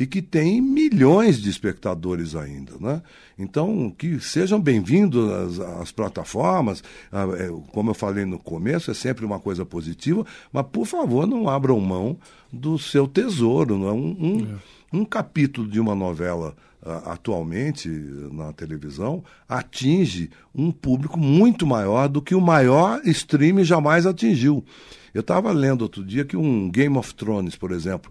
e 0.00 0.06
que 0.06 0.22
tem 0.22 0.62
milhões 0.62 1.38
de 1.42 1.50
espectadores 1.50 2.34
ainda. 2.34 2.72
Né? 2.80 3.02
Então, 3.38 3.94
que 3.96 4.18
sejam 4.18 4.58
bem-vindos 4.58 5.30
às, 5.30 5.60
às, 5.60 5.92
plataformas. 5.92 6.82
Ah, 7.12 7.26
é, 7.36 7.50
como 7.70 7.90
eu 7.90 7.94
falei 7.94 8.24
no 8.24 8.38
começo, 8.38 8.90
é 8.90 8.94
sempre 8.94 9.26
uma 9.26 9.38
coisa 9.38 9.66
positiva, 9.66 10.24
mas 10.50 10.64
por 10.72 10.86
favor, 10.86 11.26
não 11.26 11.50
abram 11.50 11.78
mão 11.78 12.16
do 12.50 12.78
seu 12.78 13.06
tesouro. 13.06 13.76
Não 13.76 13.88
é? 13.88 13.92
Um, 13.92 14.16
um, 14.18 14.40
é. 14.40 14.96
um 14.96 15.04
capítulo 15.04 15.68
de 15.68 15.78
uma 15.78 15.94
novela 15.94 16.56
atualmente 17.04 17.90
na 18.32 18.54
televisão 18.54 19.22
atinge 19.46 20.30
um 20.54 20.72
público 20.72 21.18
muito 21.18 21.66
maior 21.66 22.08
do 22.08 22.22
que 22.22 22.34
o 22.34 22.40
maior 22.40 23.02
stream 23.04 23.62
jamais 23.62 24.06
atingiu. 24.06 24.64
Eu 25.12 25.20
estava 25.20 25.52
lendo 25.52 25.82
outro 25.82 26.02
dia 26.02 26.24
que 26.24 26.38
um 26.38 26.70
Game 26.70 26.96
of 26.96 27.14
Thrones, 27.14 27.54
por 27.54 27.70
exemplo, 27.70 28.10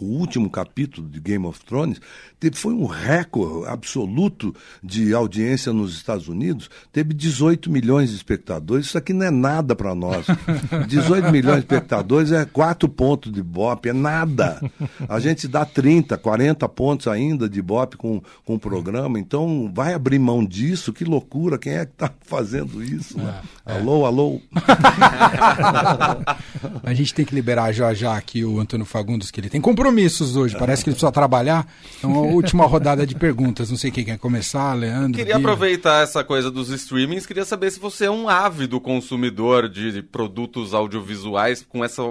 o 0.00 0.04
último 0.04 0.50
capítulo 0.50 1.08
de 1.08 1.20
Game 1.20 1.46
of 1.46 1.64
Thrones 1.64 2.00
teve, 2.38 2.56
foi 2.56 2.74
um 2.74 2.86
recorde 2.86 3.68
absoluto 3.68 4.54
de 4.82 5.14
audiência 5.14 5.72
nos 5.72 5.94
Estados 5.94 6.28
Unidos. 6.28 6.68
Teve 6.92 7.14
18 7.14 7.70
milhões 7.70 8.10
de 8.10 8.16
espectadores. 8.16 8.86
Isso 8.86 8.98
aqui 8.98 9.12
não 9.12 9.26
é 9.26 9.30
nada 9.30 9.74
para 9.74 9.94
nós. 9.94 10.26
18 10.88 11.30
milhões 11.30 11.56
de 11.56 11.60
espectadores 11.60 12.32
é 12.32 12.44
quatro 12.44 12.88
pontos 12.88 13.32
de 13.32 13.42
Bop, 13.42 13.88
é 13.88 13.92
nada. 13.92 14.60
A 15.08 15.20
gente 15.20 15.48
dá 15.48 15.64
30, 15.64 16.16
40 16.18 16.68
pontos 16.68 17.08
ainda 17.08 17.48
de 17.48 17.62
Bop 17.62 17.96
com, 17.96 18.22
com 18.44 18.54
o 18.54 18.58
programa. 18.58 19.18
Então, 19.18 19.70
vai 19.74 19.94
abrir 19.94 20.18
mão 20.18 20.44
disso? 20.44 20.92
Que 20.92 21.04
loucura. 21.04 21.58
Quem 21.58 21.74
é 21.74 21.86
que 21.86 21.92
está 21.92 22.10
fazendo 22.22 22.82
isso? 22.82 23.18
Né? 23.18 23.40
É, 23.64 23.78
alô, 23.78 24.04
é. 24.04 24.06
alô? 24.06 24.40
A 26.86 26.94
gente 26.94 27.12
tem 27.12 27.24
que 27.24 27.34
liberar 27.34 27.72
já 27.72 27.92
já 27.92 28.16
aqui 28.16 28.44
o 28.44 28.60
Antônio 28.60 28.86
Fagundes, 28.86 29.32
que 29.32 29.40
ele 29.40 29.50
tem 29.50 29.60
compromisso 29.60 29.96
compromissos 29.96 30.36
hoje. 30.36 30.56
Parece 30.56 30.84
que 30.84 30.90
ele 30.90 30.94
precisa 30.94 31.10
trabalhar. 31.12 31.66
Então, 31.98 32.14
a 32.14 32.20
última 32.20 32.64
rodada 32.64 33.06
de 33.06 33.14
perguntas. 33.14 33.70
Não 33.70 33.76
sei 33.76 33.90
quem 33.90 34.04
quer 34.04 34.18
começar, 34.18 34.72
Leandro. 34.74 35.18
Queria 35.18 35.36
Bia. 35.36 35.36
aproveitar 35.36 36.02
essa 36.02 36.22
coisa 36.22 36.50
dos 36.50 36.68
streamings. 36.68 37.26
Queria 37.26 37.44
saber 37.44 37.70
se 37.70 37.80
você 37.80 38.04
é 38.04 38.10
um 38.10 38.28
ávido 38.28 38.80
consumidor 38.80 39.68
de 39.68 40.02
produtos 40.02 40.74
audiovisuais 40.74 41.64
com 41.68 41.84
essa 41.84 42.02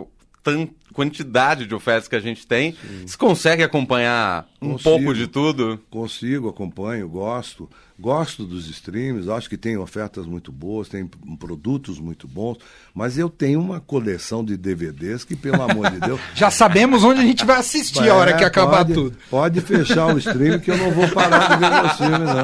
quantidade 0.93 1.65
de 1.65 1.73
ofertas 1.73 2.07
que 2.07 2.15
a 2.15 2.19
gente 2.19 2.45
tem. 2.45 2.73
Sim. 2.73 3.07
Você 3.07 3.17
consegue 3.17 3.63
acompanhar 3.63 4.47
um 4.61 4.73
consigo, 4.73 4.89
pouco 4.89 5.13
de 5.13 5.27
tudo? 5.27 5.79
Consigo, 5.89 6.49
acompanho, 6.49 7.09
gosto. 7.09 7.69
Gosto 7.97 8.43
dos 8.43 8.67
streams, 8.67 9.29
acho 9.29 9.49
que 9.49 9.55
tem 9.55 9.77
ofertas 9.77 10.25
muito 10.25 10.51
boas, 10.51 10.89
tem 10.89 11.09
produtos 11.39 11.97
muito 11.97 12.27
bons, 12.27 12.57
mas 12.93 13.17
eu 13.17 13.29
tenho 13.29 13.61
uma 13.61 13.79
coleção 13.79 14.43
de 14.43 14.57
DVDs 14.57 15.23
que, 15.23 15.33
pelo 15.33 15.61
amor 15.61 15.89
de 15.89 16.01
Deus. 16.01 16.19
Já 16.35 16.51
sabemos 16.51 17.05
onde 17.05 17.21
a 17.21 17.23
gente 17.23 17.45
vai 17.45 17.57
assistir 17.57 18.03
é, 18.03 18.09
a 18.09 18.15
hora 18.15 18.33
que 18.33 18.43
acabar 18.43 18.79
pode, 18.79 18.93
tudo. 18.93 19.17
Pode 19.29 19.61
fechar 19.61 20.13
o 20.13 20.17
stream 20.17 20.59
que 20.59 20.71
eu 20.71 20.77
não 20.77 20.91
vou 20.91 21.07
parar 21.07 21.55
de 21.55 21.59
ver 21.61 21.71
meus 21.71 21.93
filmes, 21.93 22.35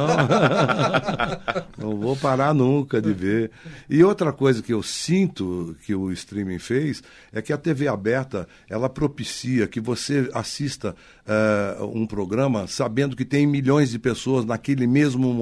não. 1.78 1.92
não 1.92 2.00
vou 2.00 2.16
parar 2.16 2.54
nunca 2.54 3.02
de 3.02 3.12
ver. 3.12 3.52
E 3.90 4.02
outra 4.06 4.32
coisa 4.32 4.64
que 4.64 4.72
eu 4.72 4.82
sinto 4.82 5.76
que 5.86 5.94
o 5.94 6.14
streaming 6.14 6.60
fez 6.60 7.04
é 7.34 7.42
que 7.42 7.52
a 7.52 7.58
TV 7.58 7.90
aberta 7.90 8.48
ela 8.70 8.88
propicia 8.88 9.68
que 9.68 9.82
você 9.82 10.30
assista 10.34 10.96
uh, 11.28 11.86
um 11.94 12.08
programa 12.08 12.68
sabendo 12.68 13.18
que 13.18 13.26
tem 13.26 13.46
milhões 13.46 13.90
de 13.90 14.00
pessoas 14.00 14.46
naquele 14.46 14.88
mesmo 14.88 15.34
momento 15.34 15.41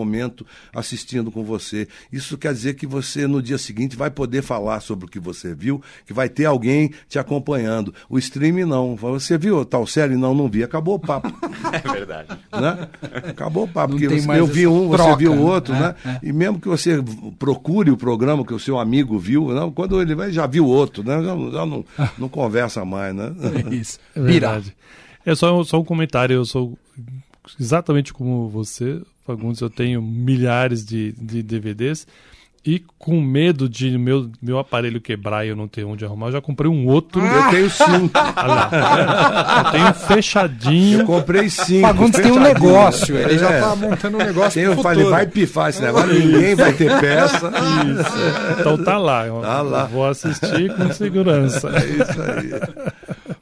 assistindo 0.73 1.31
com 1.31 1.43
você. 1.43 1.87
Isso 2.11 2.37
quer 2.37 2.53
dizer 2.53 2.75
que 2.75 2.85
você, 2.85 3.27
no 3.27 3.41
dia 3.41 3.57
seguinte, 3.57 3.95
vai 3.95 4.09
poder 4.09 4.41
falar 4.41 4.79
sobre 4.79 5.05
o 5.05 5.09
que 5.09 5.19
você 5.19 5.53
viu, 5.53 5.81
que 6.05 6.13
vai 6.13 6.29
ter 6.29 6.45
alguém 6.45 6.91
te 7.07 7.19
acompanhando. 7.19 7.93
O 8.09 8.17
streaming 8.17 8.65
não. 8.65 8.95
Você 8.95 9.37
viu 9.37 9.63
tal 9.65 9.85
série? 9.85 10.15
Não, 10.15 10.33
não 10.33 10.47
vi. 10.47 10.63
Acabou 10.63 10.95
o 10.95 10.99
papo. 10.99 11.29
É 11.71 11.91
verdade. 11.91 12.29
Né? 12.51 12.87
Acabou 13.29 13.65
o 13.65 13.67
papo. 13.67 13.91
Porque 13.91 14.07
você, 14.07 14.39
eu 14.39 14.47
vi 14.47 14.65
um, 14.65 14.89
troca, 14.89 15.03
você 15.03 15.15
viu 15.17 15.33
o 15.33 15.41
outro, 15.41 15.73
é, 15.75 15.79
né? 15.79 15.95
É. 16.05 16.19
E 16.23 16.33
mesmo 16.33 16.59
que 16.59 16.67
você 16.67 17.03
procure 17.37 17.91
o 17.91 17.97
programa 17.97 18.45
que 18.45 18.53
o 18.53 18.59
seu 18.59 18.79
amigo 18.79 19.19
viu, 19.19 19.49
não, 19.49 19.71
quando 19.71 20.01
ele 20.01 20.15
vai, 20.15 20.31
já 20.31 20.47
viu 20.47 20.65
outro, 20.65 21.03
né? 21.03 21.21
Já, 21.21 21.35
já 21.35 21.65
não, 21.65 21.85
não 22.17 22.29
conversa 22.29 22.83
mais, 22.83 23.13
né? 23.13 23.33
É 23.69 23.75
isso. 23.75 23.99
É 24.15 24.21
verdade. 24.21 24.75
É 25.25 25.35
só, 25.35 25.63
só 25.63 25.79
um 25.79 25.83
comentário, 25.83 26.33
eu 26.33 26.45
sou 26.45 26.77
exatamente 27.59 28.13
como 28.13 28.49
você, 28.49 29.01
Fagundes, 29.29 29.61
eu 29.61 29.69
tenho 29.69 30.01
milhares 30.01 30.83
de, 30.83 31.11
de 31.11 31.43
DVDs 31.43 32.07
e 32.65 32.83
com 32.97 33.21
medo 33.21 33.69
de 33.69 33.95
meu, 33.95 34.29
meu 34.41 34.57
aparelho 34.57 34.99
quebrar 34.99 35.45
e 35.45 35.49
eu 35.49 35.55
não 35.55 35.67
ter 35.67 35.85
onde 35.85 36.03
arrumar, 36.03 36.27
eu 36.27 36.31
já 36.33 36.41
comprei 36.41 36.69
um 36.69 36.87
outro. 36.87 37.21
Ah! 37.21 37.45
Eu 37.45 37.51
tenho 37.51 37.69
cinco. 37.69 38.11
lá, 38.17 39.63
eu 39.65 39.71
tenho 39.71 39.93
fechadinho. 39.93 40.99
Eu 41.01 41.05
comprei 41.05 41.47
cinco. 41.47 41.87
Fagundes 41.87 42.19
tem 42.19 42.31
um 42.31 42.39
negócio, 42.39 43.15
ele 43.15 43.35
é. 43.35 43.37
já 43.37 43.59
tá 43.59 43.75
montando 43.75 44.17
um 44.17 44.19
negócio. 44.19 44.53
Tem, 44.53 44.63
eu 44.63 44.81
falei, 44.81 45.05
vai 45.05 45.27
pifar 45.27 45.69
esse 45.69 45.81
negócio, 45.81 46.11
ninguém 46.11 46.55
vai 46.55 46.73
ter 46.73 46.99
peça. 46.99 47.51
Isso. 47.85 48.59
Então 48.59 48.83
tá 48.83 48.97
lá. 48.97 49.25
Tá 49.41 49.61
lá. 49.61 49.85
vou 49.85 50.07
assistir 50.07 50.75
com 50.75 50.91
segurança. 50.91 51.69
É 51.69 51.85
isso 51.85 52.21
aí. 52.21 52.89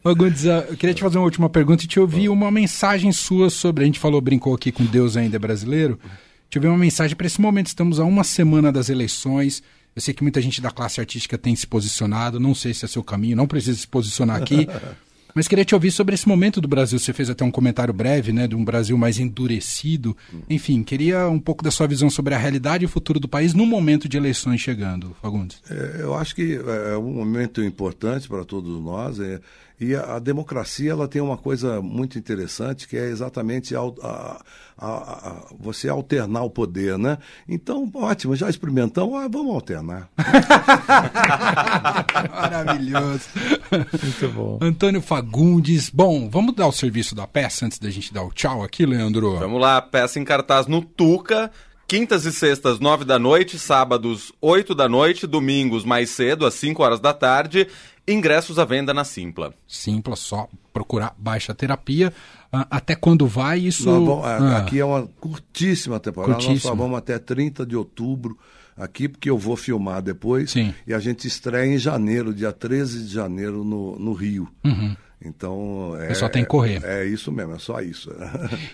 Fagundes, 0.07 0.45
eu 0.45 0.77
queria 0.77 0.93
te 0.93 1.01
fazer 1.01 1.17
uma 1.17 1.25
última 1.25 1.49
pergunta 1.49 1.83
e 1.83 1.87
te 1.87 1.99
ouvir 1.99 2.29
uma 2.29 2.49
mensagem 2.49 3.11
sua 3.11 3.49
sobre. 3.49 3.83
A 3.83 3.85
gente 3.85 3.99
falou, 3.99 4.21
brincou 4.21 4.55
aqui 4.55 4.71
com 4.71 4.85
Deus 4.85 5.17
ainda 5.17 5.35
é 5.35 5.39
brasileiro. 5.39 5.99
Te 6.49 6.57
ouvir 6.57 6.69
uma 6.69 6.77
mensagem 6.77 7.13
para 7.13 7.27
esse 7.27 7.41
momento. 7.41 7.67
Estamos 7.67 7.99
a 7.99 8.05
uma 8.05 8.23
semana 8.23 8.71
das 8.71 8.87
eleições. 8.87 9.61
Eu 9.93 10.01
sei 10.01 10.13
que 10.13 10.23
muita 10.23 10.39
gente 10.39 10.61
da 10.61 10.71
classe 10.71 11.01
artística 11.01 11.37
tem 11.37 11.53
se 11.57 11.67
posicionado. 11.67 12.39
Não 12.39 12.55
sei 12.55 12.73
se 12.73 12.85
é 12.85 12.87
seu 12.87 13.03
caminho, 13.03 13.35
não 13.35 13.47
precisa 13.47 13.77
se 13.77 13.85
posicionar 13.85 14.37
aqui. 14.37 14.65
Mas 15.35 15.47
queria 15.47 15.63
te 15.63 15.75
ouvir 15.75 15.91
sobre 15.91 16.15
esse 16.15 16.27
momento 16.27 16.59
do 16.59 16.67
Brasil. 16.67 16.97
Você 16.97 17.13
fez 17.13 17.29
até 17.29 17.43
um 17.45 17.51
comentário 17.51 17.93
breve, 17.93 18.31
né, 18.31 18.47
de 18.47 18.55
um 18.55 18.65
Brasil 18.65 18.97
mais 18.97 19.19
endurecido. 19.19 20.17
Enfim, 20.49 20.81
queria 20.81 21.27
um 21.27 21.39
pouco 21.39 21.63
da 21.63 21.69
sua 21.69 21.85
visão 21.85 22.09
sobre 22.09 22.33
a 22.33 22.37
realidade 22.39 22.85
e 22.85 22.87
o 22.87 22.89
futuro 22.89 23.19
do 23.19 23.27
país 23.27 23.53
no 23.53 23.63
momento 23.63 24.09
de 24.09 24.17
eleições 24.17 24.61
chegando, 24.61 25.15
Fagundes. 25.21 25.61
É, 25.69 25.97
eu 25.99 26.15
acho 26.15 26.33
que 26.33 26.59
é 26.91 26.97
um 26.97 27.13
momento 27.13 27.61
importante 27.61 28.27
para 28.27 28.43
todos 28.43 28.81
nós. 28.81 29.19
É, 29.19 29.39
e 29.79 29.95
a, 29.95 30.15
a, 30.15 30.19
democracia 30.19 30.91
ela 30.91 31.07
tem 31.07 31.21
uma 31.21 31.37
coisa 31.37 31.79
muito 31.81 32.17
interessante 32.17 32.87
que 32.87 32.97
é 32.97 33.09
exatamente 33.09 33.75
a, 33.75 33.81
a, 33.81 34.41
a, 34.75 35.45
você 35.59 35.87
alternar 35.87 36.41
o 36.41 36.49
poder, 36.49 36.97
né? 36.97 37.19
Então, 37.47 37.87
ótimo, 37.93 38.35
já 38.35 38.49
experimentamos, 38.49 39.15
ah, 39.15 39.27
vamos 39.27 39.53
alternar. 39.53 40.09
Maravilhoso. 42.31 43.29
Muito 44.01 44.29
bom. 44.33 44.57
Antônio 44.61 45.01
Fagundes. 45.01 45.91
Bom, 45.91 46.27
vamos 46.27 46.55
dar 46.55 46.65
o 46.65 46.71
serviço 46.71 47.13
da 47.13 47.27
peça 47.27 47.67
antes 47.67 47.77
da 47.77 47.91
gente 47.91 48.11
dar 48.11 48.23
o 48.23 48.31
tchau 48.31 48.63
aqui, 48.63 48.83
Leandro? 48.83 49.37
Vamos 49.37 49.61
lá, 49.61 49.79
peça 49.79 50.19
em 50.19 50.23
cartaz 50.23 50.65
no 50.65 50.81
Tuca. 50.81 51.51
Quintas 51.87 52.25
e 52.25 52.33
sextas, 52.33 52.81
nove 52.81 53.05
da 53.05 53.17
noite, 53.17 53.57
sábados, 53.57 54.33
oito 54.41 54.75
da 54.75 54.89
noite, 54.89 55.25
domingos 55.25 55.85
mais 55.85 56.09
cedo, 56.09 56.45
às 56.45 56.55
cinco 56.55 56.83
horas 56.83 56.99
da 56.99 57.13
tarde. 57.13 57.65
Ingressos 58.07 58.57
à 58.57 58.65
venda 58.65 58.93
na 58.93 59.03
Simpla. 59.03 59.53
Simpla, 59.67 60.15
só 60.15 60.47
procurar 60.71 61.13
baixa 61.17 61.53
terapia. 61.53 62.13
Uh, 62.53 62.65
até 62.71 62.95
quando 62.95 63.27
vai 63.27 63.59
isso? 63.59 63.83
Vamos, 63.83 64.23
ah. 64.25 64.57
Aqui 64.57 64.79
é 64.79 64.85
uma 64.85 65.07
curtíssima 65.19 65.99
temporada. 65.99 66.33
Curtíssima. 66.33 66.53
Nós 66.53 66.63
só 66.63 66.75
vamos 66.75 66.97
até 66.97 67.19
30 67.19 67.65
de 67.65 67.75
outubro 67.75 68.37
aqui, 68.77 69.09
porque 69.09 69.29
eu 69.29 69.37
vou 69.37 69.57
filmar 69.57 70.01
depois. 70.01 70.51
Sim. 70.51 70.73
E 70.85 70.93
a 70.93 70.99
gente 70.99 71.27
estreia 71.27 71.65
em 71.65 71.77
janeiro, 71.77 72.33
dia 72.33 72.53
13 72.53 73.03
de 73.03 73.13
janeiro, 73.13 73.63
no, 73.63 73.99
no 73.99 74.13
Rio. 74.13 74.47
Uhum. 74.63 74.95
Então. 75.23 75.95
É, 75.99 76.13
só 76.13 76.29
tem 76.29 76.43
que 76.43 76.49
correr. 76.49 76.81
É, 76.83 77.03
é, 77.03 77.05
isso 77.05 77.31
mesmo, 77.31 77.55
é 77.55 77.59
só 77.59 77.81
isso. 77.81 78.11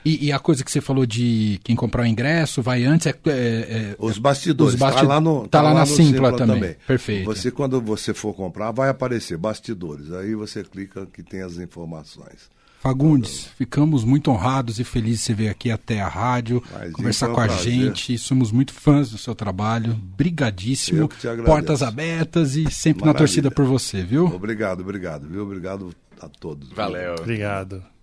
E, 0.05 0.27
e, 0.27 0.31
a 0.31 0.39
coisa 0.39 0.63
que 0.63 0.71
você 0.71 0.81
falou 0.81 1.05
de 1.05 1.59
quem 1.63 1.75
comprar 1.75 2.03
o 2.03 2.05
ingresso, 2.05 2.61
vai 2.61 2.83
antes, 2.83 3.07
é. 3.07 3.15
é, 3.25 3.31
é 3.31 3.95
os 3.97 4.17
bastidores. 4.17 4.73
Está 4.73 4.87
bastid... 4.87 5.07
lá, 5.07 5.21
no, 5.21 5.43
tá, 5.43 5.59
tá 5.59 5.61
lá, 5.61 5.73
lá 5.73 5.79
na 5.79 5.85
Simpla, 5.85 6.03
Simpla 6.05 6.31
também. 6.37 6.55
também. 6.55 6.75
Perfeito. 6.85 7.25
Você, 7.25 7.51
quando 7.51 7.79
você 7.79 8.13
for 8.13 8.33
comprar, 8.33 8.71
vai 8.71 8.89
aparecer 8.89 9.37
bastidores. 9.37 10.11
Aí 10.11 10.35
você 10.35 10.63
clica 10.63 11.05
que 11.05 11.23
tem 11.23 11.41
as 11.41 11.57
informações. 11.57 12.51
Fagundes, 12.81 13.47
ficamos 13.57 14.03
muito 14.03 14.29
honrados 14.29 14.77
e 14.77 14.83
felizes 14.83 15.19
de 15.19 15.25
você 15.27 15.33
vir 15.33 15.47
aqui 15.47 15.71
até 15.71 16.01
a 16.01 16.07
rádio, 16.09 16.61
Mas 16.73 16.91
conversar 16.91 17.27
com 17.29 17.39
a 17.39 17.45
prazer. 17.45 17.71
gente. 17.71 18.17
Somos 18.17 18.51
muito 18.51 18.73
fãs 18.73 19.09
do 19.09 19.17
seu 19.17 19.33
trabalho. 19.33 19.93
Brigadíssimo. 20.17 21.09
Portas 21.45 21.81
abertas 21.81 22.57
e 22.57 22.69
sempre 22.69 23.05
Maravilha. 23.05 23.05
na 23.05 23.13
torcida 23.13 23.49
por 23.49 23.63
você, 23.63 24.03
viu? 24.03 24.25
Obrigado, 24.25 24.81
obrigado, 24.81 25.29
viu? 25.29 25.43
Obrigado 25.43 25.95
a 26.26 26.30
todos. 26.30 26.69
Valeu. 26.71 27.15
Obrigado. 27.19 27.93